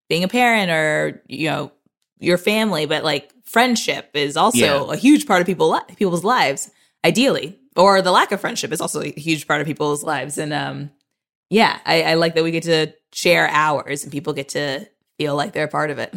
being 0.09 0.25
a 0.25 0.29
parent 0.29 0.71
or 0.71 1.23
you 1.29 1.49
know 1.49 1.73
your 2.19 2.39
family, 2.39 2.87
but 2.87 3.05
like 3.05 3.31
friendship 3.45 4.11
is 4.15 4.37
also 4.37 4.59
Yeah. 4.87 4.93
a 4.93 4.97
huge 4.97 5.27
part 5.27 5.41
of 5.41 5.47
people 5.47 5.71
li- 5.71 5.95
people's 5.97 6.25
lives. 6.25 6.71
Ideally, 7.05 7.59
or 7.77 8.03
the 8.03 8.13
lack 8.13 8.31
of 8.33 8.41
friendship 8.41 8.73
is 8.73 8.81
also 8.81 9.01
a 9.01 9.09
huge 9.11 9.47
part 9.47 9.61
of 9.63 9.67
people's 9.67 10.03
lives. 10.05 10.37
And 10.37 10.53
um, 10.53 10.91
yeah, 11.49 11.79
I, 11.87 12.03
I 12.03 12.15
like 12.15 12.35
that 12.35 12.45
we 12.45 12.51
get 12.51 12.65
to 12.65 12.93
share 13.13 13.49
ours 13.49 14.03
and 14.05 14.13
people 14.13 14.33
get 14.35 14.51
to 14.51 14.87
feel 15.19 15.35
like 15.35 15.53
they're 15.53 15.65
a 15.65 15.69
part 15.69 15.91
of 15.91 15.99
it. 15.99 16.15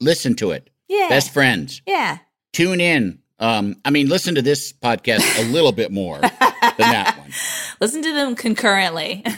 Listen 0.00 0.34
to 0.36 0.50
it. 0.50 0.70
Yeah, 0.88 1.08
Best 1.08 1.32
friends. 1.32 1.82
yeah. 1.86 2.18
tune 2.52 2.80
in. 2.80 3.20
Um, 3.38 3.76
I 3.84 3.90
mean, 3.90 4.08
listen 4.08 4.34
to 4.34 4.42
this 4.42 4.72
podcast 4.72 5.38
a 5.38 5.44
little 5.52 5.70
bit 5.72 5.92
more 5.92 6.20
than 6.78 6.90
that 6.90 7.18
one. 7.18 7.30
Listen 7.80 8.02
to 8.02 8.12
them 8.14 8.34
concurrently. 8.34 9.22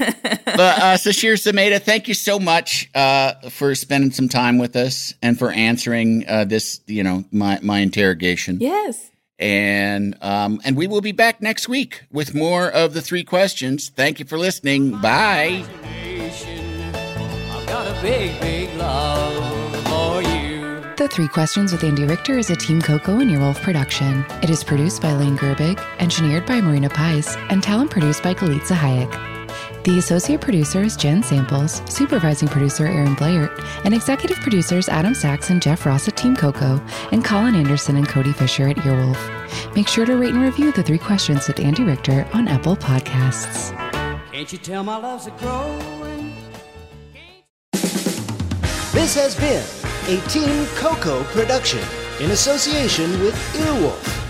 But 0.50 0.78
uh, 0.78 0.96
Sasheer 0.96 1.34
Zamata, 1.34 1.80
thank 1.80 2.08
you 2.08 2.12
so 2.14 2.38
much 2.38 2.90
uh, 2.94 3.34
for 3.50 3.74
spending 3.74 4.10
some 4.10 4.28
time 4.28 4.58
with 4.58 4.74
us 4.76 5.14
and 5.22 5.38
for 5.38 5.50
answering 5.52 6.24
uh, 6.28 6.44
this, 6.44 6.80
you 6.86 7.02
know, 7.04 7.24
my 7.30 7.58
my 7.62 7.78
interrogation. 7.78 8.58
yes. 8.60 9.10
And 9.38 10.16
um, 10.20 10.60
and 10.64 10.76
we 10.76 10.86
will 10.86 11.00
be 11.00 11.12
back 11.12 11.40
next 11.40 11.68
week 11.68 12.02
with 12.12 12.34
more 12.34 12.68
of 12.68 12.92
the 12.92 13.00
three 13.00 13.24
questions. 13.24 13.88
Thank 13.88 14.18
you 14.18 14.26
for 14.26 14.36
listening. 14.38 15.00
Bye. 15.00 15.64
I've 17.50 17.66
got 17.66 17.86
a 17.86 18.02
big, 18.02 18.38
big 18.40 18.74
love 18.76 19.32
for 19.32 19.34
you. 19.34 19.39
The 21.00 21.08
Three 21.08 21.28
Questions 21.28 21.72
with 21.72 21.82
Andy 21.82 22.04
Richter 22.04 22.36
is 22.36 22.50
a 22.50 22.56
Team 22.56 22.82
Coco 22.82 23.20
and 23.20 23.30
Earwolf 23.30 23.62
production. 23.62 24.22
It 24.42 24.50
is 24.50 24.62
produced 24.62 25.00
by 25.00 25.14
Lane 25.14 25.34
Gerbig, 25.34 25.82
engineered 25.98 26.44
by 26.44 26.60
Marina 26.60 26.90
Pais, 26.90 27.36
and 27.48 27.62
talent 27.62 27.90
produced 27.90 28.22
by 28.22 28.34
Kalitza 28.34 28.76
Hayek. 28.76 29.10
The 29.84 29.96
associate 29.96 30.42
producer 30.42 30.82
is 30.82 30.98
Jen 30.98 31.22
Samples, 31.22 31.80
supervising 31.90 32.48
producer 32.48 32.84
Aaron 32.84 33.14
Blair, 33.14 33.50
and 33.86 33.94
executive 33.94 34.36
producers 34.40 34.90
Adam 34.90 35.14
Sachs 35.14 35.48
and 35.48 35.62
Jeff 35.62 35.86
Ross 35.86 36.06
at 36.06 36.18
Team 36.18 36.36
Coco, 36.36 36.78
and 37.12 37.24
Colin 37.24 37.54
Anderson 37.54 37.96
and 37.96 38.06
Cody 38.06 38.34
Fisher 38.34 38.68
at 38.68 38.76
Earwolf. 38.76 39.74
Make 39.74 39.88
sure 39.88 40.04
to 40.04 40.18
rate 40.18 40.34
and 40.34 40.42
review 40.42 40.70
the 40.70 40.82
three 40.82 40.98
questions 40.98 41.48
with 41.48 41.60
Andy 41.60 41.82
Richter 41.82 42.28
on 42.34 42.46
Apple 42.46 42.76
Podcasts. 42.76 43.74
Can't 44.32 44.52
you 44.52 44.58
tell 44.58 44.84
my 44.84 44.98
love's 44.98 45.28
a 45.28 45.30
growing? 45.30 46.34
This 48.92 49.14
has 49.14 49.34
been 49.34 49.79
a 50.08 50.20
Team 50.28 50.66
Coco 50.76 51.24
production 51.24 51.80
in 52.20 52.30
association 52.30 53.10
with 53.20 53.34
Earwolf. 53.54 54.29